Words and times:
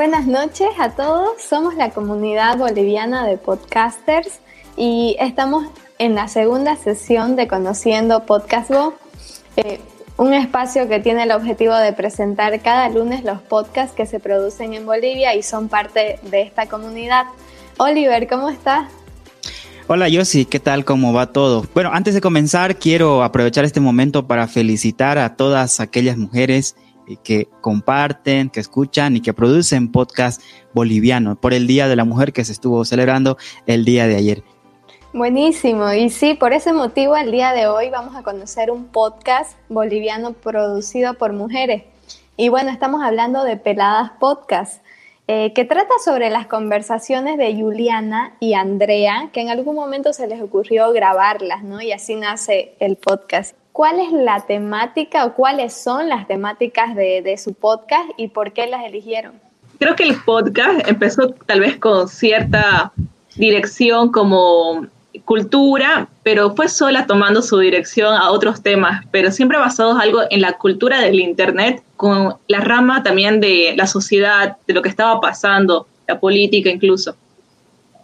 Buenas 0.00 0.26
noches 0.26 0.70
a 0.78 0.92
todos, 0.92 1.42
somos 1.46 1.74
la 1.74 1.90
comunidad 1.90 2.56
boliviana 2.56 3.26
de 3.26 3.36
podcasters 3.36 4.40
y 4.74 5.14
estamos 5.20 5.66
en 5.98 6.14
la 6.14 6.26
segunda 6.26 6.74
sesión 6.76 7.36
de 7.36 7.46
Conociendo 7.46 8.24
Podcast 8.24 8.70
eh, 9.58 9.78
un 10.16 10.32
espacio 10.32 10.88
que 10.88 11.00
tiene 11.00 11.24
el 11.24 11.32
objetivo 11.32 11.76
de 11.76 11.92
presentar 11.92 12.62
cada 12.62 12.88
lunes 12.88 13.24
los 13.24 13.42
podcasts 13.42 13.94
que 13.94 14.06
se 14.06 14.20
producen 14.20 14.72
en 14.72 14.86
Bolivia 14.86 15.34
y 15.34 15.42
son 15.42 15.68
parte 15.68 16.18
de 16.30 16.40
esta 16.40 16.64
comunidad. 16.64 17.26
Oliver, 17.76 18.26
¿cómo 18.26 18.48
estás? 18.48 18.88
Hola 19.86 20.08
Yossi, 20.08 20.46
¿qué 20.46 20.60
tal? 20.60 20.86
¿Cómo 20.86 21.12
va 21.12 21.26
todo? 21.26 21.66
Bueno, 21.74 21.90
antes 21.92 22.14
de 22.14 22.22
comenzar, 22.22 22.76
quiero 22.76 23.22
aprovechar 23.22 23.66
este 23.66 23.80
momento 23.80 24.26
para 24.26 24.48
felicitar 24.48 25.18
a 25.18 25.36
todas 25.36 25.78
aquellas 25.78 26.16
mujeres 26.16 26.74
que 27.16 27.48
comparten, 27.60 28.50
que 28.50 28.60
escuchan 28.60 29.16
y 29.16 29.20
que 29.20 29.32
producen 29.32 29.90
podcast 29.90 30.42
boliviano 30.74 31.40
por 31.40 31.54
el 31.54 31.66
Día 31.66 31.88
de 31.88 31.96
la 31.96 32.04
Mujer 32.04 32.32
que 32.32 32.44
se 32.44 32.52
estuvo 32.52 32.84
celebrando 32.84 33.36
el 33.66 33.84
día 33.84 34.06
de 34.06 34.16
ayer. 34.16 34.42
Buenísimo, 35.12 35.92
y 35.92 36.08
sí, 36.08 36.34
por 36.34 36.52
ese 36.52 36.72
motivo 36.72 37.16
el 37.16 37.32
día 37.32 37.52
de 37.52 37.66
hoy 37.66 37.90
vamos 37.90 38.14
a 38.14 38.22
conocer 38.22 38.70
un 38.70 38.86
podcast 38.86 39.58
boliviano 39.68 40.34
producido 40.34 41.14
por 41.14 41.32
mujeres. 41.32 41.82
Y 42.36 42.48
bueno, 42.48 42.70
estamos 42.70 43.02
hablando 43.02 43.42
de 43.42 43.56
Peladas 43.56 44.12
Podcast, 44.20 44.84
eh, 45.26 45.52
que 45.52 45.64
trata 45.64 45.92
sobre 46.04 46.30
las 46.30 46.46
conversaciones 46.46 47.38
de 47.38 47.54
Juliana 47.54 48.36
y 48.40 48.54
Andrea, 48.54 49.30
que 49.32 49.40
en 49.40 49.48
algún 49.48 49.74
momento 49.74 50.12
se 50.12 50.26
les 50.26 50.40
ocurrió 50.40 50.92
grabarlas, 50.92 51.64
¿no? 51.64 51.80
Y 51.80 51.92
así 51.92 52.14
nace 52.14 52.74
el 52.78 52.96
podcast. 52.96 53.56
¿Cuál 53.72 54.00
es 54.00 54.12
la 54.12 54.40
temática 54.40 55.24
o 55.24 55.34
cuáles 55.34 55.72
son 55.72 56.08
las 56.08 56.26
temáticas 56.26 56.94
de, 56.96 57.36
su 57.38 57.54
podcast 57.54 58.10
y 58.16 58.28
por 58.28 58.52
qué 58.52 58.66
las 58.66 58.84
eligieron? 58.84 59.40
Creo 59.78 59.96
que 59.96 60.02
el 60.02 60.16
podcast 60.16 60.86
empezó 60.88 61.30
tal 61.46 61.60
vez 61.60 61.78
con 61.78 62.08
cierta 62.08 62.92
dirección 63.36 64.10
como 64.10 64.86
cultura, 65.24 66.08
pero 66.22 66.54
fue 66.54 66.68
sola 66.68 67.06
tomando 67.06 67.42
su 67.42 67.58
dirección 67.58 68.14
a 68.14 68.30
otros 68.30 68.62
temas, 68.62 69.04
pero 69.10 69.30
siempre 69.30 69.58
basados 69.58 69.98
algo 70.00 70.20
en 70.30 70.40
la 70.40 70.54
cultura 70.54 71.00
del 71.00 71.20
Internet, 71.20 71.82
con 71.96 72.34
la 72.48 72.60
rama 72.60 73.02
también 73.02 73.40
de 73.40 73.74
la 73.76 73.86
sociedad, 73.86 74.56
de 74.66 74.74
lo 74.74 74.82
que 74.82 74.88
estaba 74.88 75.20
pasando, 75.20 75.86
la 76.06 76.18
política 76.18 76.68
incluso. 76.68 77.14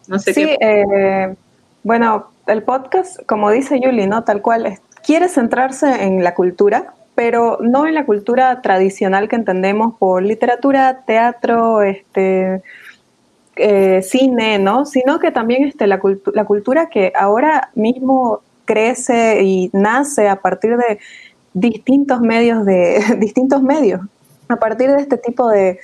No 0.08 0.18
sé 0.18 0.32
sí, 0.32 0.56
eh, 0.60 1.34
bueno, 1.82 2.30
el 2.46 2.62
podcast, 2.62 3.20
como 3.26 3.50
dice 3.50 3.80
Yuli, 3.80 4.06
¿no? 4.06 4.24
Tal 4.24 4.40
cual, 4.40 4.78
quiere 5.06 5.28
centrarse 5.28 6.02
en 6.04 6.24
la 6.24 6.34
cultura, 6.34 6.94
pero 7.14 7.58
no 7.62 7.86
en 7.86 7.94
la 7.94 8.04
cultura 8.04 8.60
tradicional 8.60 9.28
que 9.28 9.36
entendemos 9.36 9.94
por 9.98 10.22
literatura, 10.22 11.04
teatro, 11.06 11.82
este, 11.82 12.60
eh, 13.54 14.02
cine, 14.02 14.58
¿no? 14.58 14.84
Sino 14.84 15.20
que 15.20 15.30
también 15.30 15.64
este, 15.64 15.86
la, 15.86 16.00
la 16.34 16.44
cultura 16.44 16.88
que 16.88 17.12
ahora 17.14 17.70
mismo 17.76 18.40
crece 18.64 19.44
y 19.44 19.70
nace 19.72 20.28
a 20.28 20.40
partir 20.40 20.76
de 20.76 20.98
distintos 21.54 22.20
medios 22.20 22.66
de 22.66 23.00
distintos 23.20 23.62
medios. 23.62 24.00
A 24.48 24.56
partir 24.56 24.90
de 24.90 25.00
este 25.00 25.18
tipo 25.18 25.48
de, 25.48 25.78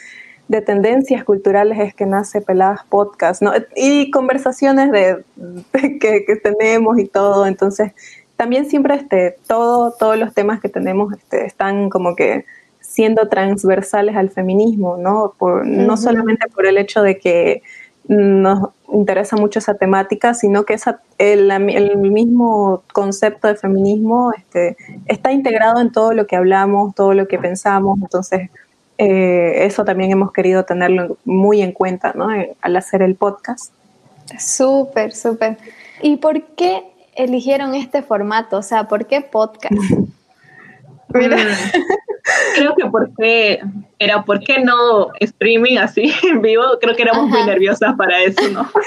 de 0.48 0.60
tendencias 0.60 1.24
culturales 1.24 1.78
es 1.78 1.94
que 1.94 2.06
nace 2.06 2.40
Peladas 2.40 2.80
Podcast, 2.88 3.40
¿no? 3.40 3.52
Y 3.76 4.10
conversaciones 4.10 4.90
de, 4.90 5.24
que, 6.00 6.24
que, 6.26 6.36
tenemos 6.36 6.98
y 6.98 7.06
todo. 7.06 7.46
Entonces, 7.46 7.92
también 8.36 8.66
siempre 8.66 8.94
este, 8.94 9.36
todo, 9.46 9.92
todos 9.92 10.18
los 10.18 10.34
temas 10.34 10.60
que 10.60 10.68
tenemos 10.68 11.12
este, 11.12 11.46
están 11.46 11.90
como 11.90 12.16
que 12.16 12.44
siendo 12.80 13.28
transversales 13.28 14.16
al 14.16 14.30
feminismo, 14.30 14.96
¿no? 14.96 15.34
Por, 15.38 15.66
No 15.66 15.96
solamente 15.96 16.48
por 16.48 16.66
el 16.66 16.78
hecho 16.78 17.02
de 17.02 17.18
que 17.18 17.62
nos 18.08 18.70
interesa 18.92 19.36
mucho 19.36 19.58
esa 19.58 19.74
temática, 19.74 20.34
sino 20.34 20.64
que 20.64 20.74
esa, 20.74 21.00
el, 21.18 21.50
el, 21.50 21.96
mismo 21.96 22.82
concepto 22.92 23.48
de 23.48 23.54
feminismo 23.54 24.32
este, 24.36 24.76
está 25.06 25.32
integrado 25.32 25.80
en 25.80 25.92
todo 25.92 26.12
lo 26.12 26.26
que 26.26 26.36
hablamos, 26.36 26.94
todo 26.94 27.14
lo 27.14 27.28
que 27.28 27.38
pensamos, 27.38 27.98
entonces 28.02 28.50
eh, 28.98 29.64
eso 29.64 29.84
también 29.84 30.10
hemos 30.10 30.32
querido 30.32 30.64
tenerlo 30.64 31.16
muy 31.24 31.62
en 31.62 31.72
cuenta 31.72 32.12
¿no? 32.14 32.28
al 32.60 32.76
hacer 32.76 33.02
el 33.02 33.14
podcast. 33.14 33.72
Súper, 34.38 35.12
súper. 35.12 35.56
¿Y 36.02 36.16
por 36.16 36.42
qué 36.42 36.91
eligieron 37.14 37.74
este 37.74 38.02
formato? 38.02 38.58
O 38.58 38.62
sea, 38.62 38.88
¿por 38.88 39.06
qué 39.06 39.20
podcast? 39.20 39.74
Mira. 41.08 41.36
Creo 42.54 42.74
que 42.74 42.86
porque 42.90 43.60
era, 43.98 44.24
¿por 44.24 44.40
qué 44.40 44.62
no 44.62 45.08
streaming 45.20 45.78
así 45.78 46.12
en 46.22 46.42
vivo? 46.42 46.62
Creo 46.80 46.96
que 46.96 47.02
éramos 47.02 47.28
muy 47.28 47.44
nerviosas 47.44 47.94
para 47.96 48.22
eso, 48.22 48.48
¿no? 48.50 48.68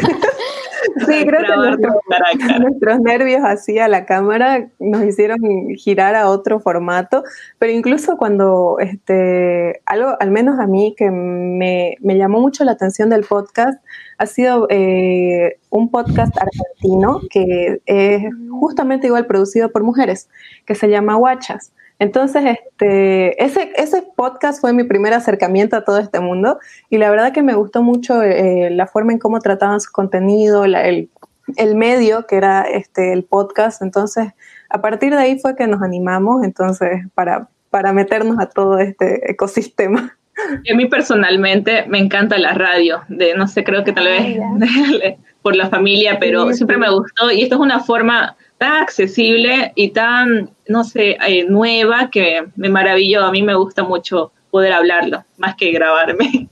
Sí, 1.07 1.25
creo 1.25 1.41
que 1.41 2.59
nuestros, 2.59 2.99
nervios 2.99 3.41
así 3.43 3.79
a 3.79 3.87
la 3.87 4.05
cámara 4.05 4.69
nos 4.79 5.03
hicieron 5.03 5.39
girar 5.77 6.15
a 6.15 6.29
otro 6.29 6.59
formato, 6.59 7.23
pero 7.57 7.71
incluso 7.71 8.17
cuando, 8.17 8.77
este, 8.79 9.81
algo, 9.87 10.15
al 10.19 10.29
menos 10.29 10.59
a 10.59 10.67
mí 10.67 10.93
que 10.95 11.09
me, 11.09 11.97
me 12.01 12.17
llamó 12.17 12.39
mucho 12.39 12.63
la 12.63 12.73
atención 12.73 13.09
del 13.09 13.23
podcast, 13.23 13.83
ha 14.17 14.25
sido 14.25 14.67
eh, 14.69 15.57
un 15.69 15.89
podcast 15.89 16.35
argentino 16.37 17.21
que 17.29 17.81
es 17.85 18.23
justamente 18.49 19.07
igual 19.07 19.25
producido 19.25 19.71
por 19.71 19.83
mujeres, 19.83 20.29
que 20.65 20.75
se 20.75 20.89
llama 20.89 21.15
Guachas. 21.15 21.73
Entonces, 21.99 22.43
este, 22.45 23.43
ese, 23.43 23.71
ese 23.77 24.03
podcast 24.15 24.59
fue 24.59 24.73
mi 24.73 24.83
primer 24.83 25.13
acercamiento 25.13 25.77
a 25.77 25.85
todo 25.85 25.99
este 25.99 26.19
mundo 26.19 26.59
y 26.89 26.97
la 26.97 27.09
verdad 27.09 27.31
que 27.31 27.41
me 27.41 27.53
gustó 27.53 27.83
mucho 27.83 28.21
eh, 28.21 28.69
la 28.69 28.87
forma 28.87 29.13
en 29.13 29.19
cómo 29.19 29.39
trataban 29.39 29.79
su 29.79 29.91
contenido, 29.91 30.65
el, 30.65 31.09
el, 31.55 31.75
medio 31.75 32.27
que 32.27 32.35
era 32.35 32.63
este, 32.63 33.13
el 33.13 33.23
podcast. 33.23 33.81
Entonces, 33.81 34.33
a 34.69 34.81
partir 34.81 35.11
de 35.11 35.19
ahí 35.19 35.39
fue 35.39 35.55
que 35.55 35.67
nos 35.67 35.81
animamos 35.81 36.43
entonces 36.43 37.07
para, 37.13 37.47
para 37.69 37.93
meternos 37.93 38.39
a 38.39 38.49
todo 38.49 38.77
este 38.79 39.31
ecosistema. 39.31 40.17
a 40.37 40.75
mí 40.75 40.87
personalmente 40.87 41.85
me 41.87 41.99
encanta 41.99 42.37
la 42.37 42.53
radio, 42.53 43.03
de 43.07 43.35
no 43.35 43.47
sé, 43.47 43.63
creo 43.63 43.85
que 43.85 43.93
tal 43.93 44.05
vez 44.05 44.37
por 45.41 45.55
la 45.55 45.69
familia, 45.69 46.17
pero 46.19 46.51
siempre 46.51 46.77
me 46.77 46.91
gustó 46.91 47.31
y 47.31 47.43
esto 47.43 47.55
es 47.55 47.61
una 47.61 47.79
forma 47.79 48.35
tan 48.57 48.83
accesible 48.83 49.71
y 49.75 49.91
tan, 49.91 50.51
no 50.67 50.83
sé, 50.83 51.17
eh, 51.27 51.45
nueva 51.47 52.09
que 52.09 52.45
me 52.55 52.69
maravilló. 52.69 53.25
A 53.25 53.31
mí 53.31 53.43
me 53.43 53.55
gusta 53.55 53.83
mucho 53.83 54.31
poder 54.51 54.73
hablarlo, 54.73 55.23
más 55.37 55.55
que 55.55 55.71
grabarme. 55.71 56.49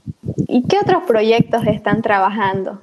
¿Y 0.48 0.66
qué 0.66 0.78
otros 0.78 1.04
proyectos 1.04 1.66
están 1.66 2.02
trabajando? 2.02 2.80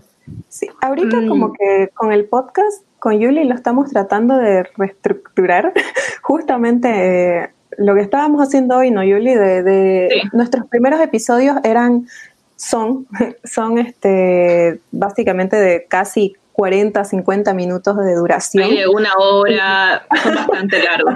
Sí, 0.49 0.67
ahorita 0.81 1.17
mm. 1.17 1.27
como 1.27 1.53
que 1.53 1.89
con 1.93 2.11
el 2.11 2.25
podcast, 2.25 2.83
con 2.99 3.19
Yuli 3.19 3.43
lo 3.45 3.55
estamos 3.55 3.89
tratando 3.91 4.37
de 4.37 4.63
reestructurar. 4.77 5.73
Justamente 6.21 7.43
eh, 7.43 7.49
lo 7.77 7.95
que 7.95 8.01
estábamos 8.01 8.41
haciendo 8.41 8.77
hoy, 8.77 8.91
¿no, 8.91 9.03
Yuli? 9.03 9.33
De, 9.33 10.23
nuestros 10.33 10.65
primeros 10.67 10.99
episodios 11.01 11.57
eran, 11.63 12.07
son, 12.55 13.07
son 13.43 13.77
este, 13.77 14.79
básicamente 14.91 15.55
de 15.55 15.85
casi 15.87 16.35
40, 16.61 17.03
50 17.03 17.55
minutos 17.55 17.97
de 17.97 18.13
duración. 18.13 18.69
Una 18.93 19.09
hora, 19.17 20.05
son 20.21 20.35
bastante 20.35 20.83
largos. 20.83 21.15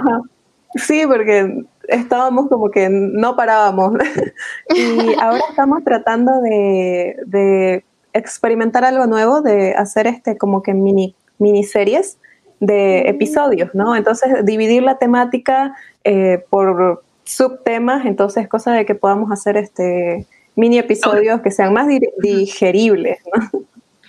Sí, 0.74 1.04
porque 1.06 1.62
estábamos 1.86 2.48
como 2.48 2.68
que 2.68 2.88
no 2.90 3.36
parábamos. 3.36 3.92
y 4.74 5.14
ahora 5.20 5.44
estamos 5.48 5.84
tratando 5.84 6.32
de, 6.40 7.84
experimentar 8.12 8.84
algo 8.84 9.06
nuevo, 9.06 9.40
de 9.40 9.74
hacer 9.74 10.08
este 10.08 10.36
como 10.36 10.64
que 10.64 10.74
mini 10.74 11.14
miniseries 11.38 12.18
de 12.58 13.04
mm. 13.04 13.08
episodios, 13.08 13.70
¿no? 13.72 13.94
Entonces, 13.94 14.44
dividir 14.44 14.82
la 14.82 14.98
temática 14.98 15.76
eh, 16.02 16.44
por 16.50 17.04
subtemas, 17.22 18.04
entonces, 18.04 18.48
cosa 18.48 18.72
de 18.72 18.84
que 18.84 18.96
podamos 18.96 19.30
hacer 19.30 19.56
este 19.56 20.26
mini 20.56 20.78
episodios 20.78 21.40
que 21.40 21.52
sean 21.52 21.72
más 21.72 21.86
digeribles, 22.18 23.20
¿no? 23.32 23.55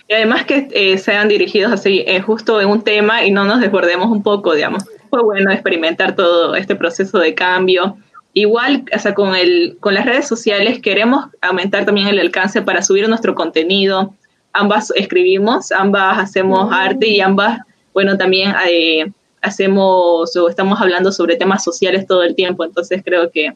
Y 0.08 0.14
además 0.14 0.46
que 0.46 0.68
eh, 0.72 0.96
sean 0.96 1.28
dirigidos 1.28 1.70
así, 1.70 2.02
eh, 2.06 2.22
justo 2.22 2.62
en 2.62 2.70
un 2.70 2.82
tema 2.82 3.24
y 3.26 3.30
no 3.30 3.44
nos 3.44 3.60
desbordemos 3.60 4.10
un 4.10 4.22
poco, 4.22 4.54
digamos. 4.54 4.84
Fue 5.10 5.22
bueno 5.22 5.52
experimentar 5.52 6.16
todo 6.16 6.54
este 6.54 6.74
proceso 6.74 7.18
de 7.18 7.34
cambio. 7.34 7.98
Igual, 8.32 8.84
o 8.94 8.98
sea, 8.98 9.12
con, 9.12 9.36
el, 9.36 9.76
con 9.80 9.92
las 9.92 10.06
redes 10.06 10.26
sociales 10.26 10.80
queremos 10.80 11.26
aumentar 11.42 11.84
también 11.84 12.08
el 12.08 12.18
alcance 12.20 12.62
para 12.62 12.82
subir 12.82 13.06
nuestro 13.06 13.34
contenido. 13.34 14.14
Ambas 14.54 14.90
escribimos, 14.96 15.72
ambas 15.72 16.18
hacemos 16.18 16.72
arte 16.72 17.06
y 17.06 17.20
ambas, 17.20 17.60
bueno, 17.92 18.16
también 18.16 18.54
eh, 18.66 19.12
hacemos 19.42 20.34
o 20.34 20.48
estamos 20.48 20.80
hablando 20.80 21.12
sobre 21.12 21.36
temas 21.36 21.62
sociales 21.62 22.06
todo 22.06 22.22
el 22.22 22.34
tiempo. 22.34 22.64
Entonces 22.64 23.02
creo 23.04 23.30
que 23.30 23.54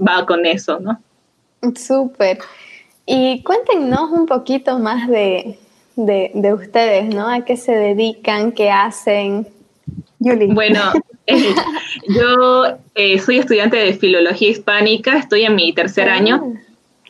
va 0.00 0.24
con 0.24 0.46
eso, 0.46 0.80
¿no? 0.80 0.98
Súper. 1.74 2.38
Y 3.04 3.42
cuéntenos 3.42 4.10
un 4.10 4.24
poquito 4.24 4.78
más 4.78 5.08
de, 5.08 5.58
de, 5.96 6.54
ustedes, 6.54 7.14
¿no? 7.14 7.28
¿A 7.28 7.44
qué 7.44 7.56
se 7.56 7.72
dedican? 7.72 8.52
¿Qué 8.52 8.70
hacen? 8.70 9.46
Bueno, 10.18 10.80
eh, 11.26 11.54
yo 12.08 12.78
eh, 12.94 13.18
soy 13.18 13.38
estudiante 13.38 13.76
de 13.76 13.94
Filología 13.94 14.50
Hispánica, 14.50 15.18
estoy 15.18 15.42
en 15.42 15.54
mi 15.54 15.72
tercer 15.72 16.08
ah. 16.08 16.14
año 16.14 16.54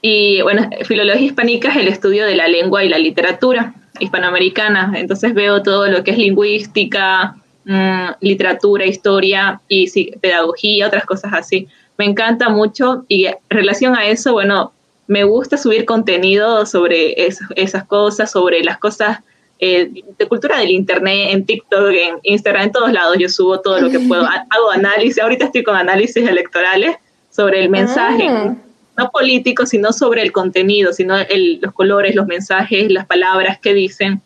Y 0.01 0.41
bueno, 0.43 0.69
filología 0.85 1.27
hispánica 1.27 1.69
es 1.71 1.77
el 1.77 1.89
estudio 1.89 2.27
de 2.27 2.37
la 2.37 2.49
lengua 2.49 2.83
y 2.85 2.89
la 2.89 2.99
literatura 2.99 3.75
hispanoamericana. 4.01 4.93
Entonces 4.97 5.35
veo 5.35 5.63
todo 5.63 5.87
lo 5.89 6.03
que 6.03 6.13
es 6.13 6.19
lingüística, 6.19 7.37
mm, 7.65 8.09
literatura, 8.21 8.87
historia 8.87 9.61
y 9.69 9.89
sí, 9.89 10.13
pedagogía, 10.21 10.87
otras 10.87 11.05
cosas 11.05 11.33
así. 11.35 11.69
Me 11.99 12.07
encanta 12.07 12.49
mucho 12.49 13.05
y 13.09 13.27
en 13.27 13.37
relación 13.51 13.95
a 13.95 14.07
eso, 14.07 14.33
bueno, 14.33 14.73
me 15.13 15.25
gusta 15.25 15.59
subir 15.59 15.85
contenido 15.85 16.65
sobre 16.65 17.27
esas 17.55 17.85
cosas, 17.85 18.31
sobre 18.31 18.65
las 18.65 18.79
cosas 18.79 19.19
eh, 19.59 19.91
de 20.19 20.27
cultura 20.27 20.59
del 20.59 20.71
internet, 20.71 21.29
en 21.33 21.45
TikTok, 21.45 21.91
en 21.91 22.19
Instagram, 22.23 22.63
en 22.65 22.73
todos 22.73 22.93
lados. 22.93 23.17
Yo 23.19 23.29
subo 23.29 23.61
todo 23.61 23.79
lo 23.79 23.91
que 23.91 24.01
puedo. 24.01 24.23
Hago 24.51 24.71
análisis, 24.73 25.23
ahorita 25.23 25.45
estoy 25.45 25.65
con 25.65 25.77
análisis 25.77 26.27
electorales 26.27 26.97
sobre 27.31 27.63
el 27.63 27.69
mensaje. 27.69 28.27
Ah. 28.27 28.57
No 28.97 29.11
político, 29.11 29.67
sino 29.67 29.93
sobre 29.93 30.23
el 30.23 30.33
contenido, 30.33 30.95
sino 30.95 31.15
los 31.61 31.75
colores, 31.75 32.15
los 32.15 32.27
mensajes, 32.27 32.91
las 32.91 33.07
palabras 33.07 33.59
que 33.59 33.75
dicen. 33.75 34.23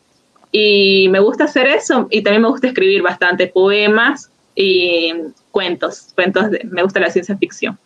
Y 0.53 1.09
me 1.11 1.19
gusta 1.19 1.45
hacer 1.45 1.67
eso 1.67 2.07
y 2.11 2.23
también 2.23 2.43
me 2.43 2.49
gusta 2.49 2.69
escribir 2.69 3.03
bastante 3.03 3.49
poemas 3.49 4.31
y 4.55 5.13
cuentos. 5.51 6.13
cuentos 6.15 6.47
me 6.65 6.85
gusta 6.85 7.01
la 7.01 7.11
ciencia 7.11 7.37
ficción. 7.37 7.77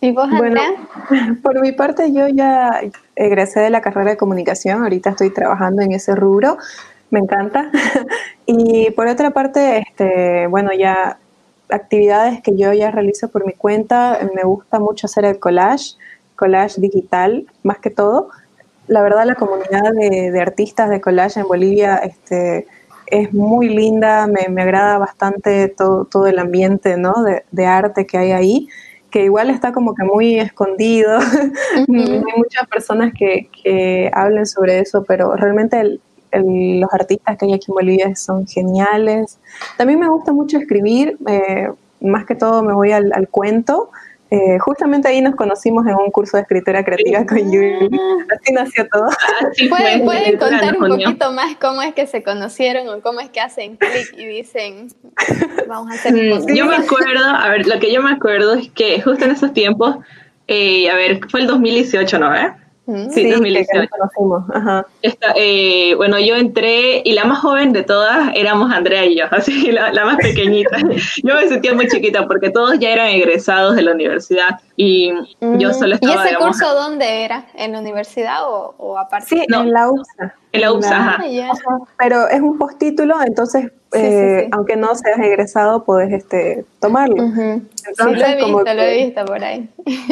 ¿Y 0.00 0.12
vos, 0.12 0.28
Bueno, 0.30 0.60
por 1.42 1.60
mi 1.60 1.72
parte, 1.72 2.12
yo 2.12 2.28
ya 2.28 2.80
egresé 3.16 3.60
de 3.60 3.70
la 3.70 3.80
carrera 3.80 4.10
de 4.10 4.16
comunicación, 4.16 4.82
ahorita 4.82 5.10
estoy 5.10 5.30
trabajando 5.30 5.82
en 5.82 5.92
ese 5.92 6.14
rubro, 6.14 6.56
me 7.10 7.18
encanta. 7.18 7.70
y 8.46 8.90
por 8.92 9.08
otra 9.08 9.32
parte, 9.32 9.78
este, 9.78 10.46
bueno, 10.46 10.70
ya 10.72 11.18
actividades 11.68 12.40
que 12.42 12.56
yo 12.56 12.72
ya 12.72 12.90
realizo 12.90 13.28
por 13.28 13.44
mi 13.44 13.52
cuenta, 13.54 14.18
me 14.34 14.42
gusta 14.42 14.78
mucho 14.78 15.06
hacer 15.06 15.24
el 15.24 15.38
collage, 15.40 15.96
collage 16.36 16.80
digital, 16.80 17.46
más 17.64 17.78
que 17.78 17.90
todo. 17.90 18.28
La 18.86 19.02
verdad, 19.02 19.26
la 19.26 19.34
comunidad 19.34 19.92
de, 19.92 20.40
artistas 20.40 20.90
de 20.90 21.00
collage 21.00 21.40
en 21.40 21.48
Bolivia 21.48 21.96
este, 21.96 22.68
es 23.08 23.34
muy 23.34 23.68
linda, 23.68 24.28
me, 24.28 24.48
me 24.48 24.62
agrada 24.62 24.96
bastante 24.98 25.68
todo, 25.68 26.04
todo 26.04 26.28
el 26.28 26.38
ambiente 26.38 26.96
¿no? 26.96 27.24
de, 27.24 27.44
de 27.50 27.66
arte 27.66 28.06
que 28.06 28.16
hay 28.16 28.30
ahí 28.30 28.68
que 29.10 29.24
igual 29.24 29.50
está 29.50 29.72
como 29.72 29.94
que 29.94 30.04
muy 30.04 30.38
escondido. 30.38 31.18
hay 31.88 32.32
muchas 32.36 32.66
personas 32.70 33.12
que, 33.16 33.48
que, 33.62 34.10
hablen 34.12 34.46
sobre 34.46 34.80
eso, 34.80 35.04
pero 35.06 35.34
realmente 35.34 36.00
los 36.32 36.92
artistas 36.92 37.38
que 37.38 37.46
hay 37.46 37.54
aquí 37.54 37.66
en 37.68 37.74
Bolivia 37.74 38.16
son 38.16 38.46
geniales. 38.46 39.38
También 39.76 40.00
me 40.00 40.08
gusta 40.08 40.32
mucho 40.32 40.58
escribir, 40.58 41.16
eh, 41.26 41.68
más 42.00 42.26
que 42.26 42.34
todo 42.34 42.62
me 42.62 42.74
voy 42.74 42.92
al, 42.92 43.12
al 43.14 43.28
cuento. 43.28 43.90
Eh, 44.30 44.58
justamente 44.58 45.08
ahí 45.08 45.22
nos 45.22 45.34
conocimos 45.36 45.86
en 45.86 45.94
un 45.94 46.10
curso 46.10 46.36
de 46.36 46.42
escritura 46.42 46.84
creativa 46.84 47.24
con 47.24 47.50
Yuri. 47.50 47.88
Así 48.30 48.52
nació 48.52 48.86
todo. 48.88 49.08
¿Pueden, 49.70 50.04
¿Pueden, 50.04 50.38
contar 50.38 50.76
un 50.76 50.88
poquito 50.88 51.32
más 51.32 51.56
cómo 51.56 51.80
es 51.80 51.94
que 51.94 52.06
se 52.06 52.22
conocieron 52.22 52.88
o 52.88 53.00
cómo 53.00 53.20
es 53.20 53.30
que 53.30 53.40
hacen 53.40 53.76
clic 53.76 54.12
y 54.16 54.26
dicen, 54.26 54.88
vamos 55.66 55.90
a 55.90 55.94
hacer 55.94 56.14
un 56.14 56.44
mm, 56.44 56.54
Yo 56.54 56.66
me 56.66 56.76
acuerdo, 56.76 57.24
a 57.24 57.48
ver, 57.48 57.66
lo 57.66 57.78
que 57.78 57.90
yo 57.90 58.02
me 58.02 58.12
acuerdo 58.12 58.54
es 58.54 58.70
que 58.70 59.00
justo 59.00 59.24
en 59.24 59.30
esos 59.30 59.54
tiempos, 59.54 59.96
eh, 60.46 60.90
a 60.90 60.94
ver, 60.94 61.20
fue 61.30 61.40
el 61.40 61.46
2018, 61.46 62.18
¿no? 62.18 62.34
Eh? 62.34 62.52
Sí, 63.10 63.30
2018. 63.30 63.88
Ajá. 64.54 64.86
eh, 65.36 65.94
bueno, 65.96 66.18
yo 66.18 66.36
entré 66.36 67.02
y 67.04 67.12
la 67.12 67.24
más 67.24 67.40
joven 67.40 67.74
de 67.74 67.82
todas 67.82 68.30
éramos 68.34 68.72
Andrea 68.72 69.04
y 69.04 69.18
yo, 69.18 69.24
así, 69.30 69.70
la, 69.72 69.92
la 69.92 70.06
más 70.06 70.16
pequeñita. 70.16 70.78
yo 71.22 71.34
me 71.34 71.48
sentía 71.48 71.74
muy 71.74 71.88
chiquita 71.88 72.26
porque 72.26 72.48
todos 72.48 72.78
ya 72.78 72.90
eran 72.90 73.08
egresados 73.08 73.76
de 73.76 73.82
la 73.82 73.92
universidad 73.92 74.60
y 74.76 75.12
yo 75.58 75.74
solo 75.74 75.96
estaba. 75.96 76.24
¿Y 76.24 76.28
ese 76.28 76.36
curso 76.38 76.74
dónde 76.74 77.24
era? 77.24 77.46
¿En 77.54 77.72
la 77.72 77.80
universidad 77.80 78.48
o, 78.48 78.74
o 78.78 78.96
aparte? 78.96 79.26
Sí, 79.28 79.46
en 79.46 79.72
la 79.72 79.90
UPSA. 79.90 80.34
En 80.52 80.60
la 80.62 80.72
UPSA, 80.72 81.18
Pero 81.98 82.26
es 82.28 82.40
un 82.40 82.56
postítulo, 82.56 83.16
entonces, 83.22 83.70
eh, 83.92 84.48
aunque 84.52 84.76
no 84.76 84.94
seas 84.94 85.18
egresado, 85.18 85.84
puedes 85.84 86.12
este, 86.12 86.64
tomarlo. 86.80 87.22
Entonces, 87.22 87.66
sí, 87.96 88.04
lo 88.04 88.26
he 88.26 88.34
visto, 88.36 88.74
lo 88.74 88.82
he 88.82 89.04
visto 89.04 89.24
por 89.24 89.42
ahí. 89.42 89.68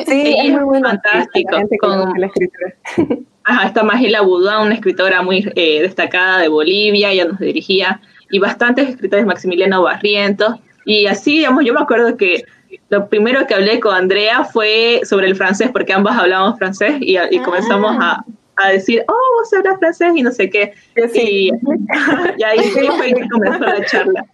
Sí, 0.06 0.36
es 0.38 0.52
muy 0.52 0.64
bueno. 0.64 0.88
Fantástico. 0.88 1.56
Con, 1.80 2.20
la 2.20 2.26
escritura. 2.26 2.74
Ajá, 3.44 3.68
está 3.68 3.82
Magela 3.84 4.22
Budá, 4.22 4.60
una 4.60 4.74
escritora 4.74 5.22
muy 5.22 5.50
eh, 5.54 5.82
destacada 5.82 6.38
de 6.38 6.48
Bolivia, 6.48 7.12
ella 7.12 7.26
nos 7.26 7.38
dirigía, 7.38 8.00
y 8.28 8.40
bastantes 8.40 8.88
escritores, 8.88 9.24
Maximiliano 9.24 9.82
Barrientos, 9.82 10.56
y 10.84 11.06
así, 11.06 11.38
digamos, 11.38 11.64
yo 11.64 11.72
me 11.72 11.80
acuerdo 11.80 12.16
que 12.16 12.44
lo 12.88 13.08
primero 13.08 13.46
que 13.46 13.54
hablé 13.54 13.78
con 13.78 13.94
Andrea 13.94 14.44
fue 14.44 15.00
sobre 15.04 15.28
el 15.28 15.36
francés, 15.36 15.70
porque 15.72 15.92
ambas 15.92 16.18
hablábamos 16.18 16.58
francés 16.58 16.96
y, 17.00 17.18
y 17.18 17.38
comenzamos 17.38 17.96
a, 18.00 18.24
a 18.56 18.70
decir, 18.70 19.04
oh, 19.08 19.38
vos 19.38 19.52
hablas 19.52 19.78
francés 19.78 20.12
y 20.14 20.22
no 20.22 20.32
sé 20.32 20.50
qué. 20.50 20.72
Y, 21.14 21.50
y 21.50 22.42
ahí 22.42 22.58
fue 22.96 23.12
que 23.12 23.28
comenzó 23.28 23.64
la 23.64 23.84
charla. 23.84 24.26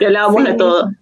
Y 0.00 0.04
hablábamos 0.04 0.44
de 0.44 0.54
todo. 0.54 0.90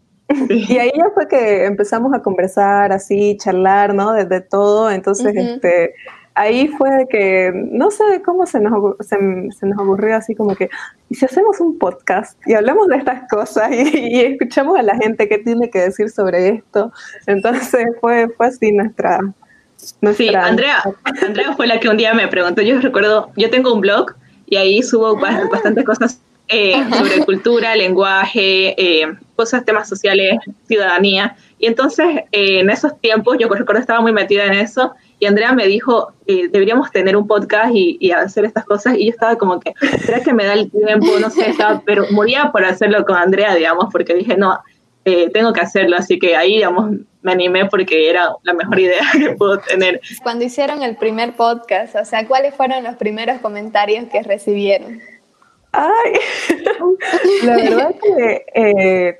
Y 0.49 0.79
ahí 0.79 0.91
ya 0.97 1.11
fue 1.13 1.29
que 1.29 1.67
empezamos 1.67 2.15
a 2.15 2.23
conversar 2.23 2.93
así, 2.93 3.37
charlar, 3.37 3.95
¿no? 3.95 4.15
Desde 4.15 4.41
todo. 4.41 4.91
Entonces, 4.91 5.37
este, 5.37 5.95
ahí 6.35 6.69
fue 6.69 7.07
que, 7.09 7.53
no 7.55 7.91
sé 7.91 8.23
cómo 8.25 8.47
se 8.47 8.61
nos, 8.61 8.97
se, 9.01 9.19
nos 9.19 9.79
ocurrió 9.79 10.17
así 10.17 10.35
como 10.35 10.55
que, 10.55 10.69
¿y 11.09 11.15
si 11.15 11.25
hacemos 11.25 11.61
un 11.61 11.79
podcast 11.79 12.41
y 12.47 12.55
hablamos 12.55 12.89
de 12.89 12.97
estas 12.97 13.29
cosas 13.31 13.71
y, 13.71 14.21
escuchamos 14.21 14.79
a 14.79 14.83
la 14.83 14.97
gente 14.97 15.29
qué 15.29 15.39
tiene 15.39 15.71
que 15.71 15.81
decir 15.81 16.11
sobre 16.11 16.49
esto? 16.49 16.93
Entonces 17.27 17.87
fue, 18.01 18.29
fue 18.31 18.47
así 18.47 18.73
nuestra, 18.73 19.21
Sí, 20.17 20.35
Andrea, 20.35 20.83
Andrea 21.23 21.53
fue 21.55 21.67
la 21.67 21.81
que 21.81 21.89
un 21.89 21.97
día 21.97 22.15
me 22.15 22.29
preguntó, 22.29 22.63
yo 22.63 22.81
recuerdo, 22.81 23.31
yo 23.37 23.51
tengo 23.51 23.73
un 23.73 23.81
blog 23.81 24.15
y 24.47 24.57
ahí 24.57 24.83
subo 24.83 25.17
bastantes 25.17 25.85
cosas 25.85 26.21
eh, 26.49 26.75
sobre 26.93 27.21
cultura, 27.25 27.75
lenguaje, 27.75 28.75
eh, 28.81 29.15
cosas, 29.35 29.65
temas 29.65 29.89
sociales, 29.89 30.39
ciudadanía. 30.69 31.37
Y 31.59 31.67
entonces, 31.67 32.07
eh, 32.33 32.61
en 32.61 32.71
esos 32.71 33.01
tiempos, 33.01 33.39
yo 33.39 33.49
recuerdo 33.49 33.81
estaba 33.81 34.01
muy 34.01 34.13
metida 34.13 34.45
en 34.45 34.55
eso 34.55 34.95
y 35.19 35.27
Andrea 35.27 35.55
me 35.55 35.67
dijo, 35.67 36.13
deberíamos 36.27 36.91
tener 36.91 37.17
un 37.17 37.27
podcast 37.27 37.71
y, 37.75 38.11
hacer 38.11 38.45
estas 38.45 38.65
cosas. 38.65 38.97
Y 38.99 39.07
yo 39.07 39.11
estaba 39.11 39.37
como 39.37 39.59
que, 39.59 39.73
¿será 40.05 40.21
que 40.23 40.35
me 40.35 40.45
da 40.45 40.53
el 40.53 40.71
tiempo? 40.71 41.07
No 41.19 41.31
sé, 41.31 41.49
estaba, 41.49 41.83
pero 41.87 42.05
moría 42.11 42.51
por 42.53 42.65
hacerlo 42.65 43.05
con 43.07 43.17
Andrea, 43.17 43.55
digamos, 43.55 43.87
porque 43.91 44.15
dije, 44.15 44.37
no, 44.37 44.59
tengo 45.05 45.53
que 45.53 45.61
hacerlo. 45.61 45.97
Así 45.97 46.19
que 46.19 46.37
ahí, 46.37 46.57
digamos, 46.57 46.91
me 47.25 47.33
animé 47.33 47.65
porque 47.65 48.11
era 48.11 48.37
la 48.43 48.53
mejor 48.53 48.79
idea 48.79 49.03
que 49.13 49.31
puedo 49.31 49.59
tener. 49.59 50.01
Cuando 50.23 50.45
hicieron 50.45 50.83
el 50.83 50.97
primer 50.97 51.33
podcast, 51.33 51.97
o 51.97 52.05
sea, 52.05 52.29
¿cuáles 52.29 52.55
fueron 52.55 52.85
los 52.85 52.97
primeros 52.97 53.41
comentarios 53.41 54.09
que 54.11 54.23
recibieron? 54.23 55.01
Ay, 55.73 56.13
la 57.43 57.57
verdad 57.57 57.95
que 58.01 58.45
eh, 58.55 59.19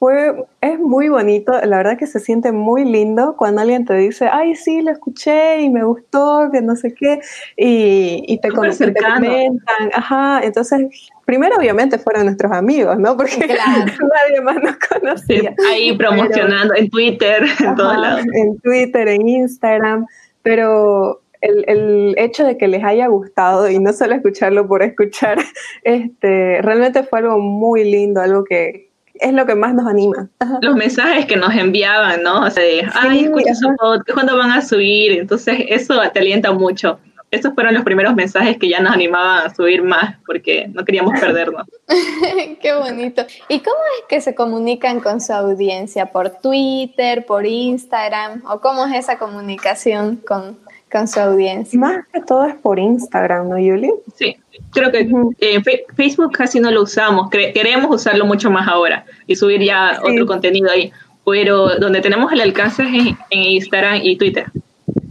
fue, 0.00 0.46
es 0.62 0.78
muy 0.80 1.10
bonito, 1.10 1.52
la 1.52 1.76
verdad 1.76 1.98
que 1.98 2.06
se 2.06 2.20
siente 2.20 2.52
muy 2.52 2.86
lindo 2.86 3.36
cuando 3.36 3.60
alguien 3.60 3.84
te 3.84 3.92
dice, 3.92 4.30
ay, 4.32 4.56
sí, 4.56 4.80
lo 4.80 4.90
escuché 4.90 5.60
y 5.60 5.68
me 5.68 5.84
gustó, 5.84 6.48
que 6.50 6.62
no 6.62 6.74
sé 6.74 6.94
qué, 6.94 7.20
y, 7.54 8.24
y 8.26 8.40
te, 8.40 8.48
te 8.48 8.54
comentan, 8.54 9.90
ajá, 9.92 10.40
entonces 10.42 10.88
primero 11.26 11.54
obviamente 11.58 11.98
fueron 11.98 12.24
nuestros 12.24 12.50
amigos, 12.50 12.98
¿no? 12.98 13.14
Porque 13.14 13.46
nadie 13.46 14.40
más 14.42 14.56
nos 14.62 14.76
conocía. 14.78 15.54
Ahí 15.70 15.94
promocionando 15.94 16.74
en 16.76 16.88
Twitter, 16.88 17.44
en 17.62 17.74
todos 17.74 17.98
lados. 17.98 18.24
En 18.32 18.58
Twitter, 18.60 19.06
en 19.06 19.28
Instagram, 19.28 20.06
pero 20.42 21.20
el, 21.42 21.62
el, 21.68 22.14
hecho 22.16 22.46
de 22.46 22.56
que 22.56 22.68
les 22.68 22.82
haya 22.82 23.06
gustado 23.08 23.68
y 23.68 23.78
no 23.78 23.92
solo 23.92 24.14
escucharlo 24.14 24.66
por 24.66 24.82
escuchar, 24.82 25.36
este, 25.84 26.62
realmente 26.62 27.02
fue 27.02 27.18
algo 27.18 27.38
muy 27.38 27.84
lindo, 27.84 28.22
algo 28.22 28.44
que 28.44 28.89
es 29.20 29.32
lo 29.32 29.46
que 29.46 29.54
más 29.54 29.74
nos 29.74 29.86
anima. 29.86 30.28
Los 30.60 30.76
mensajes 30.76 31.26
que 31.26 31.36
nos 31.36 31.54
enviaban, 31.54 32.22
¿no? 32.22 32.42
O 32.42 32.50
sea, 32.50 32.62
de, 32.62 32.86
ay, 32.94 33.24
escucha 33.24 33.54
su 33.54 33.68
podcast, 33.76 34.12
¿cuándo 34.12 34.36
van 34.36 34.50
a 34.50 34.62
subir? 34.62 35.12
Entonces, 35.12 35.58
eso 35.68 36.00
te 36.12 36.20
alienta 36.20 36.52
mucho 36.52 36.98
esos 37.30 37.54
fueron 37.54 37.74
los 37.74 37.84
primeros 37.84 38.14
mensajes 38.14 38.58
que 38.58 38.68
ya 38.68 38.80
nos 38.80 38.92
animaban 38.92 39.46
a 39.46 39.54
subir 39.54 39.82
más 39.82 40.16
porque 40.26 40.68
no 40.68 40.84
queríamos 40.84 41.18
perdernos. 41.20 41.66
Qué 42.60 42.74
bonito. 42.74 43.24
¿Y 43.48 43.60
cómo 43.60 43.76
es 43.98 44.06
que 44.08 44.20
se 44.20 44.34
comunican 44.34 45.00
con 45.00 45.20
su 45.20 45.32
audiencia? 45.32 46.06
¿Por 46.06 46.30
Twitter, 46.40 47.24
por 47.26 47.46
Instagram? 47.46 48.42
¿O 48.48 48.60
cómo 48.60 48.86
es 48.86 48.94
esa 48.96 49.18
comunicación 49.18 50.16
con, 50.16 50.58
con 50.90 51.08
su 51.08 51.20
audiencia? 51.20 51.78
Más 51.78 52.06
que 52.12 52.20
todo 52.20 52.44
es 52.44 52.54
por 52.56 52.78
Instagram, 52.78 53.48
¿no, 53.48 53.58
Yuli? 53.58 53.90
Sí, 54.14 54.36
creo 54.72 54.90
que 54.90 55.08
eh, 55.38 55.62
Facebook 55.96 56.32
casi 56.32 56.60
no 56.60 56.70
lo 56.70 56.82
usamos. 56.82 57.30
queremos 57.30 57.94
usarlo 57.94 58.26
mucho 58.26 58.50
más 58.50 58.68
ahora 58.68 59.04
y 59.26 59.36
subir 59.36 59.62
ya 59.62 60.00
otro 60.02 60.26
contenido 60.26 60.70
ahí. 60.70 60.92
Pero 61.24 61.78
donde 61.78 62.00
tenemos 62.00 62.32
el 62.32 62.40
alcance 62.40 62.82
es 62.82 63.14
en 63.30 63.42
Instagram 63.42 64.00
y 64.02 64.16
Twitter. 64.16 64.46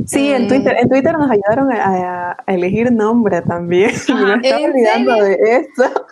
Sí, 0.10 0.32
en 0.32 0.48
Twitter, 0.48 0.75
en 0.80 0.89
Twitter 0.89 1.13
nos 1.13 1.30
ayudaron 1.30 1.72
a, 1.72 2.36
elegir 2.48 2.92
nombre 2.92 3.44
también. 3.44 3.92
me 4.10 4.48
estaba 4.48 4.63
olvidando 4.63 5.13
de 5.13 5.38
esto. 5.42 5.84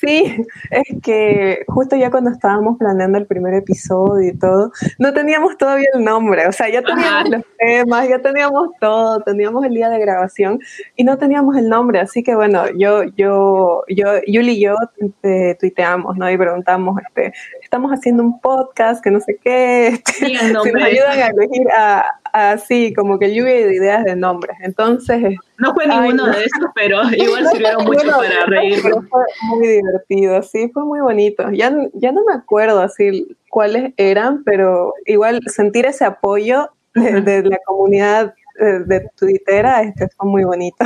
Sí, 0.00 0.46
es 0.70 1.02
que 1.02 1.62
justo 1.68 1.94
ya 1.94 2.10
cuando 2.10 2.30
estábamos 2.30 2.78
planeando 2.78 3.18
el 3.18 3.26
primer 3.26 3.52
episodio 3.52 4.30
y 4.30 4.38
todo, 4.38 4.72
no 4.98 5.12
teníamos 5.12 5.58
todavía 5.58 5.88
el 5.92 6.02
nombre. 6.02 6.46
O 6.46 6.52
sea, 6.52 6.70
ya 6.70 6.80
teníamos 6.80 7.28
los 7.28 7.42
temas, 7.58 8.08
ya 8.08 8.18
teníamos 8.20 8.68
todo, 8.80 9.20
teníamos 9.20 9.62
el 9.66 9.74
día 9.74 9.90
de 9.90 9.98
grabación 9.98 10.58
y 10.96 11.04
no 11.04 11.18
teníamos 11.18 11.54
el 11.56 11.68
nombre. 11.68 12.00
Así 12.00 12.22
que 12.22 12.34
bueno, 12.34 12.64
yo, 12.78 13.02
yo, 13.14 13.82
yo, 13.88 14.22
Yuli 14.26 14.52
y 14.52 14.60
yo 14.60 14.76
te, 15.20 15.56
tuiteamos, 15.56 16.16
¿no? 16.16 16.30
Y 16.30 16.38
preguntamos, 16.38 16.98
este, 17.06 17.34
estamos 17.70 17.92
haciendo 17.92 18.24
un 18.24 18.40
podcast 18.40 19.00
que 19.00 19.12
no 19.12 19.20
sé 19.20 19.38
qué, 19.40 19.86
este, 20.04 20.52
nos 20.52 20.66
ayudan 20.66 21.20
a 21.20 21.26
elegir 21.28 21.68
a, 21.70 22.04
así 22.32 22.92
como 22.92 23.16
que 23.16 23.32
lluvia 23.32 23.64
de 23.64 23.76
ideas 23.76 24.04
de 24.04 24.16
nombres. 24.16 24.56
Entonces, 24.64 25.36
no 25.56 25.72
fue 25.72 25.86
ninguno 25.86 26.26
de 26.26 26.38
esos, 26.38 26.68
pero 26.74 27.00
igual 27.12 27.46
sirvieron 27.46 27.84
mucho 27.86 28.08
para 28.08 28.46
reírnos. 28.46 29.08
Fue 29.08 29.22
muy 29.42 29.68
divertido, 29.68 30.42
sí, 30.42 30.68
fue 30.74 30.84
muy 30.84 30.98
bonito. 30.98 31.48
Ya, 31.52 31.72
ya 31.92 32.10
no 32.10 32.24
me 32.26 32.34
acuerdo 32.34 32.80
así 32.80 33.36
cuáles 33.48 33.94
eran, 33.96 34.42
pero 34.42 34.92
igual 35.06 35.40
sentir 35.46 35.86
ese 35.86 36.04
apoyo 36.04 36.70
de, 36.94 37.44
la 37.44 37.58
comunidad 37.66 38.34
de, 38.58 38.80
de 38.80 39.08
Twittera 39.14 39.82
este, 39.82 40.08
fue 40.08 40.28
muy 40.28 40.42
bonito. 40.42 40.84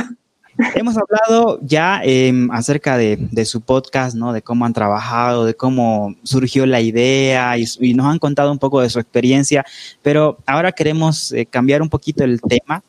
Hemos 0.73 0.95
hablado 0.97 1.59
ya 1.61 2.01
em, 2.03 2.49
acerca 2.51 2.97
de, 2.97 3.45
su 3.45 3.61
podcast, 3.61 4.15
¿no? 4.15 4.31
De 4.31 4.41
cómo 4.41 4.65
han 4.65 4.73
trabajado, 4.73 5.45
de 5.45 5.53
cómo 5.53 6.15
surgió 6.23 6.65
la 6.65 6.79
idea 6.81 7.57
y, 7.57 7.93
nos 7.93 8.05
han 8.05 8.19
contado 8.19 8.51
un 8.51 8.59
poco 8.59 8.81
de 8.81 8.89
su 8.89 8.99
experiencia, 8.99 9.65
pero 10.01 10.37
ahora 10.45 10.71
queremos 10.71 11.31
eh, 11.33 11.45
cambiar 11.45 11.81
un 11.81 11.89
poquito 11.89 12.23
el 12.23 12.41
tema 12.41 12.83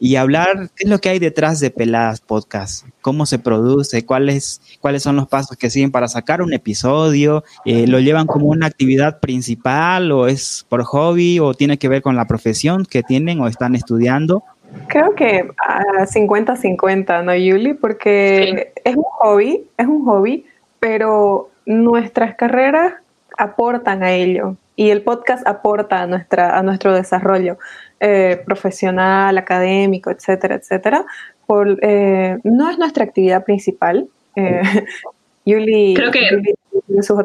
y 0.00 0.16
hablar 0.16 0.70
qué 0.76 0.84
es 0.84 0.90
lo 0.90 1.00
que 1.00 1.08
hay 1.08 1.18
detrás 1.18 1.58
de 1.60 1.70
Peladas 1.70 2.20
Podcast, 2.20 2.86
cómo 3.00 3.26
se 3.26 3.38
produce, 3.38 4.04
cuáles, 4.04 4.60
cuáles 4.80 5.02
son 5.02 5.16
los 5.16 5.26
pasos 5.26 5.56
que 5.56 5.70
siguen 5.70 5.90
para 5.90 6.08
sacar 6.08 6.40
un 6.40 6.52
episodio, 6.52 7.42
eh, 7.64 7.86
lo 7.86 7.98
llevan 7.98 8.26
como 8.26 8.46
una 8.46 8.66
actividad 8.66 9.18
principal 9.18 10.12
o 10.12 10.28
es 10.28 10.64
por 10.68 10.84
hobby 10.84 11.40
o 11.40 11.54
tiene 11.54 11.78
que 11.78 11.88
ver 11.88 12.02
con 12.02 12.14
la 12.14 12.26
profesión 12.26 12.84
que 12.84 13.02
tienen 13.02 13.40
o 13.40 13.48
están 13.48 13.74
estudiando. 13.74 14.44
Creo 14.88 15.14
que 15.14 15.48
a 15.58 16.06
50-50, 16.06 17.24
¿no, 17.24 17.34
Yuli? 17.34 17.74
Porque 17.74 18.72
es 18.84 18.96
un 18.96 19.04
hobby, 19.04 19.66
es 19.76 19.86
un 19.86 20.04
hobby, 20.04 20.46
pero 20.80 21.50
nuestras 21.66 22.34
carreras 22.34 22.94
aportan 23.36 24.02
a 24.02 24.12
ello 24.12 24.56
y 24.76 24.90
el 24.90 25.02
podcast 25.02 25.46
aporta 25.46 26.02
a, 26.02 26.06
nuestra, 26.06 26.56
a 26.56 26.62
nuestro 26.62 26.94
desarrollo 26.94 27.58
eh, 28.00 28.40
profesional, 28.44 29.36
académico, 29.36 30.10
etcétera, 30.10 30.54
etcétera. 30.54 31.04
Por, 31.46 31.78
eh, 31.82 32.38
no 32.44 32.70
es 32.70 32.78
nuestra 32.78 33.04
actividad 33.04 33.44
principal. 33.44 34.08
Eh, 34.36 34.62
Yuli, 35.44 35.94
Creo 35.94 36.10
que 36.10 36.20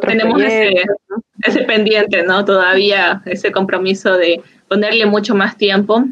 tenemos 0.02 0.42
ese, 0.42 1.62
pendiente, 1.66 2.24
¿no? 2.24 2.44
Todavía 2.44 3.22
ese 3.26 3.52
compromiso 3.52 4.18
de 4.18 4.42
ponerle 4.68 5.06
mucho 5.06 5.36
más 5.36 5.58
tiempo 5.58 6.04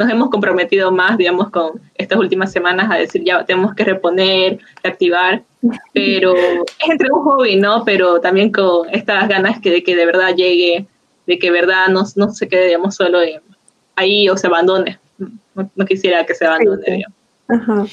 nos 0.00 0.10
hemos 0.10 0.30
comprometido 0.30 0.90
más, 0.90 1.18
digamos, 1.18 1.50
con 1.50 1.78
estas 1.94 2.18
últimas 2.18 2.50
semanas 2.50 2.90
a 2.90 2.94
decir 2.94 3.22
ya 3.22 3.44
tenemos 3.44 3.74
que 3.74 3.84
reponer, 3.84 4.58
activar, 4.82 5.42
pero 5.92 6.34
es 6.34 6.90
entre 6.90 7.12
un 7.12 7.22
hobby, 7.22 7.56
¿no? 7.56 7.84
Pero 7.84 8.18
también 8.18 8.50
con 8.50 8.88
estas 8.92 9.28
ganas 9.28 9.60
que, 9.60 9.70
de 9.70 9.82
que 9.84 9.94
de 9.94 10.06
verdad 10.06 10.34
llegue, 10.34 10.86
de 11.26 11.38
que 11.38 11.48
de 11.48 11.52
verdad 11.52 11.88
no, 11.88 12.04
no 12.16 12.30
se 12.30 12.48
quede, 12.48 12.68
digamos, 12.68 12.94
solo 12.94 13.18
ahí 13.94 14.28
o 14.30 14.38
se 14.38 14.46
abandone. 14.46 14.98
No, 15.54 15.84
quisiera 15.84 16.24
que 16.24 16.34
se 16.34 16.46
abandone, 16.46 16.82
digamos. 16.86 17.16
Ajá. 17.48 17.84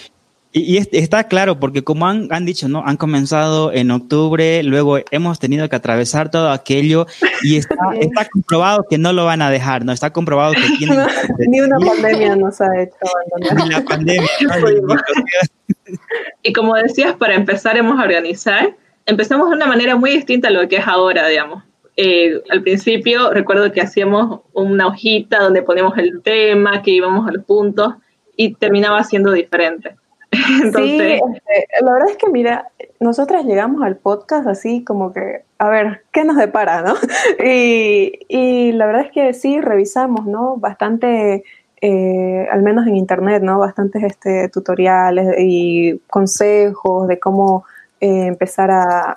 Y, 0.58 0.78
está 0.78 1.26
claro, 1.26 1.60
porque 1.60 1.84
como 1.84 2.08
han, 2.08 2.28
han, 2.32 2.46
dicho, 2.46 2.68
¿no? 2.68 2.84
Han 2.86 2.98
comenzado 2.98 3.72
en 3.72 3.92
octubre, 3.92 4.64
luego 4.64 4.98
hemos 5.12 5.40
tenido 5.40 5.70
que 5.70 5.76
atravesar 5.76 6.32
todo 6.32 6.50
aquello 6.50 7.06
y 7.44 7.58
está, 7.58 7.76
está 8.00 8.28
comprobado 8.30 8.86
que 8.90 8.98
no 8.98 9.14
lo 9.14 9.26
van 9.26 9.42
a 9.42 9.50
dejar, 9.50 9.86
¿no? 9.86 9.92
Está 9.92 10.12
comprobado 10.12 10.54
que 10.54 10.78
tienen... 10.78 11.00
Ni 11.48 11.62
una 11.62 11.78
pandemia 11.80 12.36
nos 12.36 12.60
ha 12.62 12.82
hecho 12.82 12.96
abandonar. 13.32 13.68
Ni 13.68 13.74
la 13.74 13.84
pandemia. 13.84 14.30
y 16.44 16.54
como 16.54 16.76
decías, 16.76 17.16
para 17.16 17.36
empezar 17.36 17.78
hemos 17.78 18.00
a 18.00 18.04
organizar, 18.04 18.76
empezamos 19.06 19.50
de 19.50 19.56
una 19.56 19.68
manera 19.68 19.96
muy 19.96 20.12
distinta 20.12 20.48
a 20.48 20.52
lo 20.52 20.68
que 20.68 20.78
es 20.78 20.88
ahora, 20.88 21.28
digamos. 21.28 21.64
Eh, 21.96 22.42
al 22.50 22.62
principio 22.62 23.32
recuerdo 23.32 23.72
que 23.72 23.82
hacíamos 23.82 24.42
una 24.54 24.88
hojita 24.88 25.40
donde 25.40 25.64
poníamos 25.64 25.98
el 25.98 26.22
tema, 26.22 26.84
que 26.84 26.92
íbamos 26.92 27.28
a 27.28 27.32
los 27.32 27.44
puntos 27.44 27.96
y 28.36 28.54
terminaba 28.54 29.04
siendo 29.04 29.32
diferente 29.32 29.96
sí, 30.76 31.00
este, 31.00 31.68
la 31.82 31.94
verdad 31.94 32.10
es 32.10 32.18
que 32.18 32.30
mira, 32.30 32.70
nosotras 33.00 33.46
llegamos 33.46 33.84
al 33.84 33.96
podcast 33.96 34.48
así 34.48 34.84
como 34.84 35.14
que, 35.14 35.44
a 35.58 35.70
ver, 35.70 36.04
¿qué 36.12 36.24
nos 36.24 36.38
depara, 36.38 36.82
no? 36.82 36.96
Y, 37.44 38.72
la 38.74 38.86
verdad 38.86 39.06
es 39.06 39.12
que 39.12 39.34
sí, 39.34 39.62
revisamos, 39.62 40.26
¿no? 40.26 40.58
Bastante, 40.58 41.44
eh, 41.82 42.48
al 42.52 42.62
menos 42.62 42.88
en 42.88 42.96
internet, 42.96 43.42
¿no? 43.42 43.60
Bastantes 43.60 44.04
este, 44.04 44.50
tutoriales 44.50 45.36
y 45.40 46.00
consejos 46.10 47.08
de 47.08 47.20
cómo 47.20 47.66
eh, 48.00 48.28
empezar 48.28 48.70
a, 48.72 49.16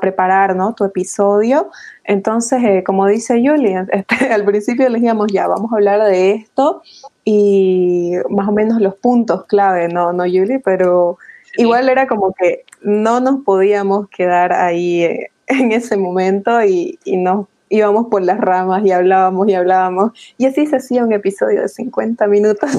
preparar, 0.00 0.54
¿no? 0.54 0.74
Tu 0.74 0.84
episodio. 0.84 1.70
Entonces, 2.04 2.62
eh, 2.62 2.82
como 2.84 3.06
dice 3.06 3.42
Julia, 3.44 3.86
este, 3.92 4.32
al 4.32 4.44
principio 4.44 4.88
le 4.88 5.00
dijimos, 5.00 5.32
ya, 5.32 5.48
vamos 5.48 5.72
a 5.72 5.76
hablar 5.76 6.02
de 6.04 6.32
esto 6.32 6.82
y 7.24 8.12
más 8.30 8.48
o 8.48 8.52
menos 8.52 8.80
los 8.80 8.94
puntos 8.96 9.46
clave, 9.46 9.88
¿no, 9.88 10.12
no 10.12 10.26
Yuli? 10.26 10.58
Pero 10.58 11.18
igual 11.56 11.88
era 11.88 12.06
como 12.06 12.32
que 12.34 12.64
no 12.82 13.20
nos 13.20 13.42
podíamos 13.44 14.08
quedar 14.10 14.52
ahí 14.52 15.02
eh, 15.02 15.30
en 15.46 15.72
ese 15.72 15.96
momento 15.96 16.62
y, 16.64 16.98
y 17.04 17.16
nos 17.16 17.46
íbamos 17.68 18.06
por 18.06 18.22
las 18.22 18.38
ramas 18.38 18.84
y 18.84 18.92
hablábamos 18.92 19.48
y 19.48 19.54
hablábamos. 19.54 20.12
Y 20.38 20.46
así 20.46 20.66
se 20.66 20.76
hacía 20.76 21.04
un 21.04 21.12
episodio 21.12 21.62
de 21.62 21.68
50 21.68 22.26
minutos. 22.28 22.70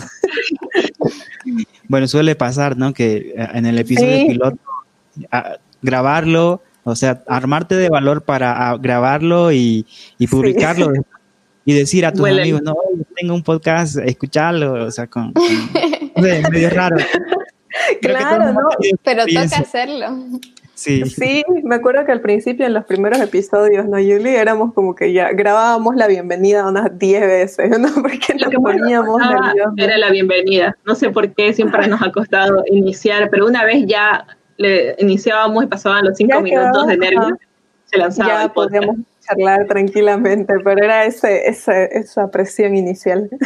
Bueno, 1.87 2.07
suele 2.07 2.35
pasar, 2.35 2.75
¿no? 2.75 2.93
Que 2.93 3.35
en 3.35 3.67
el 3.67 3.77
episodio 3.77 4.25
piloto, 4.25 4.57
grabarlo, 5.81 6.62
o 6.84 6.95
sea, 6.95 7.24
armarte 7.27 7.75
de 7.75 7.89
valor 7.89 8.24
para 8.24 8.75
grabarlo 8.77 9.51
y, 9.51 9.86
y 10.17 10.27
publicarlo 10.27 10.91
y 11.65 11.74
decir 11.74 12.05
a 12.05 12.13
tus 12.13 12.29
amigos, 12.29 12.62
no, 12.62 12.75
tengo 13.15 13.34
un 13.34 13.43
podcast, 13.43 13.98
escucharlo, 13.98 14.86
o 14.86 14.91
sea, 14.91 15.07
con, 15.07 15.34
medio 16.15 16.69
raro. 16.69 16.98
claro, 18.01 18.53
¿no? 18.53 18.69
Pero 19.03 19.25
toca 19.25 19.57
hacerlo. 19.57 20.15
Sí. 20.75 21.05
sí, 21.05 21.43
me 21.63 21.75
acuerdo 21.75 22.05
que 22.05 22.12
al 22.12 22.19
principio 22.19 22.65
en 22.65 22.74
los 22.74 22.84
primeros 22.84 23.19
episodios, 23.22 23.86
¿no, 23.88 23.98
Yuli? 23.98 24.36
Éramos 24.36 24.74
como 24.74 24.93
que 24.93 25.13
ya 25.13 25.31
grabábamos 25.31 25.95
la 25.95 26.05
bienvenida 26.05 26.67
unas 26.67 27.00
10 27.00 27.22
veces, 27.22 27.79
¿no? 27.79 27.88
Porque 28.01 28.36
nos 28.36 28.53
poníamos 28.53 29.22
Era 29.77 29.98
la 29.98 30.12
bienvenida. 30.12 30.77
No 30.86 30.93
sé 30.93 31.10
por 31.10 31.34
qué 31.34 31.53
siempre 31.53 31.88
nos 31.88 32.01
ha 32.01 32.12
costado 32.12 32.63
iniciar, 32.69 33.29
pero 33.31 33.48
una 33.48 33.63
vez 33.63 33.86
ya 33.88 34.27
le 34.57 34.95
iniciábamos 35.00 35.63
y 35.63 35.67
pasaban 35.67 36.05
los 36.05 36.17
5 36.17 36.41
minutos 36.41 36.88
de 36.88 36.97
nervios, 36.97 37.33
se 37.85 37.97
lanzaba 37.97 38.29
ya 38.29 38.43
el 38.43 38.51
podcast 38.51 38.88
charlar 39.27 39.65
tranquilamente, 39.67 40.53
pero 40.63 40.83
era 40.83 41.05
ese, 41.05 41.47
esa 41.47 42.31
presión 42.31 42.75
inicial. 42.75 43.29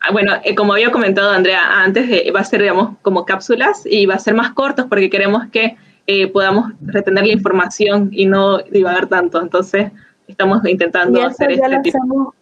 Ah, 0.00 0.12
bueno, 0.12 0.32
eh, 0.44 0.54
como 0.54 0.74
había 0.74 0.92
comentado 0.92 1.28
Andrea 1.32 1.82
antes, 1.82 2.08
eh, 2.08 2.30
va 2.30 2.40
a 2.40 2.44
ser, 2.44 2.62
digamos, 2.62 2.96
como 3.02 3.24
cápsulas 3.24 3.82
y 3.84 4.06
va 4.06 4.14
a 4.14 4.18
ser 4.20 4.32
más 4.32 4.52
cortos 4.52 4.86
porque 4.88 5.10
queremos 5.10 5.48
que 5.48 5.76
eh, 6.06 6.28
podamos 6.28 6.72
retener 6.80 7.26
la 7.26 7.32
información 7.32 8.08
y 8.12 8.26
no 8.26 8.58
divagar 8.58 9.08
tanto. 9.08 9.42
Entonces, 9.42 9.90
estamos 10.28 10.64
intentando 10.66 11.20
hacer 11.26 11.50
este 11.50 11.80
tipo. 11.80 12.32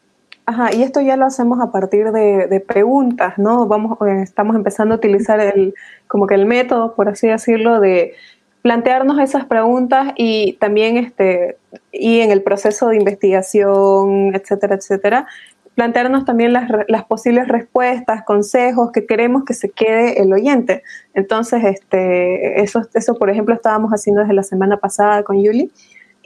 Ajá, 0.47 0.75
y 0.75 0.83
esto 0.83 1.01
ya 1.01 1.17
lo 1.17 1.27
hacemos 1.27 1.61
a 1.61 1.71
partir 1.71 2.13
de, 2.13 2.65
preguntas, 2.67 3.37
¿no? 3.37 3.67
Vamos, 3.67 3.99
estamos 4.23 4.57
empezando 4.57 4.95
a 4.95 4.99
utilizar 4.99 5.41
el, 5.41 5.75
como 6.07 6.27
que 6.27 6.35
el 6.35 6.47
método, 6.47 6.95
por 6.95 7.09
así 7.09 7.29
decirlo, 7.29 7.81
de 7.81 8.15
plantearnos 8.63 9.19
esas 9.21 9.45
preguntas 9.45 10.13
y 10.17 10.55
también 10.55 10.97
este, 10.97 11.57
y 11.93 12.21
en 12.21 12.31
el 12.31 12.43
proceso 12.43 12.89
de 12.89 12.97
investigación, 12.97 14.35
etcétera, 14.35 14.77
etcétera, 14.77 15.27
plantearnos 15.75 16.25
también 16.25 16.53
las, 16.53 16.71
las, 16.89 17.05
posibles 17.05 17.49
respuestas, 17.49 18.25
consejos 18.25 18.93
que 18.93 19.05
queremos 19.05 19.45
que 19.45 19.55
se 19.55 19.71
quede 19.71 20.23
el 20.23 20.33
oyente. 20.33 20.83
Entonces, 21.15 21.63
este, 21.65 22.63
eso, 22.63 22.89
eso, 22.95 23.19
por 23.19 23.31
ejemplo, 23.31 23.55
estábamos 23.55 23.91
haciendo 23.93 24.23
desde 24.23 24.35
la 24.35 24.43
semana 24.43 24.79
pasada 24.79 25.23
con 25.23 25.43
Yuli 25.43 25.71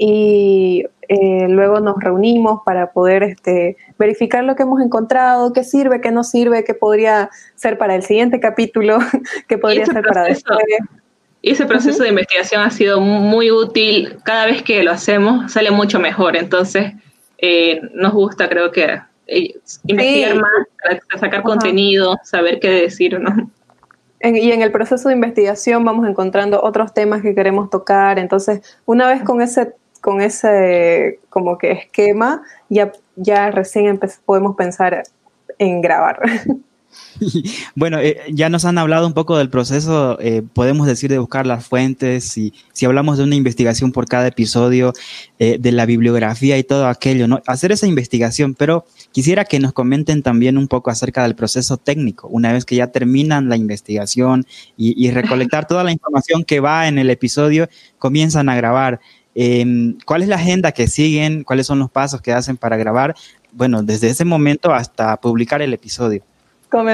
y 0.03 0.87
eh, 1.09 1.47
luego 1.51 1.81
nos 1.81 2.03
reunimos 2.03 2.63
para 2.65 2.91
poder 2.91 3.23
este, 3.23 3.77
verificar 3.99 4.43
lo 4.45 4.57
que 4.57 4.63
hemos 4.63 4.81
encontrado, 4.81 5.53
qué 5.53 5.63
sirve, 5.63 6.01
qué 6.01 6.11
no 6.11 6.25
sirve, 6.25 6.65
qué 6.65 6.73
podría 6.73 7.29
ser 7.55 7.77
para 7.77 7.95
el 7.95 8.03
siguiente 8.03 8.41
capítulo, 8.41 8.99
qué 9.49 9.59
podría 9.59 9.85
ser 9.85 10.03
para 10.03 10.23
después. 10.23 10.59
Y 11.43 11.51
ese 11.51 11.67
proceso 11.67 12.03
de 12.03 12.09
investigación 12.09 12.63
ha 12.63 12.71
sido 12.71 12.99
muy 12.99 13.51
útil. 13.51 14.17
Cada 14.25 14.47
vez 14.47 14.63
que 14.63 14.83
lo 14.83 14.91
hacemos 14.91 15.53
sale 15.53 15.71
mucho 15.71 16.01
mejor. 16.01 16.35
Entonces, 16.35 16.95
eh, 17.37 17.83
nos 17.93 18.15
gusta, 18.15 18.49
creo 18.49 18.73
que 18.73 19.03
eh, 19.27 19.55
investigar 19.85 20.37
más, 20.37 20.51
para 20.83 21.21
sacar 21.21 21.43
contenido, 21.43 22.19
saber 22.25 22.59
qué 22.59 22.71
decir, 22.71 23.21
¿no? 23.21 23.51
y 24.23 24.53
en 24.53 24.61
el 24.61 24.71
proceso 24.71 25.09
de 25.09 25.15
investigación 25.15 25.83
vamos 25.85 26.07
encontrando 26.07 26.63
otros 26.63 26.93
temas 26.93 27.23
que 27.23 27.35
queremos 27.35 27.71
tocar. 27.71 28.19
Entonces, 28.19 28.61
una 28.85 29.09
vez 29.09 29.23
con 29.23 29.41
ese, 29.41 29.75
con 30.01 30.21
ese 30.21 31.21
como 31.29 31.59
que 31.59 31.73
esquema, 31.73 32.43
ya, 32.69 32.93
ya 33.17 33.51
recién 33.51 34.01
podemos 34.25 34.57
pensar 34.57 35.03
en 35.59 35.81
grabar. 35.81 36.21
Bueno, 37.75 37.99
eh, 37.99 38.21
ya 38.33 38.49
nos 38.49 38.65
han 38.65 38.79
hablado 38.79 39.07
un 39.07 39.15
poco 39.15 39.37
del 39.39 39.51
proceso, 39.51 40.19
eh, 40.21 40.43
podemos 40.53 40.87
decir 40.87 41.11
de 41.11 41.19
buscar 41.19 41.47
las 41.47 41.67
fuentes, 41.67 42.37
y 42.37 42.53
si 42.73 42.87
hablamos 42.87 43.19
de 43.19 43.25
una 43.25 43.37
investigación 43.37 43.93
por 43.93 44.07
cada 44.07 44.27
episodio, 44.27 44.93
eh, 45.39 45.59
de 45.59 45.73
la 45.73 45.87
bibliografía 45.87 46.59
y 46.59 46.65
todo 46.65 46.87
aquello, 46.87 47.29
¿no? 47.29 47.41
Hacer 47.47 47.73
esa 47.73 47.87
investigación, 47.87 48.55
pero 48.55 48.85
quisiera 49.13 49.45
que 49.45 49.59
nos 49.59 49.73
comenten 49.73 50.23
también 50.23 50.59
un 50.59 50.69
poco 50.69 50.91
acerca 50.91 51.23
del 51.23 51.35
proceso 51.35 51.77
técnico, 51.77 52.29
una 52.29 52.53
vez 52.53 52.65
que 52.65 52.77
ya 52.77 52.89
terminan 52.89 53.49
la 53.49 53.57
investigación 53.57 54.47
y 54.77 55.11
recolectar 55.11 55.67
toda 55.67 55.85
la 55.85 55.93
información 55.93 56.45
que 56.45 56.61
va 56.61 56.89
en 56.89 56.99
el 56.99 57.11
episodio, 57.11 57.69
comienzan 57.99 58.49
a 58.49 58.57
grabar. 58.57 59.01
Em, 59.35 59.97
¿Cuál 60.05 60.23
es 60.23 60.29
la 60.29 60.37
agenda 60.37 60.73
que 60.73 60.89
siguen? 60.89 61.45
¿Cuáles 61.45 61.67
son 61.67 61.79
los 61.79 61.91
pasos 61.91 62.21
que 62.21 62.33
hacen 62.33 62.57
para 62.57 62.77
grabar? 62.77 63.15
Bueno, 63.53 63.83
desde 63.83 64.09
ese 64.09 64.25
momento 64.25 64.73
hasta 64.73 65.17
publicar 65.17 65.63
el 65.63 65.73
episodio. 65.73 66.23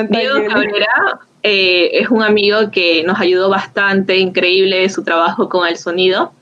Diego 0.08 0.46
Cabrera 0.48 1.20
eh, 1.42 1.90
es 1.92 2.08
un 2.08 2.22
amigo 2.22 2.70
que 2.70 3.02
nos 3.04 3.20
ayudó 3.20 3.50
bastante, 3.50 4.16
increíble 4.16 4.88
su 4.88 5.02
trabajo 5.02 5.48
con 5.48 5.66
el 5.66 5.76
sonido. 5.76 6.32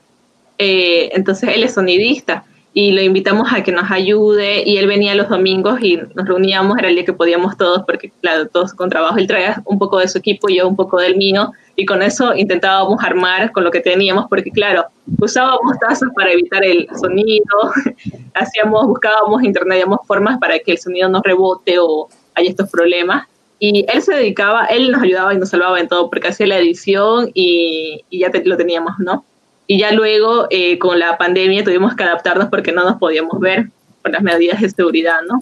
Eh, 0.57 1.09
entonces 1.13 1.49
él 1.53 1.63
es 1.63 1.73
sonidista 1.73 2.45
y 2.77 2.91
lo 2.91 3.01
invitamos 3.01 3.47
a 3.53 3.63
que 3.63 3.71
nos 3.71 3.89
ayude 3.89 4.61
y 4.65 4.75
él 4.75 4.87
venía 4.87 5.15
los 5.15 5.29
domingos 5.29 5.79
y 5.81 5.95
nos 5.95 6.27
reuníamos, 6.27 6.77
era 6.77 6.89
el 6.89 6.95
día 6.95 7.05
que 7.05 7.13
podíamos 7.13 7.55
todos, 7.55 7.83
porque 7.87 8.11
claro, 8.19 8.49
todos 8.49 8.73
con 8.73 8.89
trabajo, 8.89 9.17
él 9.17 9.27
traía 9.27 9.63
un 9.63 9.79
poco 9.79 9.97
de 9.97 10.09
su 10.09 10.17
equipo 10.17 10.49
y 10.49 10.57
yo 10.57 10.67
un 10.67 10.75
poco 10.75 10.99
del 10.99 11.15
mío 11.15 11.53
y 11.77 11.85
con 11.85 12.01
eso 12.01 12.35
intentábamos 12.35 13.01
armar 13.01 13.53
con 13.53 13.63
lo 13.63 13.71
que 13.71 13.79
teníamos, 13.79 14.25
porque 14.29 14.51
claro, 14.51 14.87
usábamos 15.21 15.79
tazas 15.79 16.09
para 16.17 16.33
evitar 16.33 16.65
el 16.65 16.85
sonido, 16.99 17.45
hacíamos, 18.33 18.87
buscábamos, 18.87 19.41
internetíamos 19.43 19.99
formas 20.05 20.37
para 20.39 20.59
que 20.59 20.73
el 20.73 20.77
sonido 20.77 21.07
no 21.07 21.21
rebote 21.23 21.77
o 21.79 22.09
hay 22.33 22.47
estos 22.47 22.69
problemas. 22.69 23.25
Y 23.57 23.85
él 23.89 24.01
se 24.01 24.13
dedicaba, 24.15 24.65
él 24.65 24.91
nos 24.91 25.01
ayudaba 25.01 25.33
y 25.33 25.37
nos 25.37 25.47
salvaba 25.47 25.79
en 25.79 25.87
todo, 25.87 26.09
porque 26.09 26.27
hacía 26.27 26.47
la 26.47 26.59
edición 26.59 27.31
y, 27.33 28.03
ya 28.11 28.29
lo 28.43 28.57
teníamos, 28.57 28.95
¿no? 28.99 29.23
Y 29.67 29.79
ya 29.79 29.91
luego, 29.91 30.47
eh, 30.49 30.77
con 30.77 30.99
la 30.99 31.17
pandemia, 31.17 31.63
tuvimos 31.63 31.95
que 31.95 32.03
adaptarnos 32.03 32.49
porque 32.49 32.71
no 32.71 32.83
nos 32.83 32.97
podíamos 32.97 33.39
ver 33.39 33.69
por 34.01 34.11
las 34.11 34.21
medidas 34.21 34.61
de 34.61 34.69
seguridad, 34.69 35.17
¿no? 35.27 35.41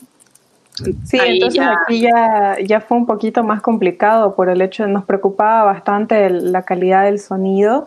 Sí, 1.03 1.20
entonces 1.22 1.62
aquí 1.62 2.01
ya, 2.01 2.58
ya 2.65 2.82
fue 2.82 2.98
un 2.98 3.06
poquito 3.06 3.44
más 3.44 3.62
complicado 3.62 4.36
por 4.36 4.50
el 4.50 4.62
hecho 4.62 4.84
de 4.84 4.89
nos 4.89 5.06
preocupaba 5.06 5.63
bastante 5.63 6.30
la 6.30 6.63
calidad 6.63 7.04
del 7.04 7.19
sonido, 7.19 7.86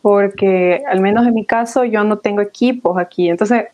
porque 0.00 0.82
al 0.88 1.00
menos 1.00 1.26
en 1.26 1.34
mi 1.34 1.44
caso 1.44 1.84
yo 1.84 2.04
no 2.04 2.18
tengo 2.18 2.40
equipos 2.40 2.96
aquí, 2.96 3.28
entonces 3.28 3.66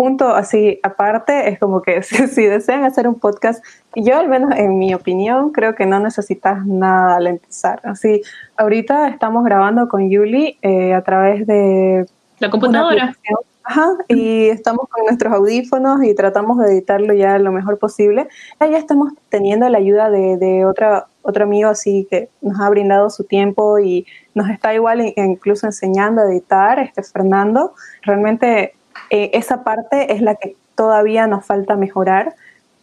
punto 0.00 0.28
así 0.28 0.80
aparte 0.82 1.50
es 1.50 1.58
como 1.58 1.82
que 1.82 2.02
si, 2.02 2.46
desean 2.46 2.84
hacer 2.84 3.06
un 3.06 3.16
podcast, 3.16 3.62
yo 3.94 4.16
al 4.16 4.28
menos 4.28 4.52
en 4.56 4.78
mi 4.78 4.94
opinión 4.94 5.52
creo 5.52 5.74
que 5.74 5.84
no 5.84 6.00
necesitas 6.00 6.64
nada 6.64 7.16
al 7.16 7.26
empezar. 7.26 7.80
Así, 7.84 8.22
ahorita 8.56 9.08
estamos 9.08 9.44
grabando 9.44 9.88
con 9.88 10.08
Yuli 10.08 10.56
eh, 10.62 10.94
a 10.94 11.02
través 11.02 11.46
de 11.46 12.06
la 12.38 12.48
computadora. 12.48 13.14
Ajá, 13.62 13.90
y 14.08 14.48
estamos 14.48 14.88
con 14.88 15.04
nuestros 15.04 15.34
audífonos 15.34 16.02
y 16.02 16.14
tratamos 16.14 16.58
de 16.58 16.72
editarlo 16.72 17.12
ya 17.12 17.38
lo 17.38 17.52
mejor 17.52 17.78
posible. 17.78 18.26
Ya 18.58 18.78
estamos 18.78 19.12
teniendo 19.28 19.68
la 19.68 19.78
ayuda 19.78 20.08
de, 20.08 20.38
de 20.38 20.64
otra, 20.64 21.08
otro 21.20 21.44
amigo 21.44 21.68
así 21.68 22.08
que 22.10 22.30
nos 22.40 22.58
ha 22.58 22.70
brindado 22.70 23.10
su 23.10 23.24
tiempo 23.24 23.78
y 23.78 24.06
nos 24.34 24.48
está 24.48 24.72
igual 24.74 25.12
incluso 25.14 25.66
enseñando 25.66 26.22
a 26.22 26.30
editar, 26.30 26.78
este 26.78 27.02
Fernando. 27.02 27.74
Realmente 28.02 28.74
eh, 29.10 29.30
esa 29.34 29.64
parte 29.64 30.12
es 30.12 30.20
la 30.20 30.34
que 30.34 30.56
todavía 30.74 31.26
nos 31.26 31.44
falta 31.46 31.76
mejorar 31.76 32.34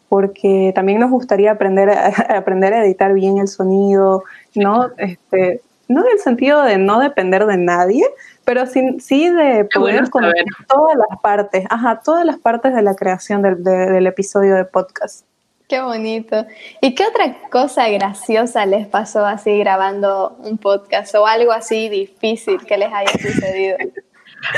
porque 0.10 0.72
también 0.74 1.00
nos 1.00 1.12
gustaría 1.12 1.52
aprender 1.52 1.90
a, 1.90 2.08
aprender 2.38 2.74
a 2.74 2.84
editar 2.84 3.14
bien 3.14 3.38
el 3.38 3.48
sonido, 3.48 4.24
¿no? 4.56 4.90
Este, 4.98 5.62
no 5.88 6.02
en 6.06 6.12
el 6.14 6.20
sentido 6.20 6.64
de 6.64 6.78
no 6.78 7.00
depender 7.00 7.46
de 7.46 7.58
nadie, 7.58 8.06
pero 8.44 8.66
sí, 8.66 9.00
sí 9.00 9.30
de 9.30 9.66
poder 9.66 10.10
conocer 10.10 10.46
todas 10.68 10.98
las 10.98 11.20
partes, 11.20 11.66
ajá, 11.70 12.02
todas 12.04 12.26
las 12.26 12.38
partes 12.38 12.74
de 12.74 12.82
la 12.82 12.96
creación 12.96 13.42
del, 13.42 13.64
del 13.64 14.08
episodio 14.08 14.56
de 14.56 14.66
podcast. 14.66 15.26
Qué 15.68 15.82
bonito. 15.82 16.46
¿Y 16.80 16.96
qué 16.96 17.04
otra 17.06 17.42
cosa 17.50 17.90
graciosa 17.90 18.66
les 18.66 18.88
pasó 18.88 19.26
así 19.26 19.58
grabando 19.60 20.38
un 20.40 20.58
podcast 20.58 21.14
o 21.16 21.28
algo 21.28 21.52
así 21.52 21.90
difícil 21.90 22.66
que 22.66 22.78
les 22.78 22.94
haya 22.94 23.12
sucedido? 23.12 23.78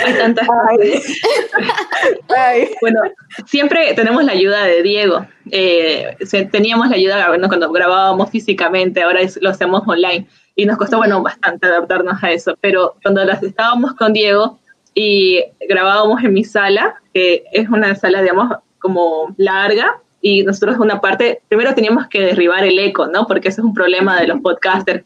Hay 0.06 0.14
tantas 0.14 0.48
Bueno, 2.82 3.02
siempre 3.46 3.94
tenemos 3.94 4.24
la 4.24 4.34
ayuda 4.34 4.64
de 4.64 4.84
Diego. 4.84 5.26
Eh, 5.52 6.16
teníamos 6.52 6.90
la 6.90 6.96
ayuda 6.96 7.28
cuando 7.48 7.72
grabábamos 7.72 8.30
físicamente, 8.30 9.02
ahora 9.02 9.22
lo 9.42 9.50
hacemos 9.50 9.84
online. 9.88 10.28
Y 10.56 10.66
nos 10.66 10.78
costó, 10.78 10.98
bueno, 10.98 11.22
bastante 11.24 11.68
adaptarnos 11.68 12.22
a 12.24 12.32
eso. 12.32 12.58
Pero 12.62 12.96
cuando 13.02 13.24
las 13.24 13.42
estábamos 13.42 13.94
con 13.94 14.14
Diego 14.14 14.60
y 14.94 15.44
grabábamos 15.68 16.24
en 16.24 16.34
mi 16.34 16.44
sala, 16.44 16.96
que 17.14 17.44
es 17.52 17.70
una 17.70 17.96
sala, 17.96 18.22
digamos, 18.22 18.58
como 18.80 19.34
larga, 19.38 20.00
y 20.22 20.44
nosotros 20.44 20.78
una 20.80 21.00
parte, 21.00 21.42
primero 21.48 21.74
teníamos 21.74 22.08
que 22.08 22.20
derribar 22.20 22.66
el 22.66 22.78
eco, 22.78 23.08
¿no? 23.08 23.26
Porque 23.26 23.50
ese 23.50 23.62
es 23.62 23.66
un 23.66 23.74
problema 23.74 24.20
de 24.20 24.28
los 24.28 24.42
podcasters. 24.42 25.06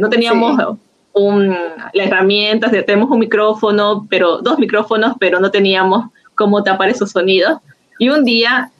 No 0.00 0.08
teníamos 0.08 0.78
un, 1.12 1.56
las 1.92 2.06
herramientas, 2.06 2.70
tenemos 2.70 3.10
un 3.10 3.18
micrófono, 3.18 4.06
pero 4.08 4.38
dos 4.38 4.58
micrófonos, 4.58 5.14
pero 5.18 5.40
no 5.40 5.50
teníamos 5.50 6.06
cómo 6.34 6.62
tapar 6.62 6.88
esos 6.88 7.10
sonidos. 7.10 7.58
Y 7.98 8.08
un 8.08 8.24
día, 8.24 8.70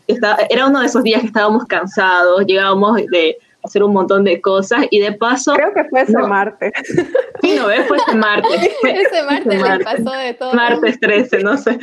era 0.49 0.66
uno 0.66 0.81
de 0.81 0.87
esos 0.87 1.03
días 1.03 1.21
que 1.21 1.27
estábamos 1.27 1.64
cansados, 1.66 2.47
llegábamos 2.47 2.97
de 3.11 3.37
hacer 3.62 3.83
un 3.83 3.93
montón 3.93 4.25
de 4.25 4.40
cosas 4.40 4.87
y 4.90 5.01
de 5.01 5.12
paso... 5.12 5.55
Creo 5.55 5.75
que 5.75 5.85
fue 5.85 6.03
ese 6.03 6.19
martes. 6.19 6.73
Sí, 7.43 7.57
no, 7.57 7.64
fue 7.64 7.97
ese 7.97 8.16
martes. 8.16 8.71
ese 8.83 9.23
martes, 9.25 9.61
martes. 9.61 9.85
pasó 9.85 10.16
de 10.16 10.35
todo. 10.35 10.53
Martes 10.55 11.01
13, 11.01 11.43
no 11.43 11.57
sé. 11.57 11.79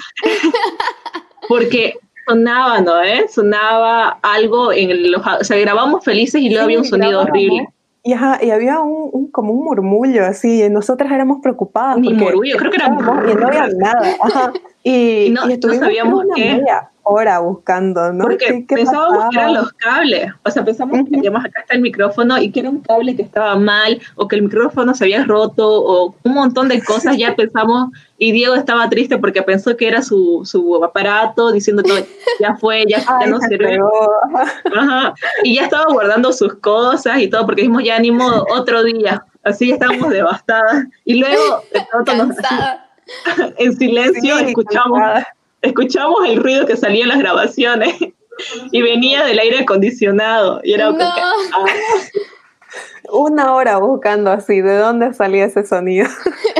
Porque 1.47 1.95
sonaba, 2.27 2.81
¿no? 2.81 3.01
¿Eh? 3.01 3.25
Sonaba 3.29 4.19
algo 4.21 4.71
en 4.71 5.11
los... 5.11 5.21
O 5.25 5.43
sea, 5.43 5.57
grabamos 5.57 6.03
felices 6.03 6.41
y 6.41 6.49
luego 6.49 6.65
había 6.65 6.79
un 6.79 6.85
sonido 6.85 7.21
horrible. 7.21 7.67
Y, 8.07 8.11
y 8.11 8.51
había 8.51 8.79
un, 8.79 9.29
como 9.31 9.51
un 9.51 9.65
murmullo 9.65 10.25
así, 10.25 10.63
y 10.63 10.69
nosotras 10.69 11.11
éramos 11.11 11.39
preocupadas. 11.43 11.97
Ni 11.97 12.13
murmullo, 12.13 12.55
creo 12.55 12.71
que 12.71 12.77
era... 12.77 12.87
Y 12.87 13.35
no 13.35 13.47
había 13.47 13.67
nada. 13.75 14.53
Y, 14.83 15.31
no, 15.31 15.41
sabíamos 15.73 16.23
qué 16.33 16.61
hora 17.07 17.39
buscando, 17.39 18.11
¿no? 18.11 18.25
Porque 18.25 18.65
pensábamos 18.67 19.29
que 19.31 19.37
eran 19.37 19.53
los 19.53 19.71
cables, 19.73 20.31
o 20.43 20.51
sea, 20.51 20.63
pensamos 20.63 21.07
que, 21.09 21.17
digamos, 21.17 21.43
acá 21.43 21.61
está 21.61 21.73
el 21.73 21.81
micrófono 21.81 22.37
y 22.37 22.51
que 22.51 22.59
era 22.61 22.69
un 22.69 22.81
cable 22.81 23.15
que 23.15 23.21
estaba 23.21 23.55
mal, 23.55 23.99
o 24.15 24.27
que 24.27 24.35
el 24.35 24.43
micrófono 24.43 24.93
se 24.93 25.05
había 25.05 25.23
roto, 25.23 25.67
o 25.67 26.15
un 26.23 26.33
montón 26.33 26.67
de 26.67 26.83
cosas, 26.83 27.17
ya 27.17 27.35
pensamos, 27.37 27.89
y 28.17 28.31
Diego 28.31 28.55
estaba 28.55 28.89
triste 28.89 29.17
porque 29.17 29.41
pensó 29.41 29.77
que 29.77 29.87
era 29.87 30.01
su, 30.01 30.41
su 30.43 30.83
aparato, 30.83 31.51
diciendo 31.51 31.83
que 31.83 32.05
ya 32.39 32.55
fue, 32.55 32.85
ya, 32.87 33.03
no 33.27 33.39
sirve. 33.41 33.77
Ajá. 34.75 35.13
Y 35.43 35.55
ya 35.55 35.63
estaba 35.63 35.85
guardando 35.91 36.33
sus 36.33 36.55
cosas 36.55 37.19
y 37.19 37.29
todo, 37.29 37.45
porque 37.45 37.61
dijimos, 37.61 37.83
ya 37.83 37.99
ni 37.99 38.11
modo, 38.11 38.45
otro 38.53 38.83
día, 38.83 39.23
así 39.43 39.71
estábamos 39.71 40.09
devastadas. 40.09 40.85
Y 41.05 41.19
luego, 41.19 41.61
de 41.73 41.87
pronto 41.91 42.15
nos, 42.15 42.35
en 43.57 43.77
silencio, 43.77 44.37
escuchamos 44.39 44.99
escuchamos 45.61 46.17
el 46.27 46.41
ruido 46.41 46.65
que 46.65 46.77
salía 46.77 47.03
en 47.03 47.09
las 47.09 47.19
grabaciones 47.19 47.95
y 48.71 48.81
venía 48.81 49.25
del 49.25 49.39
aire 49.39 49.59
acondicionado. 49.59 50.61
Y 50.63 50.73
era 50.73 50.89
ah. 50.89 51.33
Una 53.09 53.53
hora 53.53 53.77
buscando 53.77 54.31
así, 54.31 54.61
¿de 54.61 54.77
dónde 54.77 55.13
salía 55.13 55.45
ese 55.45 55.65
sonido? 55.65 56.07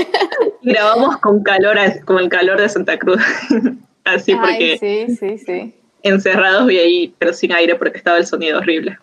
Grabamos 0.64 1.18
con 1.18 1.44
calor, 1.44 1.78
con 2.06 2.20
el 2.20 2.30
calor 2.30 2.60
de 2.60 2.70
Santa 2.70 2.98
Cruz. 2.98 3.22
así 4.06 4.34
porque 4.36 4.78
sí, 4.80 5.16
sí, 5.18 5.38
sí. 5.38 5.76
encerrados 6.04 6.72
y 6.72 6.78
ahí, 6.78 7.16
pero 7.20 7.34
sin 7.34 7.52
aire 7.52 7.76
porque 7.76 7.98
estaba 7.98 8.18
el 8.18 8.26
sonido 8.26 8.60
horrible. 8.60 8.98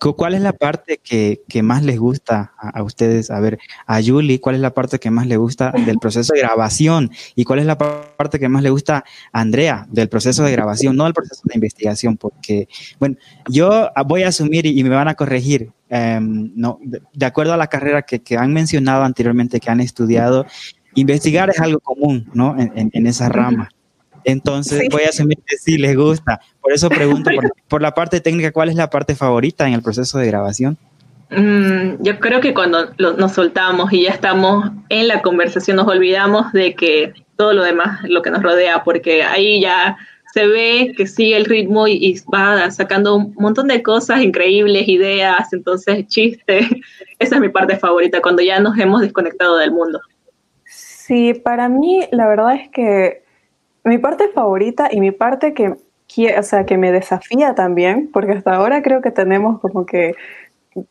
¿Cuál 0.00 0.34
es 0.34 0.40
la 0.40 0.54
parte 0.54 0.98
que, 0.98 1.62
más 1.62 1.82
les 1.82 1.98
gusta 1.98 2.54
a, 2.56 2.82
ustedes? 2.82 3.30
A 3.30 3.38
ver, 3.38 3.58
a 3.86 4.00
Julie, 4.02 4.40
¿cuál 4.40 4.54
es 4.54 4.62
la 4.62 4.72
parte 4.72 4.98
que 4.98 5.10
más 5.10 5.26
le 5.26 5.36
gusta 5.36 5.72
del 5.72 5.98
proceso 5.98 6.32
de 6.32 6.40
grabación? 6.40 7.10
¿Y 7.34 7.44
cuál 7.44 7.58
es 7.58 7.66
la 7.66 7.76
parte 7.76 8.38
que 8.38 8.48
más 8.48 8.62
le 8.62 8.70
gusta 8.70 9.04
a 9.32 9.40
Andrea 9.40 9.86
del 9.90 10.08
proceso 10.08 10.42
de 10.42 10.52
grabación, 10.52 10.96
no 10.96 11.04
del 11.04 11.12
proceso 11.12 11.42
de 11.44 11.54
investigación? 11.54 12.16
Porque, 12.16 12.66
bueno, 12.98 13.16
yo 13.46 13.90
voy 14.06 14.22
a 14.22 14.28
asumir 14.28 14.64
y, 14.64 14.82
me 14.82 14.88
van 14.88 15.08
a 15.08 15.14
corregir, 15.14 15.70
em, 15.90 16.50
no, 16.56 16.78
de, 16.82 17.26
acuerdo 17.26 17.52
a 17.52 17.58
la 17.58 17.66
carrera 17.66 18.02
que, 18.02 18.38
han 18.38 18.54
mencionado 18.54 19.04
anteriormente, 19.04 19.60
que 19.60 19.70
han 19.70 19.80
estudiado, 19.80 20.46
investigar 20.94 21.50
es 21.50 21.60
algo 21.60 21.78
común, 21.80 22.30
¿no? 22.32 22.58
En, 22.58 22.90
en 22.92 23.06
esa 23.06 23.28
rama. 23.28 23.68
Entonces 24.24 24.88
voy 24.90 25.02
a 25.02 25.08
asumir 25.08 25.38
que 25.46 25.56
sí 25.56 25.78
les 25.78 25.96
gusta. 25.96 26.40
Por 26.60 26.72
eso 26.72 26.88
pregunto 26.88 27.30
por, 27.68 27.82
la 27.82 27.94
parte 27.94 28.20
técnica, 28.20 28.52
¿cuál 28.52 28.68
es 28.68 28.76
la 28.76 28.90
parte 28.90 29.14
favorita 29.14 29.66
en 29.66 29.74
el 29.74 29.82
proceso 29.82 30.18
de 30.18 30.26
grabación? 30.26 30.76
Mm, 31.30 32.02
yo 32.02 32.18
creo 32.18 32.40
que 32.40 32.54
cuando 32.54 32.90
nos 32.98 33.32
soltamos 33.32 33.92
y 33.92 34.02
ya 34.02 34.10
estamos 34.10 34.70
en 34.88 35.06
la 35.08 35.22
conversación 35.22 35.76
nos 35.76 35.86
olvidamos 35.86 36.52
de 36.52 36.74
que 36.74 37.14
todo 37.36 37.52
lo 37.52 37.62
demás, 37.62 38.00
lo 38.04 38.20
que 38.22 38.30
nos 38.30 38.42
rodea, 38.42 38.82
porque 38.84 39.22
ahí 39.22 39.60
ya 39.60 39.96
se 40.32 40.46
ve 40.46 40.92
que 40.96 41.06
sigue 41.06 41.36
el 41.36 41.44
ritmo 41.44 41.88
y, 41.88 42.20
va 42.32 42.70
sacando 42.70 43.16
un 43.16 43.34
montón 43.38 43.68
de 43.68 43.82
cosas 43.82 44.20
increíbles, 44.22 44.88
ideas, 44.88 45.52
entonces 45.52 46.06
chistes. 46.06 46.66
Esa 47.18 47.34
es 47.36 47.40
mi 47.40 47.48
parte 47.48 47.76
favorita, 47.76 48.20
cuando 48.20 48.42
ya 48.42 48.60
nos 48.60 48.78
hemos 48.78 49.00
desconectado 49.00 49.56
del 49.58 49.72
mundo. 49.72 50.00
Sí, 50.64 51.34
para 51.34 51.68
mí 51.68 52.06
la 52.12 52.28
verdad 52.28 52.54
es 52.54 52.68
que 52.70 53.24
mi 53.84 53.98
parte 53.98 54.28
favorita 54.28 54.88
y 54.90 55.00
mi 55.00 55.10
parte 55.10 55.54
que, 55.54 55.68
o 55.70 56.42
sea, 56.42 56.64
que 56.66 56.76
me 56.76 56.92
desafía 56.92 57.54
también, 57.54 58.10
porque 58.12 58.32
hasta 58.32 58.54
ahora 58.54 58.82
creo 58.82 59.00
que 59.00 59.10
tenemos 59.10 59.60
como 59.60 59.86
que 59.86 60.14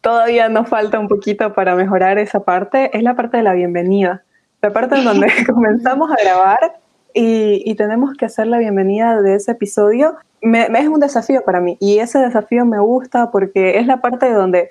todavía 0.01 0.49
nos 0.49 0.67
falta 0.67 0.99
un 0.99 1.07
poquito 1.07 1.53
para 1.53 1.75
mejorar 1.75 2.17
esa 2.17 2.41
parte, 2.41 2.95
es 2.97 3.03
la 3.03 3.15
parte 3.15 3.37
de 3.37 3.43
la 3.43 3.53
bienvenida. 3.53 4.23
La 4.61 4.73
parte 4.73 4.95
en 4.95 5.05
donde 5.05 5.27
comenzamos 5.47 6.11
a 6.11 6.15
grabar 6.21 6.79
y, 7.13 7.75
tenemos 7.75 8.15
que 8.15 8.25
hacer 8.25 8.47
la 8.47 8.57
bienvenida 8.57 9.21
de 9.21 9.35
ese 9.35 9.51
episodio, 9.51 10.15
me, 10.41 10.63
es 10.63 10.87
un 10.87 10.99
desafío 10.99 11.43
para 11.43 11.59
mí. 11.59 11.77
Y 11.79 11.99
ese 11.99 12.19
desafío 12.19 12.65
me 12.65 12.79
gusta 12.79 13.31
porque 13.31 13.77
es 13.79 13.87
la 13.87 14.01
parte 14.01 14.31
donde 14.31 14.69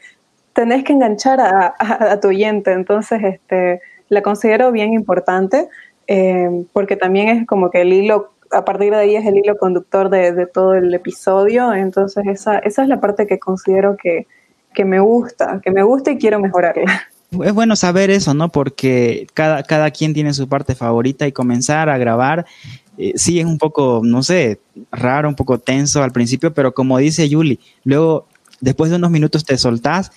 tenés 0.52 0.85
que 0.85 0.92
enganchar 0.92 1.40
a, 1.40 2.20
tu 2.20 2.28
oyente. 2.28 2.72
Entonces, 2.72 3.22
este, 3.22 3.81
la 4.09 4.22
considero 4.22 4.72
bien 4.72 4.92
importante 4.92 5.68
eh, 6.08 6.64
porque 6.72 6.96
también 6.96 7.28
es 7.28 7.46
como 7.46 7.70
que 7.70 7.82
el 7.82 7.92
hilo 7.92 8.32
a 8.50 8.64
partir 8.64 8.90
de 8.92 8.96
ahí 8.96 9.16
es 9.16 9.26
el 9.26 9.36
hilo 9.36 9.58
conductor 9.58 10.08
de, 10.08 10.46
todo 10.46 10.74
el 10.74 10.92
episodio, 10.94 11.72
entonces 11.74 12.26
esa, 12.26 12.58
esa 12.58 12.82
es 12.82 12.88
la 12.88 12.98
parte 12.98 13.26
que 13.26 13.38
considero 13.38 13.96
que, 14.02 14.26
que 14.74 14.84
me 14.84 15.00
gusta, 15.00 15.60
que 15.62 15.70
me 15.70 15.82
gusta 15.82 16.12
y 16.12 16.18
quiero 16.18 16.40
mejorarla. 16.40 17.08
Es 17.30 17.52
bueno 17.52 17.76
saber 17.76 18.08
eso, 18.08 18.32
¿no? 18.32 18.48
Porque 18.48 19.26
cada, 19.34 19.62
cada 19.62 19.90
quien 19.90 20.14
tiene 20.14 20.32
su 20.32 20.48
parte 20.48 20.74
favorita 20.74 21.26
y 21.26 21.32
comenzar 21.32 21.90
a 21.90 21.98
grabar, 21.98 22.46
eh, 22.96 23.12
sí 23.16 23.38
es 23.38 23.44
un 23.44 23.58
poco, 23.58 24.00
no 24.02 24.22
sé, 24.22 24.60
raro, 24.90 25.28
un 25.28 25.34
poco 25.34 25.58
tenso 25.58 26.02
al 26.02 26.12
principio, 26.12 26.54
pero 26.54 26.72
como 26.72 26.96
dice 26.96 27.28
Yuli, 27.28 27.60
luego, 27.84 28.26
después 28.60 28.90
de 28.90 28.96
unos 28.96 29.10
minutos 29.10 29.44
te 29.44 29.58
soltás 29.58 30.10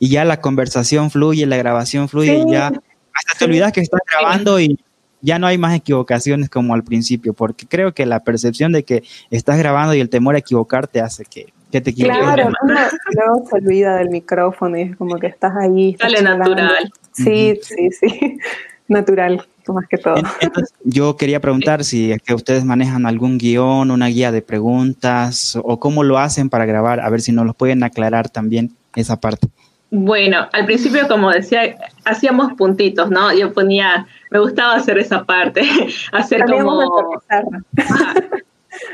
y 0.00 0.08
ya 0.08 0.24
la 0.24 0.40
conversación 0.40 1.12
fluye, 1.12 1.46
la 1.46 1.56
grabación 1.56 2.08
fluye 2.08 2.36
y 2.36 2.50
ya 2.50 2.66
hasta 2.66 3.38
te 3.38 3.44
olvidas 3.44 3.72
que 3.72 3.80
estás 3.80 4.00
grabando 4.10 4.58
y 4.58 4.78
ya 5.26 5.40
no 5.40 5.48
hay 5.48 5.58
más 5.58 5.74
equivocaciones 5.74 6.48
como 6.48 6.72
al 6.72 6.84
principio, 6.84 7.34
porque 7.34 7.66
creo 7.66 7.92
que 7.92 8.06
la 8.06 8.20
percepción 8.20 8.70
de 8.70 8.84
que 8.84 9.02
estás 9.30 9.58
grabando 9.58 9.92
y 9.92 10.00
el 10.00 10.08
temor 10.08 10.36
a 10.36 10.38
equivocarte 10.38 11.00
hace 11.00 11.24
que 11.24 11.52
que 11.72 11.80
te 11.80 11.92
Claro, 11.92 12.52
luego 12.62 13.44
se 13.50 13.56
olvida 13.56 13.96
del 13.96 14.10
micrófono 14.10 14.78
y 14.78 14.82
es 14.82 14.96
como 14.96 15.18
que 15.18 15.26
estás 15.26 15.52
ahí. 15.56 15.96
Sale 15.98 16.22
natural. 16.22 16.92
Sí, 17.10 17.58
sí, 17.60 17.90
sí, 17.90 18.38
natural, 18.88 19.44
más 19.66 19.88
que 19.88 19.98
todo. 19.98 20.14
Entonces, 20.40 20.72
yo 20.84 21.16
quería 21.16 21.40
preguntar 21.40 21.82
si 21.82 22.12
es 22.12 22.22
que 22.22 22.32
ustedes 22.32 22.64
manejan 22.64 23.04
algún 23.04 23.36
guion, 23.36 23.90
una 23.90 24.06
guía 24.06 24.30
de 24.30 24.42
preguntas 24.42 25.58
o 25.60 25.80
cómo 25.80 26.04
lo 26.04 26.18
hacen 26.18 26.50
para 26.50 26.66
grabar, 26.66 27.00
a 27.00 27.10
ver 27.10 27.20
si 27.20 27.32
nos 27.32 27.46
lo 27.46 27.54
pueden 27.54 27.82
aclarar 27.82 28.28
también 28.28 28.76
esa 28.94 29.20
parte. 29.20 29.48
Bueno, 29.90 30.48
al 30.52 30.66
principio, 30.66 31.06
como 31.06 31.30
decía, 31.30 31.76
hacíamos 32.04 32.54
puntitos, 32.54 33.10
¿no? 33.10 33.32
Yo 33.32 33.52
ponía, 33.52 34.06
me 34.30 34.40
gustaba 34.40 34.74
hacer 34.74 34.98
esa 34.98 35.24
parte, 35.24 35.62
hacer 36.12 36.44
como 36.44 37.20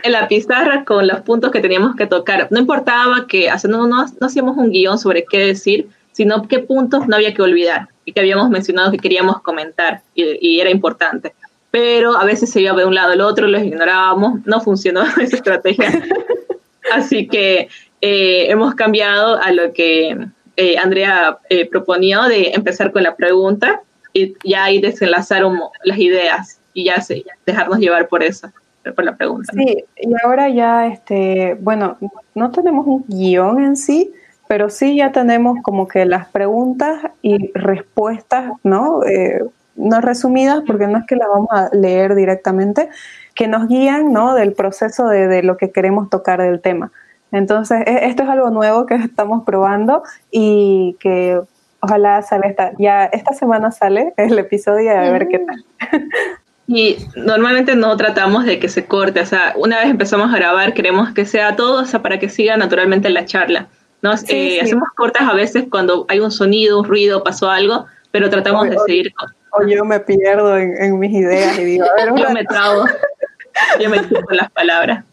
en 0.02 0.12
la 0.12 0.28
pizarra 0.28 0.84
con 0.84 1.06
los 1.06 1.20
puntos 1.20 1.50
que 1.50 1.60
teníamos 1.60 1.96
que 1.96 2.06
tocar. 2.06 2.48
No 2.50 2.58
importaba 2.58 3.26
que 3.26 3.48
no, 3.68 3.86
no, 3.86 4.06
hacíamos 4.20 4.56
un 4.56 4.70
guion 4.70 4.98
sobre 4.98 5.24
qué 5.24 5.38
decir, 5.46 5.88
sino 6.12 6.46
qué 6.46 6.58
puntos 6.58 7.08
no 7.08 7.16
había 7.16 7.32
que 7.32 7.42
olvidar 7.42 7.88
y 8.04 8.12
que 8.12 8.20
habíamos 8.20 8.50
mencionado 8.50 8.90
que 8.90 8.98
queríamos 8.98 9.40
comentar 9.40 10.02
y, 10.14 10.60
era 10.60 10.70
importante. 10.70 11.34
Pero 11.70 12.18
a 12.18 12.24
veces 12.24 12.50
se 12.50 12.60
iba 12.60 12.74
de 12.74 12.84
un 12.84 12.94
lado 12.94 13.12
al 13.12 13.22
otro, 13.22 13.46
los 13.46 13.62
ignorábamos, 13.62 14.40
no 14.44 14.60
funcionó 14.60 15.02
esa 15.20 15.36
estrategia. 15.36 16.02
Así 16.92 17.26
que 17.26 17.68
eh, 18.02 18.46
hemos 18.50 18.74
cambiado 18.74 19.40
a 19.40 19.52
lo 19.52 19.72
que 19.72 20.18
eh, 20.56 20.76
Andrea 20.78 21.38
eh, 21.48 21.68
proponía 21.68 22.22
de 22.22 22.50
empezar 22.50 22.92
con 22.92 23.02
la 23.02 23.16
pregunta 23.16 23.82
y 24.12 24.34
ya 24.44 24.64
ahí 24.64 24.80
desenlazar 24.80 25.42
las 25.84 25.98
ideas 25.98 26.60
y 26.74 26.84
ya 26.84 26.96
dejarnos 27.46 27.78
llevar 27.78 28.08
por 28.08 28.22
eso 28.22 28.50
por 28.90 29.04
la 29.04 29.16
pregunta. 29.16 29.52
Sí, 29.52 29.84
y 29.96 30.12
ahora 30.24 30.48
ya, 30.48 30.88
este, 30.88 31.56
bueno, 31.60 31.98
no 32.34 32.50
tenemos 32.50 32.86
un 32.86 33.04
guion 33.06 33.62
en 33.62 33.76
sí, 33.76 34.12
pero 34.48 34.68
sí 34.68 34.96
ya 34.96 35.12
tenemos 35.12 35.58
como 35.62 35.86
que 35.86 36.04
las 36.04 36.28
preguntas 36.28 37.00
y 37.22 37.52
respuestas, 37.52 38.52
¿no? 38.64 39.04
Eh, 39.04 39.44
no 39.76 40.00
resumidas, 40.00 40.62
porque 40.66 40.88
no 40.88 40.98
es 40.98 41.06
que 41.06 41.16
las 41.16 41.28
vamos 41.28 41.48
a 41.50 41.70
leer 41.72 42.14
directamente, 42.14 42.88
que 43.34 43.46
nos 43.46 43.68
guían, 43.68 44.12
¿no? 44.12 44.34
Del 44.34 44.52
proceso 44.52 45.06
de 45.06 45.42
lo 45.42 45.56
que 45.56 45.70
queremos 45.70 46.10
tocar 46.10 46.42
del 46.42 46.60
tema. 46.60 46.90
Entonces, 47.32 47.82
e, 47.86 48.06
esto 48.06 48.22
es 48.22 48.28
algo 48.28 48.50
nuevo 48.50 48.86
que 48.86 48.94
estamos 48.94 49.44
probando 49.44 50.02
y 50.30 50.96
que 51.00 51.40
ojalá 51.80 52.22
salga 52.22 52.48
esta, 52.48 52.72
ya 52.78 53.06
esta 53.06 53.32
semana 53.32 53.72
sale 53.72 54.14
el 54.16 54.38
episodio 54.38 54.92
a 54.92 55.10
ver 55.10 55.28
qué 55.28 55.40
tal. 55.40 55.64
Y 56.68 56.96
normalmente 57.16 57.74
no 57.74 57.96
tratamos 57.96 58.44
de 58.44 58.58
que 58.60 58.68
se 58.68 58.86
corte, 58.86 59.20
o 59.20 59.26
sea, 59.26 59.52
una 59.56 59.78
vez 59.80 59.90
empezamos 59.90 60.32
a 60.32 60.38
grabar 60.38 60.74
queremos 60.74 61.12
que 61.12 61.26
sea 61.26 61.56
todo, 61.56 61.82
o 61.82 61.84
sea, 61.84 62.00
para 62.00 62.18
que 62.18 62.28
siga 62.28 62.56
naturalmente 62.56 63.10
la 63.10 63.24
charla. 63.24 63.66
¿no? 64.00 64.14
Eh, 64.28 64.60
hacemos 64.60 64.88
cortas 64.96 65.22
a 65.28 65.34
veces 65.34 65.64
cuando 65.70 66.06
hay 66.08 66.20
un 66.20 66.30
sonido, 66.30 66.80
un 66.80 66.84
ruido, 66.84 67.22
pasó 67.22 67.50
algo, 67.50 67.86
pero 68.10 68.30
tratamos 68.30 68.70
de 68.70 68.78
seguir. 68.86 69.12
O, 69.50 69.66
yo 69.66 69.84
me 69.84 70.00
pierdo 70.00 70.56
en, 70.56 70.98
mis 70.98 71.12
ideas 71.12 71.58
y 71.58 71.64
digo, 71.64 71.84
a 71.84 72.04
ver, 72.04 72.14
yo 72.16 72.30
me 72.30 72.44
trago, 72.44 72.84
yo 73.80 73.90
me 73.90 73.98
con 74.02 74.36
las 74.36 74.50
palabras. 74.50 75.04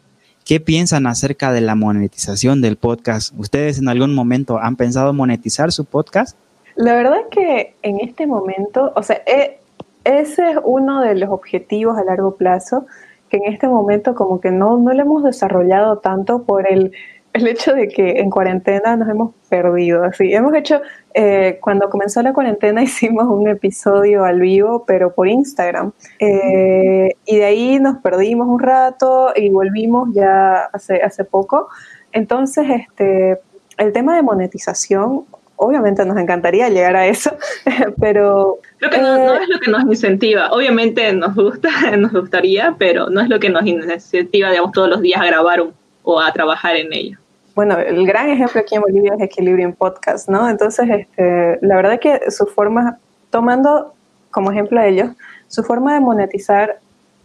¿Qué 0.44 0.60
piensan 0.60 1.06
acerca 1.06 1.52
de 1.52 1.60
la 1.60 1.74
monetización 1.74 2.60
del 2.60 2.76
podcast? 2.76 3.32
¿Ustedes 3.38 3.78
en 3.78 3.88
algún 3.88 4.14
momento 4.14 4.58
han 4.58 4.76
pensado 4.76 5.12
monetizar 5.12 5.70
su 5.72 5.84
podcast? 5.84 6.36
La 6.76 6.94
verdad 6.94 7.18
es 7.20 7.26
que 7.30 7.74
en 7.82 8.00
este 8.00 8.26
momento, 8.26 8.92
o 8.96 9.02
sea, 9.02 9.22
he, 9.26 9.60
ese 10.04 10.52
es 10.52 10.58
uno 10.64 11.02
de 11.02 11.14
los 11.14 11.30
objetivos 11.30 11.98
a 11.98 12.04
largo 12.04 12.36
plazo 12.36 12.86
que 13.28 13.36
en 13.36 13.52
este 13.52 13.68
momento 13.68 14.14
como 14.14 14.40
que 14.40 14.50
no, 14.50 14.78
no 14.78 14.92
lo 14.92 15.02
hemos 15.02 15.22
desarrollado 15.22 15.98
tanto 15.98 16.42
por 16.42 16.70
el, 16.70 16.92
el 17.32 17.46
hecho 17.46 17.74
de 17.74 17.88
que 17.88 18.20
en 18.20 18.30
cuarentena 18.30 18.96
nos 18.96 19.08
hemos 19.08 19.34
perdido. 19.48 20.04
Así, 20.04 20.32
hemos 20.32 20.54
hecho, 20.54 20.80
eh, 21.14 21.58
cuando 21.60 21.88
comenzó 21.88 22.22
la 22.22 22.32
cuarentena 22.32 22.82
hicimos 22.82 23.26
un 23.26 23.48
episodio 23.48 24.24
al 24.24 24.40
vivo, 24.40 24.84
pero 24.86 25.14
por 25.14 25.28
Instagram. 25.28 25.92
Eh, 26.18 27.14
y 27.24 27.36
de 27.36 27.44
ahí 27.44 27.78
nos 27.78 27.98
perdimos 27.98 28.48
un 28.48 28.60
rato 28.60 29.32
y 29.34 29.48
volvimos 29.50 30.10
ya 30.12 30.64
hace, 30.72 31.02
hace 31.02 31.24
poco. 31.24 31.68
Entonces, 32.12 32.66
este, 32.68 33.40
el 33.78 33.92
tema 33.92 34.16
de 34.16 34.22
monetización 34.22 35.26
obviamente 35.62 36.06
nos 36.06 36.16
encantaría 36.16 36.70
llegar 36.70 36.96
a 36.96 37.06
eso, 37.06 37.36
pero... 38.00 38.58
Creo 38.78 38.90
que 38.90 38.98
no, 38.98 39.34
eh, 39.34 39.38
es 39.42 39.48
lo 39.48 39.60
que 39.60 39.70
nos 39.70 39.82
incentiva. 39.84 40.50
Obviamente 40.52 41.12
nos 41.12 41.34
gusta, 41.34 41.68
nos 41.98 42.12
gustaría, 42.12 42.74
pero 42.78 43.10
no 43.10 43.20
es 43.20 43.28
lo 43.28 43.38
que 43.38 43.50
nos 43.50 43.66
incentiva, 43.66 44.48
digamos, 44.48 44.72
todos 44.72 44.88
los 44.88 45.02
días 45.02 45.20
a 45.20 45.26
grabar 45.26 45.60
o 46.02 46.20
a 46.20 46.32
trabajar 46.32 46.76
en 46.76 46.92
ello. 46.92 47.18
Bueno, 47.54 47.78
el 47.78 48.06
gran 48.06 48.28
ejemplo 48.30 48.60
aquí 48.60 48.76
en 48.76 48.82
Bolivia 48.82 49.14
es 49.16 49.22
Equilibrium 49.22 49.72
Podcast, 49.72 50.28
¿no? 50.28 50.48
Entonces, 50.48 50.88
este, 50.88 51.58
la 51.62 51.76
verdad 51.76 51.98
que 51.98 52.30
su 52.30 52.46
forma, 52.46 52.98
tomando 53.30 53.92
como 54.30 54.50
ejemplo 54.50 54.80
a 54.80 54.86
ellos, 54.86 55.10
su 55.48 55.62
forma 55.64 55.94
de 55.94 56.00
monetizar, 56.00 56.78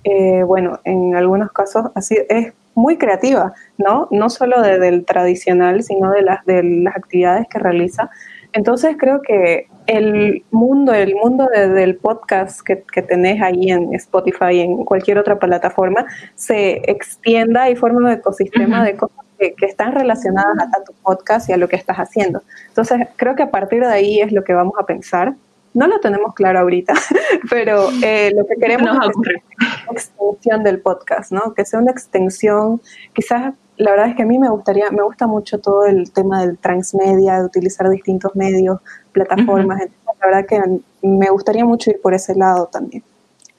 eh, 0.04 0.44
bueno, 0.44 0.80
en 0.84 1.16
algunos 1.16 1.52
casos 1.52 1.92
así 1.96 2.18
es 2.28 2.54
muy 2.74 2.98
creativa, 2.98 3.54
¿no? 3.78 4.08
No 4.12 4.30
solo 4.30 4.62
de, 4.62 4.80
del 4.80 5.06
tradicional, 5.06 5.84
sino 5.84 6.12
de 6.12 6.22
las, 6.22 6.46
de 6.46 6.64
las 6.64 6.96
actividades 6.96 7.48
que 7.48 7.60
realiza. 7.60 8.10
Entonces 8.56 8.96
creo 8.98 9.22
que 9.22 9.68
el 9.86 10.46
mundo, 10.50 10.94
el 10.94 11.14
mundo 11.14 11.46
del 11.48 11.98
podcast 11.98 12.62
que, 12.62 12.84
que, 12.84 13.02
tenés 13.02 13.42
ahí 13.42 13.70
en 13.70 13.94
Spotify 13.96 14.54
y 14.54 14.60
en 14.62 14.86
cualquier 14.86 15.20
otra 15.20 15.38
plataforma, 15.38 16.06
se 16.36 16.82
extienda 16.90 17.70
y 17.70 17.76
forma 17.76 18.00
un 18.00 18.10
ecosistema 18.12 18.86
de 18.86 18.96
cosas 18.96 19.26
que, 19.38 19.56
que, 19.56 19.66
están 19.66 19.92
relacionadas 19.92 20.70
a, 20.74 20.84
tu 20.86 20.94
podcast 21.04 21.50
y 21.50 21.54
a 21.54 21.58
lo 21.58 21.68
que 21.68 21.76
estás 21.76 21.98
haciendo. 21.98 22.44
Entonces 22.70 23.10
creo 23.18 23.36
que 23.36 23.44
a 23.44 23.52
partir 23.52 23.82
de 23.82 23.92
ahí 23.92 24.22
es 24.22 24.32
lo 24.32 24.46
que 24.46 24.54
vamos 24.54 24.76
a 24.80 24.86
pensar. 24.86 25.36
No 25.74 25.88
lo 25.88 26.00
tenemos 26.00 26.34
claro 26.34 26.60
ahorita, 26.60 26.94
pero 27.50 27.90
eh, 28.02 28.32
lo 28.34 28.48
que 28.48 28.56
queremos 28.56 28.90
es 29.06 29.16
una 29.18 29.92
extensión 29.92 30.64
del 30.64 30.80
podcast, 30.80 31.34
¿no? 31.34 31.54
Que 31.54 31.66
sea 31.66 31.82
una 31.82 31.92
extensión, 31.92 32.82
quizás 33.12 33.54
la 33.78 33.92
verdad 33.92 34.10
es 34.10 34.16
que 34.16 34.24
a 34.24 34.26
mí 34.26 34.40
me 34.40 34.50
gustaría, 34.50 34.90
me 34.92 35.04
gusta 35.04 35.28
mucho 35.28 35.60
todo 35.60 35.86
el 35.86 36.12
tema 36.12 36.42
del 36.42 36.58
transmedia, 36.58 37.40
de 37.40 37.46
utilizar 37.46 37.90
distintos 37.90 38.36
medios, 38.36 38.80
plataformas. 39.12 39.82
la 39.82 40.28
verdad 40.28 40.46
que 40.48 40.62
me 41.02 41.30
gustaría 41.30 41.66
mucho 41.66 41.92
ir 41.92 42.02
por 42.02 42.14
ese 42.14 42.36
lado 42.36 42.68
también. 42.68 43.04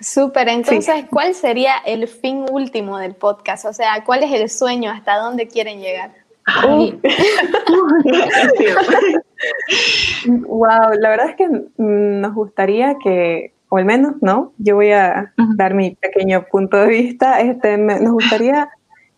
Súper, 0.01 0.49
entonces, 0.49 1.07
¿cuál 1.11 1.35
sería 1.35 1.73
el 1.87 2.07
fin 2.07 2.45
último 2.51 2.99
del 2.99 3.15
podcast? 3.15 3.65
O 3.65 3.73
sea, 3.73 4.05
¿cuál 4.05 4.23
es 4.23 4.33
el 4.33 4.51
sueño? 4.51 4.91
¿Hasta 4.91 5.17
dónde 5.17 5.49
quieren 5.49 5.81
llegar? 5.81 6.11
wow, 10.47 10.93
la 11.01 11.09
verdad 11.09 11.31
es 11.31 11.37
que 11.37 11.49
nos 11.79 12.35
gustaría 12.35 12.97
que, 13.03 13.53
o 13.69 13.79
al 13.79 13.85
menos, 13.85 14.15
¿no? 14.21 14.53
Yo 14.59 14.77
voy 14.77 14.93
a 14.93 15.33
dar 15.57 15.75
mi 15.75 15.97
pequeño 15.97 16.45
punto 16.51 16.77
de 16.77 16.89
vista. 16.89 17.41
Este, 17.41 17.79
nos 17.79 18.13
gustaría 18.13 18.69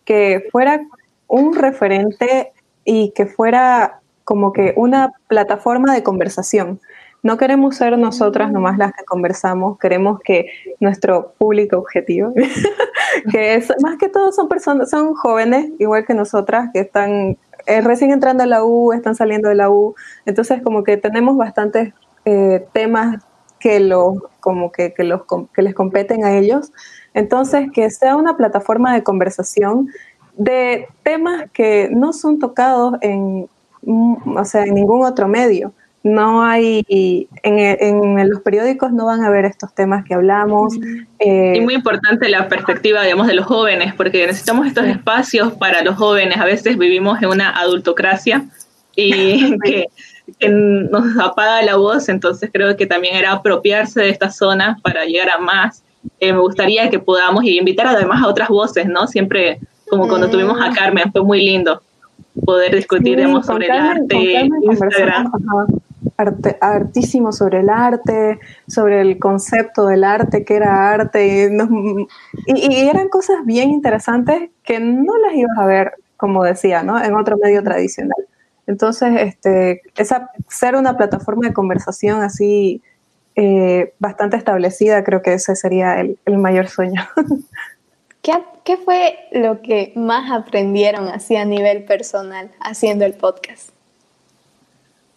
que 0.09 0.47
fuera 0.51 0.81
un 1.27 1.53
referente 1.53 2.51
y 2.83 3.11
que 3.11 3.27
fuera 3.27 3.99
como 4.23 4.53
que 4.53 4.73
una 4.75 5.13
plataforma 5.27 5.93
de 5.93 6.01
conversación. 6.01 6.79
No 7.21 7.37
queremos 7.37 7.75
ser 7.75 7.95
nosotras 7.95 8.51
nomás 8.51 8.79
las 8.79 8.91
que 8.93 9.05
conversamos, 9.05 9.77
queremos 9.77 10.19
que 10.23 10.47
nuestro 10.79 11.33
público 11.37 11.77
objetivo, 11.77 12.33
que 13.31 13.53
es 13.53 13.71
más 13.83 13.97
que 13.99 14.09
todo 14.09 14.31
son 14.31 14.47
personas, 14.47 14.89
son 14.89 15.13
jóvenes, 15.13 15.69
igual 15.77 16.07
que 16.07 16.15
nosotras, 16.15 16.71
que 16.73 16.79
están 16.79 17.37
eh, 17.67 17.81
recién 17.81 18.09
entrando 18.09 18.41
a 18.41 18.47
la 18.47 18.63
U, 18.63 18.93
están 18.93 19.13
saliendo 19.13 19.49
de 19.49 19.55
la 19.55 19.69
U, 19.69 19.93
entonces 20.25 20.63
como 20.63 20.83
que 20.83 20.97
tenemos 20.97 21.37
bastantes 21.37 21.93
eh, 22.25 22.65
temas 22.73 23.23
que, 23.59 23.79
lo, 23.79 24.31
como 24.39 24.71
que, 24.71 24.91
que, 24.91 25.03
los, 25.03 25.21
que 25.53 25.61
les 25.61 25.75
competen 25.75 26.25
a 26.25 26.35
ellos. 26.35 26.71
Entonces, 27.13 27.67
que 27.73 27.89
sea 27.89 28.15
una 28.15 28.37
plataforma 28.37 28.93
de 28.93 29.03
conversación 29.03 29.89
de 30.35 30.87
temas 31.03 31.49
que 31.51 31.89
no 31.91 32.13
son 32.13 32.39
tocados 32.39 32.95
en, 33.01 33.47
o 33.85 34.45
sea, 34.45 34.63
en 34.63 34.75
ningún 34.75 35.05
otro 35.05 35.27
medio 35.27 35.73
no 36.03 36.43
hay, 36.43 36.85
en, 37.43 38.29
los 38.29 38.41
periódicos 38.41 38.91
no 38.93 39.05
van 39.05 39.23
a 39.23 39.29
ver 39.29 39.45
estos 39.45 39.73
temas 39.73 40.05
que 40.05 40.13
hablamos. 40.13 40.73
Eh, 41.19 41.53
y 41.57 41.61
muy 41.61 41.73
importante 41.73 42.29
la 42.29 42.47
perspectiva, 42.47 43.03
digamos, 43.03 43.27
de 43.27 43.33
los 43.33 43.45
jóvenes, 43.45 43.93
porque 43.95 44.25
necesitamos 44.25 44.67
estos 44.67 44.85
espacios 44.85 45.53
para 45.53 45.83
los 45.83 45.95
jóvenes. 45.95 46.37
A 46.37 46.45
veces 46.45 46.77
vivimos 46.77 47.21
en 47.21 47.29
una 47.29 47.49
adultocracia 47.49 48.45
y 48.95 49.57
que, 49.63 49.87
nos 50.47 51.17
apaga 51.17 51.63
la 51.63 51.75
voz, 51.75 52.07
entonces 52.07 52.51
creo 52.53 52.77
que 52.77 52.85
también 52.85 53.15
era 53.15 53.31
apropiarse 53.31 53.99
de 53.99 54.09
esta 54.09 54.29
zona 54.29 54.77
para 54.83 55.03
llegar 55.05 55.31
a 55.31 55.39
más. 55.39 55.83
Eh, 56.19 56.33
me 56.33 56.39
gustaría 56.39 56.89
que 56.89 56.99
podamos 56.99 57.43
invitar 57.43 57.87
además 57.87 58.23
a 58.23 58.27
otras 58.27 58.49
voces, 58.49 58.87
¿no? 58.87 59.07
Siempre, 59.07 59.59
como 59.89 60.07
cuando 60.07 60.27
mm. 60.27 60.31
tuvimos 60.31 60.61
a 60.61 60.71
Carmen, 60.71 61.11
fue 61.11 61.23
muy 61.23 61.43
lindo 61.43 61.81
poder 62.45 62.75
discutir 62.75 63.19
sobre 63.43 63.65
el 63.65 63.71
arte, 63.71 64.49
Instagram 64.63 65.31
arte, 66.17 66.57
artísimo 66.59 67.31
sobre 67.31 67.59
el 67.59 67.69
arte, 67.69 68.39
sobre 68.67 69.01
el 69.01 69.19
concepto 69.19 69.87
del 69.87 70.03
arte, 70.03 70.43
que 70.43 70.55
era 70.55 70.91
arte, 70.91 71.49
y, 72.45 72.75
eran 72.75 73.09
cosas 73.09 73.45
bien 73.45 73.69
interesantes 73.69 74.49
que 74.63 74.79
no 74.79 75.17
las 75.17 75.33
ibas 75.33 75.57
a 75.57 75.65
ver, 75.65 75.93
como 76.17 76.43
decía, 76.43 76.83
¿no? 76.83 77.01
en 77.01 77.15
otro 77.15 77.37
medio 77.37 77.63
tradicional. 77.63 78.25
Entonces, 78.67 79.09
este, 79.19 79.81
esa, 79.97 80.29
ser 80.47 80.75
una 80.75 80.95
plataforma 80.95 81.47
de 81.47 81.53
conversación 81.53 82.21
así 82.21 82.81
eh, 83.41 83.93
bastante 83.99 84.35
establecida, 84.35 85.01
creo 85.05 85.21
que 85.21 85.31
ese 85.31 85.55
sería 85.55 86.01
el, 86.01 86.17
mayor 86.37 86.67
sueño. 86.67 87.07
¿Qué, 88.21 88.33
¿Qué, 88.65 88.75
fue 88.75 89.17
lo 89.31 89.61
que 89.61 89.93
más 89.95 90.29
aprendieron 90.29 91.07
así 91.07 91.37
a 91.37 91.45
nivel 91.45 91.85
personal 91.85 92.51
haciendo 92.59 93.05
el 93.05 93.13
podcast? 93.13 93.69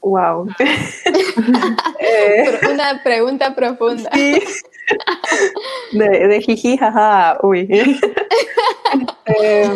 Wow. 0.03 0.49
Eh, 1.99 2.61
una 2.73 3.03
pregunta 3.03 3.55
profunda. 3.55 4.11
De, 5.93 6.29
de 6.29 6.41
jiji, 6.43 6.77
jaja, 6.77 7.39
uy. 7.43 7.69
Eh, 9.27 9.71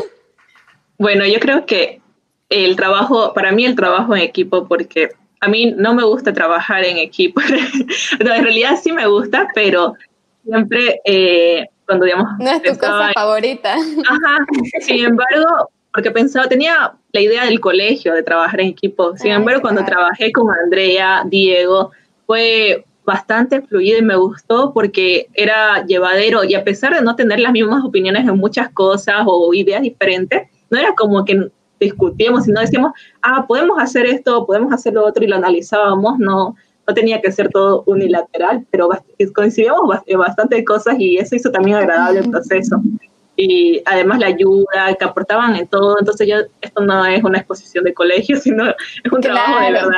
bueno, 0.99 1.25
yo 1.25 1.41
creo 1.41 1.65
que 1.67 2.01
el 2.49 2.77
trabajo, 2.77 3.33
para 3.33 3.51
mí 3.53 3.65
el 3.65 3.75
trabajo 3.75 4.15
en 4.15 4.23
equipo, 4.23 4.69
porque 4.69 5.11
a 5.41 5.49
mí 5.49 5.75
no 5.77 5.95
me 5.95 6.05
gusta 6.05 6.33
trabajar 6.33 6.85
en 6.85 6.99
equipo. 6.99 7.41
en 8.21 8.27
realidad 8.27 8.79
sí 8.83 8.93
me 8.93 9.07
gusta, 9.07 9.49
pero 9.55 9.95
siempre 10.45 11.01
eh, 11.05 11.67
cuando 11.87 12.05
digamos... 12.05 12.31
No 12.39 12.51
es 12.51 12.63
tu 12.63 12.79
cosa 12.79 13.13
favorita. 13.15 13.75
Ajá. 13.75 14.47
Sin 14.81 15.05
embargo, 15.05 15.71
porque 15.93 16.11
pensaba, 16.11 16.49
tenía 16.49 16.93
la 17.13 17.21
idea 17.21 17.45
del 17.45 17.61
colegio, 17.61 18.15
de 18.15 18.23
trabajar 18.23 18.61
en 18.61 18.69
equipo. 18.69 19.17
Sin 19.17 19.33
embargo, 19.33 19.63
cuando 19.63 19.85
trabajé 19.85 20.33
con 20.33 20.47
Andrea, 20.65 21.23
Diego, 21.27 21.91
fue 22.27 22.85
bastante 23.05 23.63
fluido 23.63 23.99
y 23.99 24.03
me 24.03 24.17
gustó 24.17 24.73
porque 24.75 25.29
era 25.33 25.87
llevadero 25.87 26.43
y 26.43 26.55
a 26.55 26.65
pesar 26.65 26.93
de 26.93 27.03
no 27.03 27.15
tener 27.15 27.39
las 27.39 27.53
mismas 27.53 27.85
opiniones 27.85 28.27
en 28.27 28.37
muchas 28.37 28.71
cosas 28.71 29.23
o 29.27 29.55
ideas 29.55 29.81
diferentes, 29.81 30.49
no 30.69 30.79
era 30.79 30.95
como 30.95 31.25
que 31.25 31.51
discutíamos, 31.81 32.45
sino 32.45 32.61
decíamos, 32.61 32.93
ah, 33.23 33.45
podemos 33.47 33.81
hacer 33.81 34.07
esto, 34.07 34.47
podemos 34.47 34.73
hacer 34.73 34.95
lo 34.95 35.05
otro 35.05 35.25
y 35.25 35.27
lo 35.27 35.37
analizábamos, 35.37 36.19
no, 36.19 36.57
no 36.87 36.95
tenía 36.95 37.21
que 37.21 37.33
ser 37.33 37.49
todo 37.49 37.83
unilateral, 37.87 38.67
pero 38.71 38.89
coincidíamos 39.35 40.01
bastante 40.17 40.65
cosas 40.65 40.97
y 40.99 41.19
eso 41.19 41.37
hizo 41.37 41.51
también 41.51 41.77
agradable 41.77 42.21
el 42.21 42.31
proceso 42.31 42.81
y 43.37 43.83
además 43.85 44.19
la 44.19 44.29
ayuda 44.29 44.95
que 44.99 45.05
aportaban 45.05 45.57
en 45.57 45.67
todo. 45.69 45.99
Entonces 45.99 46.27
yo, 46.27 46.37
esto 46.61 46.81
no 46.83 47.05
es 47.05 47.23
una 47.23 47.39
exposición 47.39 47.85
de 47.85 47.95
colegio, 47.95 48.37
sino 48.41 48.69
es 48.69 49.13
un 49.13 49.21
trabajo 49.21 49.61
de 49.61 49.73
verdad 49.73 49.91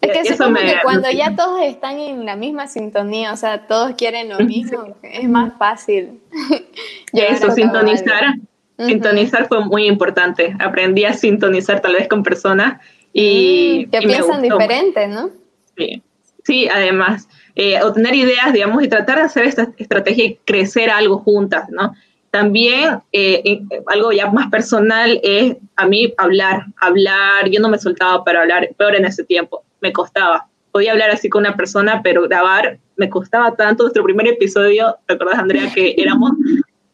Es 0.00 0.10
que 0.10 0.18
Eso 0.20 0.44
supongo 0.44 0.60
que 0.60 0.76
cuando 0.82 1.10
ya 1.10 1.36
todos 1.36 1.60
están 1.62 1.98
en 2.00 2.26
la 2.26 2.36
misma 2.36 2.66
sintonía, 2.66 3.32
o 3.32 3.36
sea, 3.36 3.66
todos 3.66 3.92
quieren 3.96 4.28
lo 4.28 4.40
mismo, 4.40 4.96
es 5.02 5.28
más 5.28 5.56
fácil. 5.56 6.20
Eso, 7.12 7.50
sintonizar. 7.52 8.34
Sintonizar 8.78 9.48
fue 9.48 9.64
muy 9.64 9.86
importante. 9.86 10.56
Aprendí 10.58 11.04
a 11.04 11.12
sintonizar 11.12 11.80
tal 11.80 11.94
vez 11.94 12.08
con 12.08 12.22
personas 12.22 12.80
y... 13.12 13.86
Mm, 13.86 13.90
que 13.90 13.98
piensan 14.00 14.42
diferente, 14.42 15.06
¿no? 15.06 15.30
Sí, 15.76 16.02
sí 16.44 16.68
además. 16.68 17.28
Eh, 17.54 17.82
obtener 17.82 18.14
ideas, 18.14 18.52
digamos, 18.52 18.82
y 18.82 18.88
tratar 18.88 19.18
de 19.18 19.24
hacer 19.24 19.44
esta 19.44 19.68
estrategia 19.76 20.24
y 20.24 20.36
crecer 20.44 20.90
algo 20.90 21.18
juntas, 21.18 21.68
¿no? 21.68 21.94
También 22.30 23.02
eh, 23.12 23.60
algo 23.88 24.10
ya 24.10 24.30
más 24.30 24.48
personal 24.48 25.20
es 25.22 25.56
a 25.76 25.86
mí 25.86 26.14
hablar, 26.16 26.64
hablar, 26.80 27.50
yo 27.50 27.60
no 27.60 27.68
me 27.68 27.78
soltaba 27.78 28.24
para 28.24 28.40
hablar, 28.40 28.70
peor 28.78 28.96
en 28.96 29.04
ese 29.04 29.22
tiempo, 29.22 29.64
me 29.82 29.92
costaba. 29.92 30.48
Podía 30.70 30.92
hablar 30.92 31.10
así 31.10 31.28
con 31.28 31.40
una 31.40 31.56
persona, 31.56 32.00
pero 32.02 32.22
grabar 32.22 32.78
me 32.96 33.10
costaba 33.10 33.54
tanto. 33.54 33.82
Nuestro 33.82 34.02
primer 34.02 34.28
episodio, 34.28 34.96
¿te 35.06 35.12
acuerdas, 35.12 35.40
Andrea, 35.40 35.70
que 35.74 35.94
éramos 35.98 36.30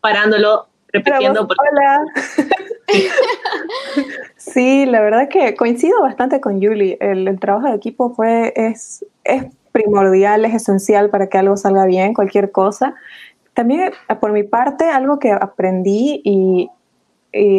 parándolo, 0.01 0.67
repitiendo? 0.93 1.47
Hola. 1.47 2.01
sí, 4.37 4.87
la 4.87 5.01
verdad 5.01 5.29
que 5.29 5.55
coincido 5.55 6.01
bastante 6.03 6.41
con 6.41 6.63
Julie. 6.63 6.97
El, 7.01 7.39
trabajo 7.41 7.69
de 7.69 7.75
equipo 7.75 8.15
fue, 8.15 8.53
es, 8.57 9.05
es 9.25 9.45
primordial, 9.73 10.45
es 10.45 10.55
esencial 10.55 11.11
para 11.11 11.29
que 11.29 11.39
algo 11.39 11.57
salga 11.57 11.87
bien, 11.87 12.15
cualquier 12.15 12.51
cosa. 12.51 12.95
También 13.55 13.93
eh, 14.09 14.15
por 14.17 14.33
mi 14.33 14.43
parte, 14.43 14.85
algo 14.85 15.19
que 15.19 15.33
aprendí 15.33 16.21
y, 16.25 16.71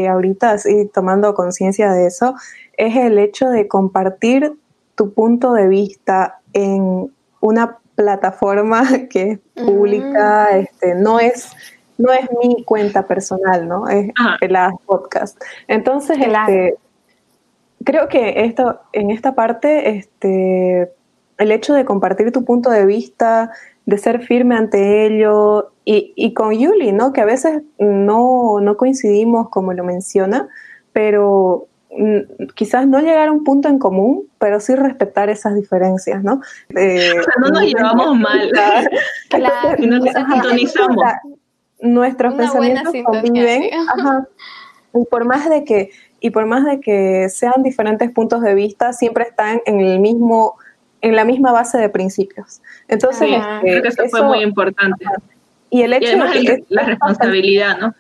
ahorita 0.07 0.57
sí 0.57 0.89
tomando 0.93 1.33
conciencia 1.33 1.91
de 1.91 2.07
eso, 2.07 2.35
es 2.75 2.95
el 2.97 3.17
hecho 3.17 3.49
de 3.49 3.67
compartir 3.67 4.53
tu 4.95 5.13
punto 5.13 5.53
de 5.53 5.67
vista 5.67 6.39
en 6.53 7.13
una 7.39 7.77
plataforma 7.95 8.83
que 9.09 9.31
es 9.31 9.39
pública, 9.55 10.49
mm. 10.51 10.55
este, 10.57 10.95
no 10.95 11.19
es 11.19 11.51
no 11.99 12.13
es 12.13 12.27
mi 12.41 12.63
cuenta 12.63 13.05
personal, 13.05 13.67
¿no? 13.67 13.87
Es 13.87 14.09
la 14.49 14.73
podcast. 14.85 15.39
Entonces, 15.67 16.17
este, 16.17 16.75
creo 17.83 18.07
que 18.07 18.45
esto, 18.45 18.79
en 18.93 19.11
esta 19.11 19.35
parte, 19.35 19.97
este, 19.97 20.91
el 21.37 21.51
hecho 21.51 21.73
de 21.73 21.85
compartir 21.85 22.31
tu 22.31 22.45
punto 22.45 22.71
de 22.71 22.85
vista, 22.85 23.51
de 23.85 23.97
ser 23.97 24.21
firme 24.21 24.55
ante 24.55 25.05
ello, 25.05 25.71
y, 25.83 26.33
con 26.33 26.53
Yuli, 26.53 26.91
¿no? 26.91 27.11
Que 27.13 27.21
a 27.21 27.25
veces 27.25 27.63
no, 27.79 28.59
coincidimos 28.77 29.49
como 29.49 29.73
lo 29.73 29.83
menciona, 29.83 30.47
pero 30.93 31.67
mm, 31.89 32.45
quizás 32.53 32.87
no 32.87 32.99
llegar 32.99 33.27
a 33.27 33.31
un 33.31 33.43
punto 33.43 33.67
en 33.67 33.79
común, 33.79 34.27
pero 34.37 34.59
sí 34.59 34.75
respetar 34.75 35.29
esas 35.29 35.55
diferencias, 35.55 36.23
¿no? 36.23 36.41
Eh, 36.75 37.11
no 37.41 37.49
nos 37.49 37.63
llevamos 37.63 38.15
mal, 38.19 38.51
claro, 39.29 39.77
nos 39.79 40.03
sintonizamos. 40.03 41.03
Nuestros 41.81 42.33
pensamientos 42.33 42.93
conviven, 43.05 43.63
y 44.93 45.05
por 45.05 45.25
más 45.25 45.49
de 45.49 45.63
que 45.63 45.91
y 46.21 46.31
por 46.31 46.45
más 46.45 46.65
de 46.65 46.81
que 46.81 47.29
sean 47.29 47.63
diferentes 47.63 48.11
puntos 48.11 48.41
de 48.41 48.53
vista, 48.53 48.91
siempre 48.91 49.23
están 49.23 49.61
en 49.65 49.79
el 49.79 49.99
mismo 49.99 50.57
en 51.01 51.15
la 51.15 51.23
misma 51.23 51.51
base 51.51 51.77
de 51.77 51.89
principios. 51.89 52.61
Entonces, 52.87 53.29
este, 53.31 53.59
creo 53.61 53.81
que 53.81 53.87
eso, 53.87 54.03
fue 54.09 54.23
muy 54.23 54.41
importante. 54.41 55.05
Y 55.69 55.83
el 55.83 55.93
hecho 55.93 56.17
de 56.17 56.65
la 56.67 56.83
responsabilidad, 56.83 57.77
¿no? 57.77 57.95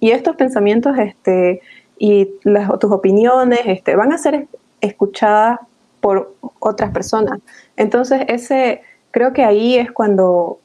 Y 0.00 0.10
estos 0.10 0.36
pensamientos, 0.36 0.96
este, 0.98 1.60
y 1.98 2.28
las, 2.44 2.70
tus 2.78 2.92
opiniones, 2.92 3.60
este, 3.64 3.96
van 3.96 4.12
a 4.12 4.18
ser 4.18 4.46
escuchadas 4.80 5.58
por 6.00 6.34
otras 6.60 6.92
personas. 6.92 7.40
Entonces, 7.76 8.22
ese, 8.28 8.82
creo 9.10 9.32
que 9.32 9.44
ahí 9.44 9.76
es 9.76 9.90
cuando 9.90 10.60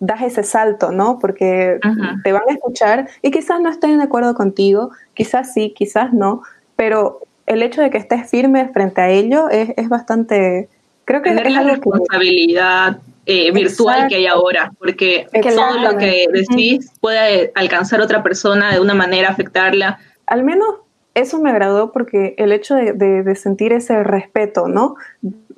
das 0.00 0.22
ese 0.22 0.42
salto, 0.42 0.92
¿no? 0.92 1.18
Porque 1.18 1.78
te 2.22 2.32
van 2.32 2.42
a 2.48 2.52
escuchar 2.52 3.08
y 3.22 3.30
quizás 3.30 3.60
no 3.60 3.68
estén 3.68 3.98
de 3.98 4.04
acuerdo 4.04 4.34
contigo, 4.34 4.90
quizás 5.14 5.52
sí, 5.52 5.72
quizás 5.76 6.12
no, 6.12 6.42
pero 6.76 7.20
el 7.46 7.62
hecho 7.62 7.82
de 7.82 7.90
que 7.90 7.98
estés 7.98 8.30
firme 8.30 8.68
frente 8.68 9.00
a 9.00 9.10
ello 9.10 9.48
es, 9.48 9.70
es 9.76 9.88
bastante, 9.88 10.68
creo 11.04 11.22
que 11.22 11.30
Tener 11.30 11.46
es 11.48 11.54
la 11.54 11.62
responsabilidad 11.62 12.98
eh, 13.26 13.50
virtual 13.52 14.08
que 14.08 14.16
hay 14.16 14.26
ahora, 14.26 14.72
porque 14.78 15.26
todo 15.32 15.78
lo 15.78 15.98
que 15.98 16.26
decís 16.32 16.92
puede 17.00 17.52
alcanzar 17.54 18.00
a 18.00 18.04
otra 18.04 18.22
persona 18.22 18.72
de 18.72 18.80
una 18.80 18.94
manera, 18.94 19.28
afectarla. 19.28 19.98
Al 20.26 20.44
menos 20.44 20.68
eso 21.14 21.40
me 21.40 21.50
agradó 21.50 21.90
porque 21.90 22.34
el 22.38 22.52
hecho 22.52 22.74
de, 22.74 22.92
de 22.92 23.34
sentir 23.34 23.72
ese 23.72 24.04
respeto, 24.04 24.68
¿no? 24.68 24.94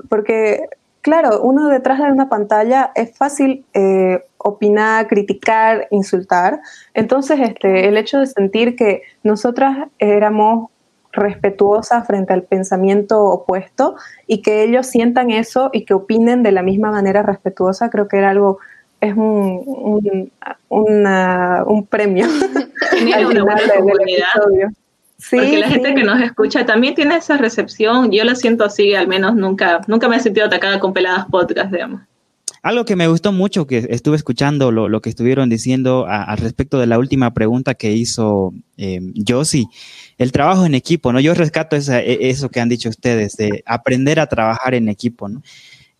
Porque 0.09 0.68
Claro, 1.03 1.40
uno 1.42 1.68
detrás 1.68 1.98
de 1.98 2.12
una 2.12 2.29
pantalla 2.29 2.92
es 2.94 3.16
fácil 3.16 3.64
eh, 3.72 4.22
opinar, 4.42 5.07
criticar, 5.07 5.87
insultar. 5.90 6.61
Entonces, 6.94 7.38
este, 7.40 7.88
el 7.88 7.96
hecho 7.96 8.18
de 8.20 8.26
sentir 8.26 8.76
que 8.76 9.03
nosotras 9.22 9.88
éramos 9.98 10.70
respetuosas 11.12 12.07
frente 12.07 12.33
al 12.33 12.44
pensamiento 12.44 13.24
opuesto 13.24 13.96
y 14.26 14.42
que 14.42 14.62
ellos 14.62 14.87
sientan 14.87 15.31
eso 15.31 15.70
y 15.72 15.85
que 15.85 15.94
opinen 15.94 16.42
de 16.42 16.53
la 16.53 16.62
misma 16.62 16.90
manera 16.90 17.22
respetuosa, 17.22 17.90
creo 17.90 18.07
que 18.09 18.18
era 18.18 18.31
algo, 18.31 18.59
es 19.00 19.14
un, 19.16 20.31
un, 20.68 21.11
un 21.66 21.87
premio. 21.87 22.26
una 23.29 23.42
buena 23.42 23.74
comunidad. 23.76 24.29
Porque 25.31 25.59
la 25.59 25.68
gente 25.68 25.94
que 25.94 26.05
nos 26.05 26.20
escucha 26.20 26.64
también 26.64 26.94
tiene 26.94 27.16
esa 27.16 27.37
recepción. 27.37 28.11
Yo 28.11 28.24
la 28.24 28.35
siento 28.35 28.64
así, 28.64 28.94
al 28.94 29.07
menos 29.07 29.35
nunca, 29.35 29.81
nunca 29.87 30.09
me 30.09 30.16
he 30.16 30.20
sentido 30.20 30.46
atacada 30.46 30.81
con 30.81 30.92
peladas 30.92 31.26
podcast, 31.26 31.70
digamos. 31.70 32.00
Algo 32.62 32.85
que 32.85 32.94
me 32.94 33.09
gustó 33.09 33.33
mucho, 33.33 33.66
que 33.66 33.87
estuve 33.88 34.16
escuchando 34.16 34.70
lo, 34.70 35.01
que 35.01 35.09
estuvieron 35.09 35.49
diciendo 35.49 36.07
al 36.07 36.37
respecto 36.37 36.79
de 36.79 36.87
la 36.87 36.99
última 36.99 37.33
pregunta 37.33 37.75
que 37.75 37.92
hizo 37.92 38.53
eh, 38.77 39.01
Josie, 39.27 39.66
el 40.18 40.31
trabajo 40.31 40.66
en 40.66 40.75
equipo, 40.75 41.12
¿no? 41.12 41.20
Yo 41.20 41.33
rescato 41.33 41.77
e, 41.77 42.29
eso 42.29 42.51
que 42.51 42.61
han 42.61 42.68
dicho 42.68 42.90
ustedes, 42.90 43.37
de 43.37 43.62
aprender 43.64 44.20
a 44.20 44.27
trabajar 44.27 44.75
en 44.75 44.90
equipo, 44.90 45.29
¿no? 45.29 45.42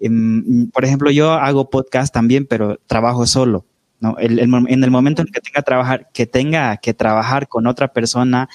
Em, 0.01 0.71
por 0.71 0.85
ejemplo, 0.85 1.11
yo 1.11 1.33
hago 1.33 1.71
podcast 1.71 2.13
también, 2.13 2.47
pero 2.47 2.79
trabajo 2.87 3.27
solo. 3.27 3.65
¿no? 4.01 4.17
en 4.19 4.39
el 4.83 4.91
momento 4.91 5.21
en 5.21 5.29
que 5.29 5.43
tenga, 5.43 5.61
trabajar, 5.61 6.09
que 6.15 6.27
tenga 6.27 6.79
que 6.79 6.95
trabajar 6.95 7.49
con 7.49 7.67
otra 7.67 7.93
persona, 7.93 8.49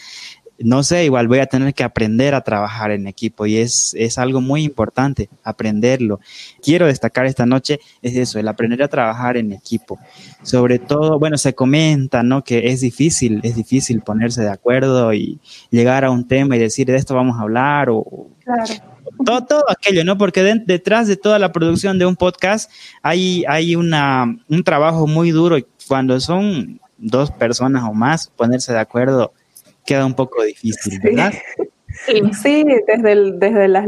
no 0.59 0.83
sé, 0.83 1.05
igual 1.05 1.27
voy 1.27 1.39
a 1.39 1.47
tener 1.47 1.73
que 1.73 1.83
aprender 1.83 2.33
a 2.33 2.41
trabajar 2.41 2.91
en 2.91 3.07
equipo 3.07 3.45
y 3.45 3.57
es, 3.57 3.93
es 3.97 4.17
algo 4.17 4.41
muy 4.41 4.63
importante 4.63 5.29
aprenderlo. 5.43 6.19
Quiero 6.61 6.87
destacar 6.87 7.25
esta 7.25 7.45
noche 7.45 7.79
es 8.01 8.15
eso, 8.15 8.39
el 8.39 8.47
aprender 8.47 8.81
a 8.81 8.87
trabajar 8.87 9.37
en 9.37 9.51
equipo. 9.51 9.99
Sobre 10.43 10.79
todo, 10.79 11.19
bueno, 11.19 11.37
se 11.37 11.53
comenta, 11.53 12.23
¿no? 12.23 12.43
Que 12.43 12.69
es 12.69 12.81
difícil, 12.81 13.41
es 13.43 13.55
difícil 13.55 14.01
ponerse 14.01 14.41
de 14.41 14.49
acuerdo 14.49 15.13
y 15.13 15.39
llegar 15.71 16.05
a 16.05 16.11
un 16.11 16.27
tema 16.27 16.55
y 16.55 16.59
decir, 16.59 16.87
de 16.87 16.95
esto 16.95 17.15
vamos 17.15 17.37
a 17.37 17.41
hablar 17.41 17.89
o... 17.89 18.29
Todo, 19.23 19.45
todo 19.45 19.63
aquello, 19.69 20.03
¿no? 20.03 20.17
Porque 20.17 20.41
detrás 20.65 21.07
de 21.07 21.15
toda 21.15 21.39
la 21.39 21.51
producción 21.51 21.99
de 21.99 22.05
un 22.05 22.15
podcast 22.15 22.71
hay, 23.01 23.43
hay 23.47 23.75
una, 23.75 24.25
un 24.49 24.63
trabajo 24.63 25.07
muy 25.07 25.31
duro 25.31 25.57
y 25.57 25.65
cuando 25.87 26.19
son 26.19 26.79
dos 26.97 27.29
personas 27.31 27.83
o 27.83 27.93
más, 27.93 28.29
ponerse 28.35 28.73
de 28.73 28.79
acuerdo 28.79 29.33
queda 29.85 30.05
un 30.05 30.15
poco 30.15 30.43
difícil, 30.43 30.99
¿verdad? 31.01 31.33
Sí, 32.05 32.65
desde, 32.87 33.11
el, 33.11 33.39
desde, 33.39 33.67
las 33.67 33.85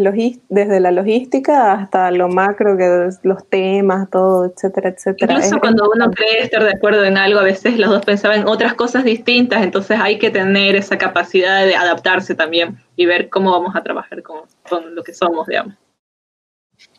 desde 0.50 0.80
la 0.80 0.92
logística 0.92 1.74
hasta 1.74 2.10
lo 2.12 2.30
macro, 2.30 2.78
que 2.78 3.10
los 3.24 3.50
temas, 3.50 4.10
todo, 4.10 4.46
etcétera, 4.46 4.90
etcétera. 4.90 5.34
Incluso 5.34 5.60
cuando 5.60 5.90
uno 5.94 6.10
cree 6.12 6.42
estar 6.42 6.64
de 6.64 6.72
acuerdo 6.72 7.04
en 7.04 7.18
algo, 7.18 7.40
a 7.40 7.44
veces 7.44 7.78
los 7.78 7.90
dos 7.90 8.06
pensaban 8.06 8.42
en 8.42 8.48
otras 8.48 8.76
cosas 8.76 9.04
distintas, 9.04 9.62
entonces 9.62 10.00
hay 10.00 10.20
que 10.20 10.30
tener 10.30 10.76
esa 10.76 10.98
capacidad 10.98 11.66
de 11.66 11.76
adaptarse 11.76 12.34
también 12.34 12.78
y 12.96 13.06
ver 13.06 13.30
cómo 13.30 13.52
vamos 13.52 13.76
a 13.76 13.84
trabajar 13.84 14.24
con, 14.24 14.42
con 14.70 14.96
lo 14.96 15.04
que 15.04 15.14
somos, 15.14 15.48
digamos. 15.48 15.76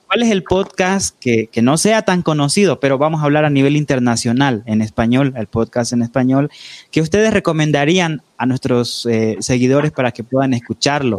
¿Cuál 0.09 0.23
es 0.23 0.31
el 0.31 0.43
podcast 0.43 1.15
que, 1.21 1.51
no 1.61 1.77
sea 1.77 2.01
tan 2.01 2.23
conocido, 2.23 2.81
pero 2.81 2.97
vamos 2.97 3.21
a 3.21 3.25
hablar 3.25 3.45
a 3.45 3.51
nivel 3.51 3.77
internacional, 3.77 4.63
en 4.65 4.81
español, 4.81 5.35
el 5.37 5.49
podcast 5.49 5.93
en 5.93 6.01
español, 6.01 6.51
que 6.91 7.03
ustedes 7.03 7.31
recomendarían 7.31 8.23
a 8.39 8.47
nuestros 8.47 9.05
eh, 9.05 9.37
seguidores 9.41 9.93
para 9.93 10.11
que 10.13 10.25
puedan 10.25 10.55
escucharlo? 10.55 11.19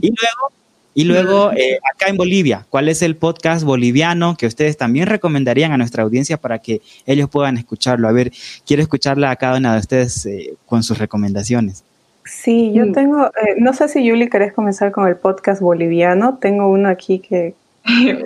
Y 0.00 0.08
luego, 0.08 0.52
y 0.94 1.04
luego 1.04 1.52
eh, 1.52 1.78
acá 1.94 2.08
en 2.08 2.16
Bolivia, 2.16 2.64
¿cuál 2.70 2.88
es 2.88 3.02
el 3.02 3.14
podcast 3.14 3.62
boliviano 3.62 4.38
que 4.38 4.46
ustedes 4.46 4.78
también 4.78 5.06
recomendarían 5.06 5.72
a 5.72 5.76
nuestra 5.76 6.02
audiencia 6.02 6.38
para 6.38 6.60
que 6.60 6.80
ellos 7.04 7.28
puedan 7.28 7.58
escucharlo? 7.58 8.08
A 8.08 8.12
ver, 8.12 8.32
quiero 8.64 8.82
escucharla 8.82 9.30
a 9.30 9.36
cada 9.36 9.58
una 9.58 9.74
de 9.74 9.80
ustedes 9.80 10.24
eh, 10.24 10.54
con 10.64 10.82
sus 10.82 10.96
recomendaciones. 10.96 11.84
Sí, 12.24 12.72
yo 12.72 12.86
mm. 12.86 12.92
tengo, 12.92 13.30
no 13.58 13.74
sé 13.74 13.88
si 13.88 14.02
Yuli 14.02 14.30
querés 14.30 14.54
comenzar 14.54 14.92
con 14.92 15.06
el 15.06 15.16
podcast 15.16 15.60
boliviano, 15.60 16.38
tengo 16.40 16.68
uno 16.68 16.88
aquí 16.88 17.18
que, 17.18 17.54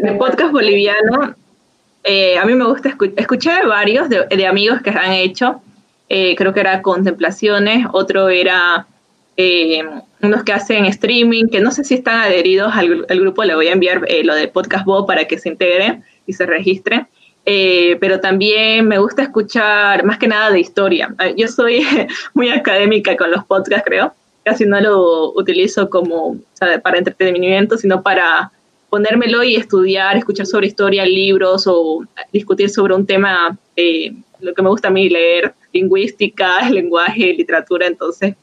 de 0.01 0.13
podcast 0.19 0.53
boliviano, 0.53 1.35
eh, 2.03 2.37
a 2.37 2.45
mí 2.45 2.55
me 2.55 2.67
gusta 2.67 2.91
escuchar, 2.91 3.19
escuché 3.19 3.51
varios 3.67 4.09
de, 4.09 4.47
amigos 4.47 4.83
que 4.83 4.91
han 4.91 5.13
hecho, 5.13 5.63
eh, 6.09 6.37
creo 6.37 6.53
que 6.53 6.61
era 6.61 6.83
Contemplaciones, 6.83 7.87
otro 7.93 8.29
era 8.29 8.87
eh, 9.39 9.83
unos 10.21 10.45
que 10.45 10.53
hacen 10.53 10.85
streaming, 10.85 11.47
que 11.49 11.61
no 11.61 11.71
sé 11.71 11.83
si 11.83 11.95
están 11.95 12.21
adheridos 12.21 12.73
al, 12.75 13.07
grupo, 13.09 13.43
le 13.45 13.55
voy 13.55 13.69
a 13.69 13.73
enviar 13.73 14.07
lo 14.23 14.35
de 14.35 14.49
Podcast 14.49 14.85
Bo 14.85 15.07
para 15.07 15.25
que 15.25 15.39
se 15.39 15.49
integre 15.49 16.03
y 16.27 16.35
se 16.35 16.45
registre. 16.45 17.07
pero 17.45 18.21
también 18.21 18.87
me 18.87 18.99
gusta 18.99 19.23
escuchar 19.23 20.05
más 20.05 20.19
que 20.19 20.29
nada 20.29 20.51
de 20.51 20.61
historia. 20.61 21.15
Yo 21.37 21.49
soy 21.49 21.87
muy 22.35 22.51
académica 22.51 23.17
con 23.17 23.31
los 23.31 23.45
podcasts, 23.45 23.85
creo. 23.87 24.13
Casi 24.45 24.67
no 24.67 24.79
lo 24.79 25.33
utilizo 25.33 25.89
como 25.89 26.37
para 26.83 26.99
entretenimiento, 26.99 27.79
sino 27.79 28.03
para 28.03 28.53
ponérmelo 28.95 29.43
y 29.43 29.57
estudiar, 29.57 30.17
escuchar 30.17 30.47
sobre 30.47 30.69
historia, 30.69 31.05
libros 31.05 31.65
o 31.67 32.05
discutir 32.33 32.71
sobre 32.71 32.95
un 32.95 33.05
tema, 33.05 33.59
eh, 33.75 34.13
lo 34.39 34.55
que 34.55 34.63
me 34.63 34.69
gusta 34.69 34.87
a 34.87 34.93
mí 34.93 35.09
leer, 35.09 35.53
lingüística, 35.73 36.69
lenguaje, 36.71 37.35
literatura, 37.35 37.89
entonces, 37.89 38.37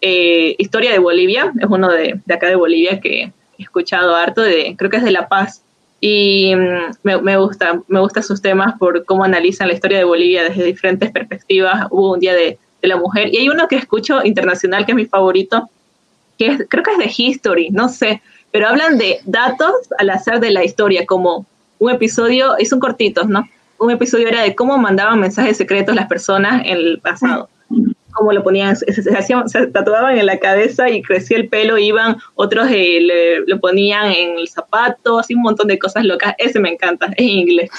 eh, 0.00 0.54
Historia 0.56 0.92
de 0.92 0.98
Bolivia, 0.98 1.52
es 1.60 1.66
uno 1.68 1.90
de, 1.90 2.18
de, 2.24 2.34
acá 2.34 2.48
de 2.48 2.56
Bolivia 2.56 3.00
que 3.00 3.24
he 3.58 3.62
escuchado 3.62 4.16
harto, 4.16 4.40
de, 4.40 4.74
creo 4.78 4.90
que 4.90 4.96
es 4.96 5.04
de 5.04 5.10
La 5.10 5.28
Paz, 5.28 5.62
y 6.00 6.54
mm, 6.56 6.92
me, 7.02 7.20
me, 7.20 7.36
gusta, 7.36 7.82
me 7.86 8.00
gustan 8.00 8.22
sus 8.22 8.40
temas 8.40 8.78
por 8.78 9.04
cómo 9.04 9.24
analizan 9.24 9.68
la 9.68 9.74
historia 9.74 9.98
de 9.98 10.04
Bolivia 10.04 10.42
desde 10.44 10.64
diferentes 10.64 11.10
perspectivas, 11.10 11.86
hubo 11.90 12.14
un 12.14 12.20
día 12.20 12.32
de, 12.32 12.58
de 12.80 12.88
la 12.88 12.96
mujer, 12.96 13.28
y 13.30 13.36
hay 13.36 13.50
uno 13.50 13.68
que 13.68 13.76
escucho 13.76 14.24
internacional 14.24 14.86
que 14.86 14.92
es 14.92 14.96
mi 14.96 15.04
favorito, 15.04 15.68
que 16.38 16.46
es, 16.46 16.64
creo 16.66 16.82
que 16.82 16.92
es 16.92 16.98
de 16.98 17.12
History, 17.14 17.68
no 17.68 17.90
sé, 17.90 18.22
pero 18.50 18.68
hablan 18.68 18.98
de 18.98 19.20
datos 19.24 19.72
al 19.98 20.10
azar 20.10 20.40
de 20.40 20.50
la 20.50 20.64
historia, 20.64 21.06
como 21.06 21.46
un 21.78 21.90
episodio, 21.90 22.54
y 22.58 22.66
son 22.66 22.80
cortitos, 22.80 23.28
¿no? 23.28 23.48
Un 23.78 23.90
episodio 23.90 24.28
era 24.28 24.42
de 24.42 24.54
cómo 24.54 24.76
mandaban 24.78 25.20
mensajes 25.20 25.56
secretos 25.56 25.94
las 25.94 26.08
personas 26.08 26.62
en 26.64 26.76
el 26.76 27.00
pasado, 27.00 27.48
cómo 28.12 28.32
lo 28.32 28.42
ponían, 28.42 28.74
se, 28.76 28.92
se, 28.92 29.66
tatuaban 29.68 30.18
en 30.18 30.26
la 30.26 30.38
cabeza 30.38 30.90
y 30.90 31.02
crecía 31.02 31.36
el 31.36 31.48
pelo, 31.48 31.78
iban, 31.78 32.16
otros 32.34 32.66
eh, 32.70 33.40
lo 33.46 33.60
ponían 33.60 34.10
en 34.12 34.38
el 34.38 34.48
zapato, 34.48 35.18
así 35.18 35.34
un 35.34 35.42
montón 35.42 35.68
de 35.68 35.78
cosas 35.78 36.04
locas, 36.04 36.34
ese 36.38 36.58
me 36.58 36.70
encanta, 36.70 37.06
es 37.06 37.18
en 37.18 37.28
inglés. 37.28 37.70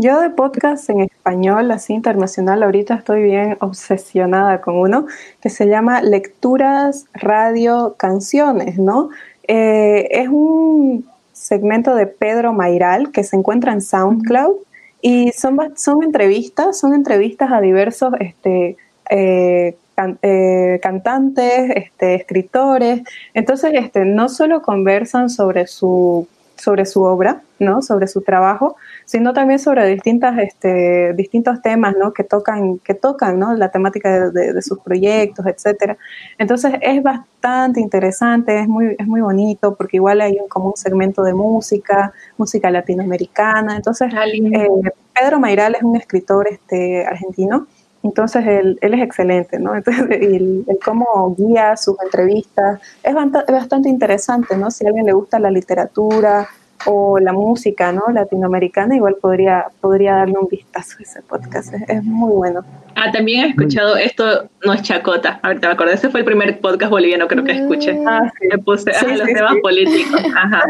Yo 0.00 0.20
de 0.20 0.30
podcast 0.30 0.88
en 0.90 1.00
español, 1.00 1.72
así 1.72 1.92
internacional, 1.92 2.62
ahorita 2.62 2.94
estoy 2.94 3.22
bien 3.24 3.56
obsesionada 3.60 4.60
con 4.60 4.76
uno 4.76 5.06
que 5.42 5.50
se 5.50 5.66
llama 5.66 6.02
Lecturas 6.02 7.06
Radio 7.14 7.96
Canciones, 7.98 8.78
¿no? 8.78 9.10
Eh, 9.48 10.08
es 10.10 10.28
un 10.28 11.08
segmento 11.32 11.94
de 11.94 12.06
Pedro 12.06 12.52
Mairal 12.52 13.10
que 13.10 13.24
se 13.24 13.36
encuentra 13.36 13.72
en 13.72 13.80
SoundCloud 13.80 14.56
y 15.00 15.32
son, 15.32 15.58
son 15.76 16.02
entrevistas, 16.02 16.78
son 16.78 16.94
entrevistas 16.94 17.50
a 17.50 17.60
diversos 17.60 18.12
este, 18.20 18.76
eh, 19.10 19.76
eh, 20.22 20.78
cantantes, 20.82 21.70
este, 21.74 22.14
escritores. 22.14 23.02
Entonces, 23.34 23.72
este, 23.74 24.04
no 24.04 24.28
solo 24.28 24.62
conversan 24.62 25.30
sobre 25.30 25.66
su, 25.66 26.28
sobre 26.58 26.84
su 26.86 27.02
obra, 27.02 27.42
¿no? 27.58 27.82
sobre 27.82 28.06
su 28.06 28.20
trabajo, 28.22 28.76
sino 29.04 29.32
también 29.32 29.58
sobre 29.58 29.86
distintas, 29.86 30.38
este, 30.38 31.12
distintos 31.14 31.62
temas 31.62 31.94
¿no? 31.98 32.12
que 32.12 32.24
tocan, 32.24 32.78
que 32.78 32.94
tocan 32.94 33.38
¿no? 33.38 33.54
la 33.54 33.70
temática 33.70 34.30
de, 34.30 34.60
sus 34.62 34.78
proyectos, 34.80 35.46
etc. 35.46 35.96
Entonces 36.36 36.74
es 36.80 37.02
bastante 37.02 37.80
interesante, 37.80 38.60
es 38.60 38.68
muy, 38.68 38.96
es 38.98 39.06
muy 39.06 39.20
bonito, 39.20 39.74
porque 39.74 39.96
igual 39.98 40.20
hay 40.20 40.38
como 40.48 40.70
un 40.70 40.76
segmento 40.76 41.22
de 41.22 41.34
música, 41.34 42.12
música 42.36 42.70
latinoamericana. 42.70 43.76
Entonces, 43.76 44.12
ah, 44.14 44.26
eh, 44.26 44.68
Pedro 45.14 45.40
Mairal 45.40 45.76
es 45.76 45.82
un 45.82 45.96
escritor 45.96 46.48
este, 46.48 47.06
argentino. 47.06 47.66
Entonces 48.08 48.46
él, 48.46 48.78
él, 48.80 48.94
es 48.94 49.02
excelente, 49.02 49.58
¿no? 49.58 49.74
Entonces, 49.74 50.06
el, 50.10 50.64
cómo 50.84 51.34
guía 51.36 51.76
sus 51.76 51.96
entrevistas 52.02 52.80
es 53.02 53.14
bastante 53.14 53.88
interesante, 53.88 54.56
¿no? 54.56 54.70
Si 54.70 54.84
a 54.84 54.88
alguien 54.88 55.06
le 55.06 55.12
gusta 55.12 55.38
la 55.38 55.50
literatura, 55.50 56.48
o 56.86 57.18
la 57.18 57.32
música 57.32 57.92
¿no? 57.92 58.04
latinoamericana, 58.12 58.94
igual 58.96 59.16
podría, 59.20 59.66
podría 59.80 60.14
darle 60.16 60.38
un 60.38 60.48
vistazo 60.48 60.96
a 60.98 61.02
ese 61.02 61.22
podcast, 61.22 61.74
es, 61.88 62.04
muy 62.04 62.32
bueno. 62.32 62.64
Ah, 62.94 63.10
también 63.10 63.44
he 63.44 63.48
escuchado 63.48 63.96
esto, 63.96 64.48
no 64.64 64.72
es 64.72 64.82
chacota, 64.82 65.40
ahorita 65.42 65.68
me 65.68 65.74
acordé, 65.74 65.94
ese 65.94 66.08
fue 66.08 66.20
el 66.20 66.26
primer 66.26 66.60
podcast 66.60 66.90
boliviano 66.90 67.26
creo 67.26 67.44
que 67.44 67.52
escuché. 67.52 67.94
Mm. 67.94 68.08
Ah, 68.08 68.32
Me 68.50 68.58
puse 68.58 68.90
a 68.92 69.06
los 69.08 69.26
temas 69.26 69.56
políticos, 69.60 70.22
ajá, 70.36 70.62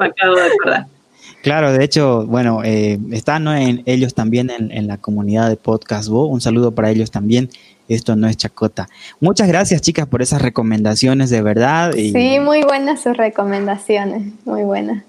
me 0.00 0.06
acabo 0.06 0.36
de 0.36 0.42
acordar. 0.42 0.86
Claro, 1.46 1.72
de 1.72 1.84
hecho, 1.84 2.26
bueno, 2.26 2.64
eh, 2.64 2.98
están 3.12 3.46
en, 3.46 3.84
ellos 3.86 4.14
también 4.14 4.50
en, 4.50 4.86
la 4.88 4.98
comunidad 4.98 5.48
de 5.48 5.54
Podcast 5.54 6.08
Bo. 6.08 6.26
Un 6.26 6.40
saludo 6.40 6.72
para 6.72 6.90
ellos 6.90 7.12
también 7.12 7.50
esto 7.86 8.16
no 8.16 8.26
es 8.26 8.36
chacota. 8.36 8.88
Muchas 9.20 9.46
gracias, 9.46 9.80
chicas, 9.80 10.08
por 10.08 10.22
esas 10.22 10.42
recomendaciones, 10.42 11.30
de 11.30 11.42
verdad. 11.42 11.92
Sí, 11.92 12.40
muy 12.40 12.62
buenas 12.64 13.00
sus 13.00 13.16
recomendaciones, 13.16 14.24
muy 14.44 14.64
buenas. 14.64 15.04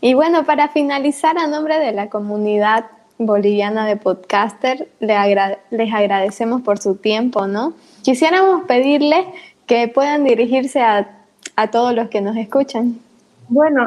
Y 0.00 0.14
bueno, 0.14 0.44
para 0.44 0.68
finalizar, 0.68 1.36
a 1.36 1.48
nombre 1.48 1.80
de 1.80 1.90
la 1.90 2.08
comunidad 2.08 2.84
boliviana 3.18 3.84
de 3.84 3.96
podcaster, 3.96 4.86
les, 5.00 5.92
agradecemos 5.92 6.62
por 6.62 6.78
su 6.78 6.94
tiempo, 6.94 7.48
¿no? 7.48 7.72
Quisiéramos 8.04 8.62
pedirles 8.68 9.26
que 9.66 9.88
puedan 9.88 10.22
dirigirse 10.22 10.82
a, 10.82 11.16
todos 11.72 11.96
los 11.96 12.10
que 12.10 12.20
nos 12.20 12.36
escuchan. 12.36 13.00
Bueno, 13.50 13.84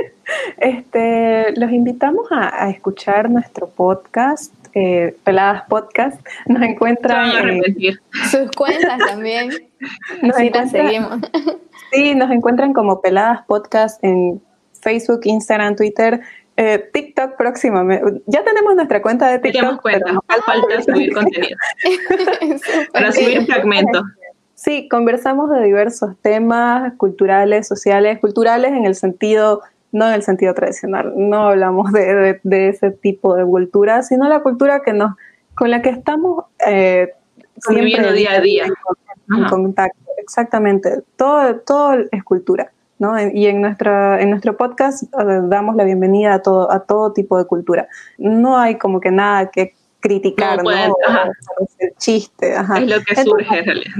este, 0.58 1.52
los 1.56 1.70
invitamos 1.72 2.28
a 2.30 2.70
escuchar 2.70 3.28
nuestro 3.28 3.68
podcast 3.68 4.54
eh, 4.74 5.16
Peladas 5.24 5.64
Podcast. 5.68 6.20
Nos 6.46 6.62
encuentran. 6.62 7.60
sus 8.30 8.50
cuentas 8.56 8.98
también. 8.98 9.50
Nos 10.22 10.36
seguimos. 10.70 11.20
Sí, 11.92 12.14
nos 12.14 12.30
encuentran 12.30 12.72
como 12.72 13.00
Peladas 13.00 13.44
Podcast 13.46 13.98
en 14.04 14.40
Facebook, 14.80 15.22
Instagram, 15.24 15.74
Twitter. 15.74 16.20
Eh, 16.56 16.88
TikTok 16.92 17.36
próximamente. 17.36 18.22
Ya 18.26 18.44
tenemos 18.44 18.76
nuestra 18.76 19.02
cuenta 19.02 19.26
de 19.26 19.40
TikTok. 19.40 19.60
Tenemos 19.60 19.80
cuenta, 19.80 20.20
falta 20.46 20.82
subir 20.82 21.12
contenido. 21.12 21.56
Para 22.92 23.10
subir 23.10 23.44
fragmentos. 23.44 24.04
Sí, 24.62 24.88
conversamos 24.90 25.48
de 25.50 25.62
diversos 25.62 26.16
temas 26.20 26.92
culturales, 26.98 27.66
sociales, 27.66 28.18
culturales 28.20 28.72
en 28.72 28.84
el 28.84 28.94
sentido 28.94 29.62
no 29.92 30.06
en 30.06 30.14
el 30.14 30.22
sentido 30.22 30.54
tradicional, 30.54 31.12
no 31.16 31.48
hablamos 31.48 31.92
de, 31.92 32.40
ese 32.44 32.90
tipo 32.90 33.34
de 33.34 33.44
cultura, 33.44 34.02
sino 34.02 34.28
la 34.28 34.40
cultura 34.40 34.82
que 34.82 34.92
nos, 34.92 35.16
con 35.54 35.70
la 35.70 35.82
que 35.82 35.88
estamos 35.88 36.44
eh, 36.64 37.12
siempre 37.56 38.12
día 38.12 38.32
a 38.34 38.40
día. 38.40 38.66
En, 39.32 39.44
contacto, 39.44 39.98
exactamente, 40.18 41.02
todo, 41.16 41.56
todo 41.60 41.94
es 42.10 42.22
cultura. 42.22 42.70
¿no? 42.98 43.18
Y 43.18 43.46
en, 43.46 43.62
nuestra, 43.62 44.20
en 44.20 44.28
nuestro 44.28 44.58
podcast 44.58 45.04
eh, 45.04 45.40
damos 45.44 45.74
la 45.74 45.84
bienvenida 45.84 46.34
a 46.34 46.42
todo, 46.42 46.70
a 46.70 46.80
todo 46.80 47.12
tipo 47.12 47.38
de 47.38 47.46
cultura. 47.46 47.88
No 48.18 48.58
hay 48.58 48.76
como 48.76 49.00
que 49.00 49.10
nada 49.10 49.50
que 49.50 49.74
criticar, 50.00 50.62
¿no? 50.62 50.70
El 50.70 51.94
chiste. 51.96 52.54
Es 52.54 52.86
lo 52.86 53.00
que 53.00 53.22
surge 53.24 53.58
en 53.58 53.64
realidad. 53.64 53.94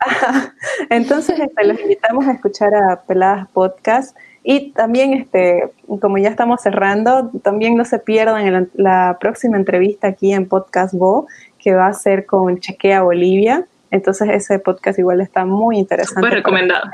Entonces, 0.90 1.38
este, 1.38 1.66
los 1.66 1.80
invitamos 1.80 2.26
a 2.26 2.32
escuchar 2.32 2.74
a 2.74 3.02
Peladas 3.02 3.48
Podcast 3.52 4.16
y 4.42 4.70
también, 4.72 5.12
este, 5.12 5.70
como 6.00 6.18
ya 6.18 6.30
estamos 6.30 6.62
cerrando, 6.62 7.30
también 7.42 7.76
no 7.76 7.84
se 7.84 7.98
pierdan 7.98 8.70
la, 8.74 9.18
próxima 9.20 9.56
entrevista 9.56 10.08
aquí 10.08 10.32
en 10.32 10.48
Podcast 10.48 10.94
Bo, 10.94 11.26
que 11.58 11.74
va 11.74 11.88
a 11.88 11.92
ser 11.92 12.24
con 12.24 12.58
Chequea 12.58 13.02
Bolivia. 13.02 13.66
Entonces 13.90 14.28
ese 14.30 14.58
podcast 14.58 14.98
igual 14.98 15.20
está 15.20 15.44
muy 15.44 15.76
interesante. 15.76 16.20
Muy 16.20 16.30
recomendado. 16.30 16.88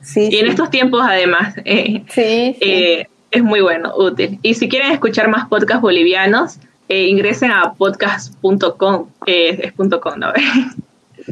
Sí, 0.00 0.28
y 0.30 0.38
en 0.38 0.46
estos 0.46 0.70
tiempos 0.70 1.02
además 1.04 1.54
eh, 1.64 2.04
eh, 2.16 3.06
es 3.30 3.42
muy 3.42 3.60
bueno, 3.60 3.92
útil. 3.96 4.38
Y 4.42 4.54
si 4.54 4.68
quieren 4.68 4.90
escuchar 4.90 5.28
más 5.28 5.46
podcasts 5.48 5.82
bolivianos, 5.82 6.58
eh, 6.88 7.06
ingresen 7.06 7.50
a 7.50 7.74
podcast.com, 7.74 9.08
es 9.26 9.72
.com, 9.72 10.18
¿no? 10.18 10.32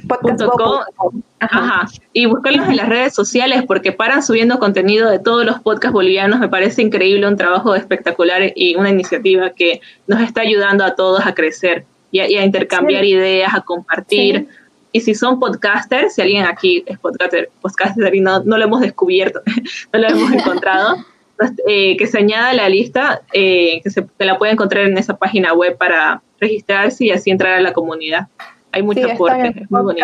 podcast.com 0.08 1.22
Ajá. 1.40 1.86
Y 2.12 2.26
buscarlos 2.26 2.68
en 2.68 2.76
las 2.76 2.88
redes 2.88 3.14
sociales 3.14 3.64
porque 3.66 3.92
paran 3.92 4.22
subiendo 4.22 4.58
contenido 4.58 5.10
de 5.10 5.18
todos 5.18 5.44
los 5.44 5.60
podcasts 5.60 5.92
bolivianos. 5.92 6.40
Me 6.40 6.48
parece 6.48 6.82
increíble, 6.82 7.26
un 7.26 7.36
trabajo 7.36 7.74
espectacular 7.74 8.52
y 8.54 8.74
una 8.76 8.90
iniciativa 8.90 9.50
que 9.50 9.80
nos 10.06 10.20
está 10.20 10.40
ayudando 10.42 10.84
a 10.84 10.94
todos 10.94 11.24
a 11.26 11.34
crecer 11.34 11.84
y 12.10 12.20
a, 12.20 12.44
intercambiar 12.44 13.04
ideas, 13.04 13.54
a 13.54 13.60
compartir. 13.60 14.48
Y 14.92 15.00
si 15.00 15.14
son 15.14 15.38
podcasters, 15.38 16.14
si 16.14 16.22
alguien 16.22 16.44
aquí 16.44 16.82
es 16.86 16.98
podcaster, 16.98 17.50
podcaster 17.60 18.14
y 18.14 18.20
no, 18.20 18.42
no 18.44 18.56
lo 18.56 18.64
hemos 18.64 18.80
descubierto, 18.80 19.42
no 19.92 19.98
lo 19.98 20.08
hemos 20.08 20.32
encontrado, 20.32 20.96
eh, 21.68 21.96
que 21.98 22.06
se 22.06 22.18
añada 22.18 22.50
a 22.50 22.54
la 22.54 22.68
lista, 22.68 23.20
eh, 23.32 23.80
que, 23.82 23.90
se, 23.90 24.06
que 24.18 24.24
la 24.24 24.38
puede 24.38 24.52
encontrar 24.52 24.86
en 24.86 24.96
esa 24.96 25.16
página 25.16 25.52
web 25.52 25.76
para 25.76 26.22
registrarse 26.40 27.04
y 27.04 27.10
así 27.10 27.30
entrar 27.30 27.54
a 27.54 27.60
la 27.60 27.74
comunidad. 27.74 28.28
Hay 28.76 28.82
mucho 28.82 29.00
sí, 29.00 29.10
aporte, 29.10 29.48
es 29.48 29.70
muy 29.70 29.96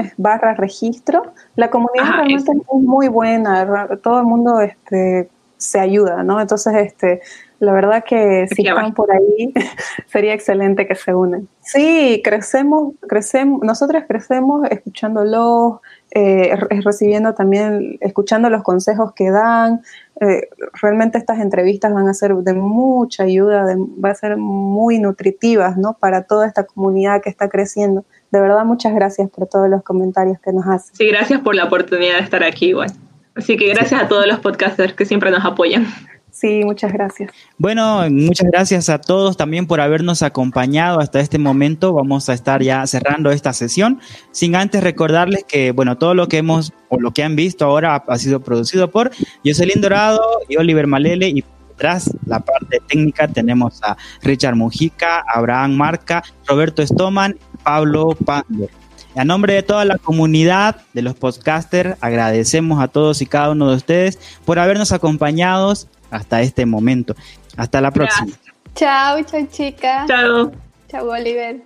es 0.00 0.12
barra 0.16 0.54
registro. 0.54 1.34
La 1.56 1.68
comunidad 1.68 2.06
ah, 2.08 2.16
realmente 2.16 2.52
es 2.52 2.80
muy 2.80 3.08
buena, 3.08 3.98
todo 4.02 4.20
el 4.20 4.24
mundo 4.24 4.60
este, 4.60 5.28
se 5.58 5.78
ayuda, 5.78 6.22
¿no? 6.22 6.40
Entonces, 6.40 6.74
este, 6.76 7.20
la 7.58 7.72
verdad 7.72 8.02
que 8.02 8.46
si 8.48 8.66
están 8.66 8.94
por 8.94 9.12
ahí, 9.12 9.52
sería 10.06 10.32
excelente 10.32 10.86
que 10.86 10.94
se 10.94 11.14
unen. 11.14 11.46
Sí, 11.60 12.22
crecemos, 12.24 12.94
crecemos, 13.06 13.60
nosotros 13.62 14.04
crecemos 14.08 14.66
escuchándolos, 14.70 15.80
eh, 16.14 16.56
recibiendo 16.84 17.34
también, 17.34 17.98
escuchando 18.00 18.48
los 18.48 18.62
consejos 18.62 19.12
que 19.14 19.30
dan. 19.30 19.82
Eh, 20.20 20.48
realmente 20.80 21.18
estas 21.18 21.40
entrevistas 21.40 21.92
van 21.92 22.08
a 22.08 22.14
ser 22.14 22.34
de 22.34 22.54
mucha 22.54 23.24
ayuda, 23.24 23.66
de, 23.66 23.74
va 23.76 24.10
a 24.10 24.14
ser 24.14 24.36
muy 24.36 25.00
nutritivas, 25.00 25.76
¿no? 25.76 25.98
Para 25.98 26.22
toda 26.22 26.46
esta 26.46 26.64
comunidad 26.64 27.20
que 27.20 27.30
está 27.30 27.48
creciendo. 27.48 28.04
De 28.30 28.40
verdad, 28.40 28.64
muchas 28.64 28.94
gracias 28.94 29.28
por 29.28 29.48
todos 29.48 29.68
los 29.68 29.82
comentarios 29.82 30.38
que 30.38 30.52
nos 30.52 30.66
hacen. 30.66 30.94
Sí, 30.94 31.08
gracias 31.08 31.40
por 31.40 31.56
la 31.56 31.64
oportunidad 31.64 32.18
de 32.18 32.22
estar 32.22 32.44
aquí 32.44 32.66
igual. 32.66 32.92
Así 33.34 33.56
que 33.56 33.68
gracias 33.68 34.00
a 34.00 34.06
todos 34.06 34.28
los 34.28 34.38
podcasters 34.38 34.92
que 34.92 35.06
siempre 35.06 35.32
nos 35.32 35.44
apoyan. 35.44 35.86
Sí, 36.34 36.64
muchas 36.64 36.92
gracias. 36.92 37.30
Bueno, 37.58 38.10
muchas 38.10 38.50
gracias 38.50 38.88
a 38.88 39.00
todos 39.00 39.36
también 39.36 39.68
por 39.68 39.80
habernos 39.80 40.20
acompañado 40.20 40.98
hasta 40.98 41.20
este 41.20 41.38
momento. 41.38 41.92
Vamos 41.92 42.28
a 42.28 42.34
estar 42.34 42.60
ya 42.60 42.84
cerrando 42.88 43.30
esta 43.30 43.52
sesión, 43.52 44.00
sin 44.32 44.56
antes 44.56 44.82
recordarles 44.82 45.44
que, 45.44 45.70
bueno, 45.70 45.96
todo 45.96 46.12
lo 46.14 46.26
que 46.26 46.38
hemos 46.38 46.72
o 46.88 46.98
lo 46.98 47.12
que 47.12 47.22
han 47.22 47.36
visto 47.36 47.64
ahora 47.64 47.94
ha, 47.94 48.18
sido 48.18 48.40
producido 48.40 48.90
por 48.90 49.12
Jocelyn 49.44 49.80
Dorado 49.80 50.20
y 50.48 50.56
Oliver 50.56 50.88
Malele 50.88 51.28
y 51.28 51.44
detrás 51.68 52.10
la 52.26 52.40
parte 52.40 52.82
técnica 52.88 53.28
tenemos 53.28 53.80
a 53.84 53.96
Richard 54.22 54.56
Mujica, 54.56 55.22
Abraham 55.32 55.74
Marca, 55.74 56.24
Roberto 56.48 56.84
Stoman, 56.84 57.38
Pablo 57.62 58.16
Pander. 58.26 58.70
A 59.14 59.24
nombre 59.24 59.54
de 59.54 59.62
toda 59.62 59.84
la 59.84 59.98
comunidad 59.98 60.82
de 60.94 61.02
los 61.02 61.14
podcasters, 61.14 61.96
agradecemos 62.00 62.82
a 62.82 62.88
todos 62.88 63.22
y 63.22 63.26
cada 63.26 63.50
uno 63.50 63.70
de 63.70 63.76
ustedes 63.76 64.18
por 64.44 64.58
habernos 64.58 64.90
acompañado 64.90 65.72
hasta 66.14 66.40
este 66.40 66.64
momento. 66.66 67.14
Hasta 67.56 67.80
la 67.80 67.90
próxima. 67.90 68.32
Chao, 68.74 69.22
chao 69.22 69.46
chica. 69.50 70.04
Chao. 70.06 70.52
Chao 70.88 71.08
Oliver. 71.08 71.60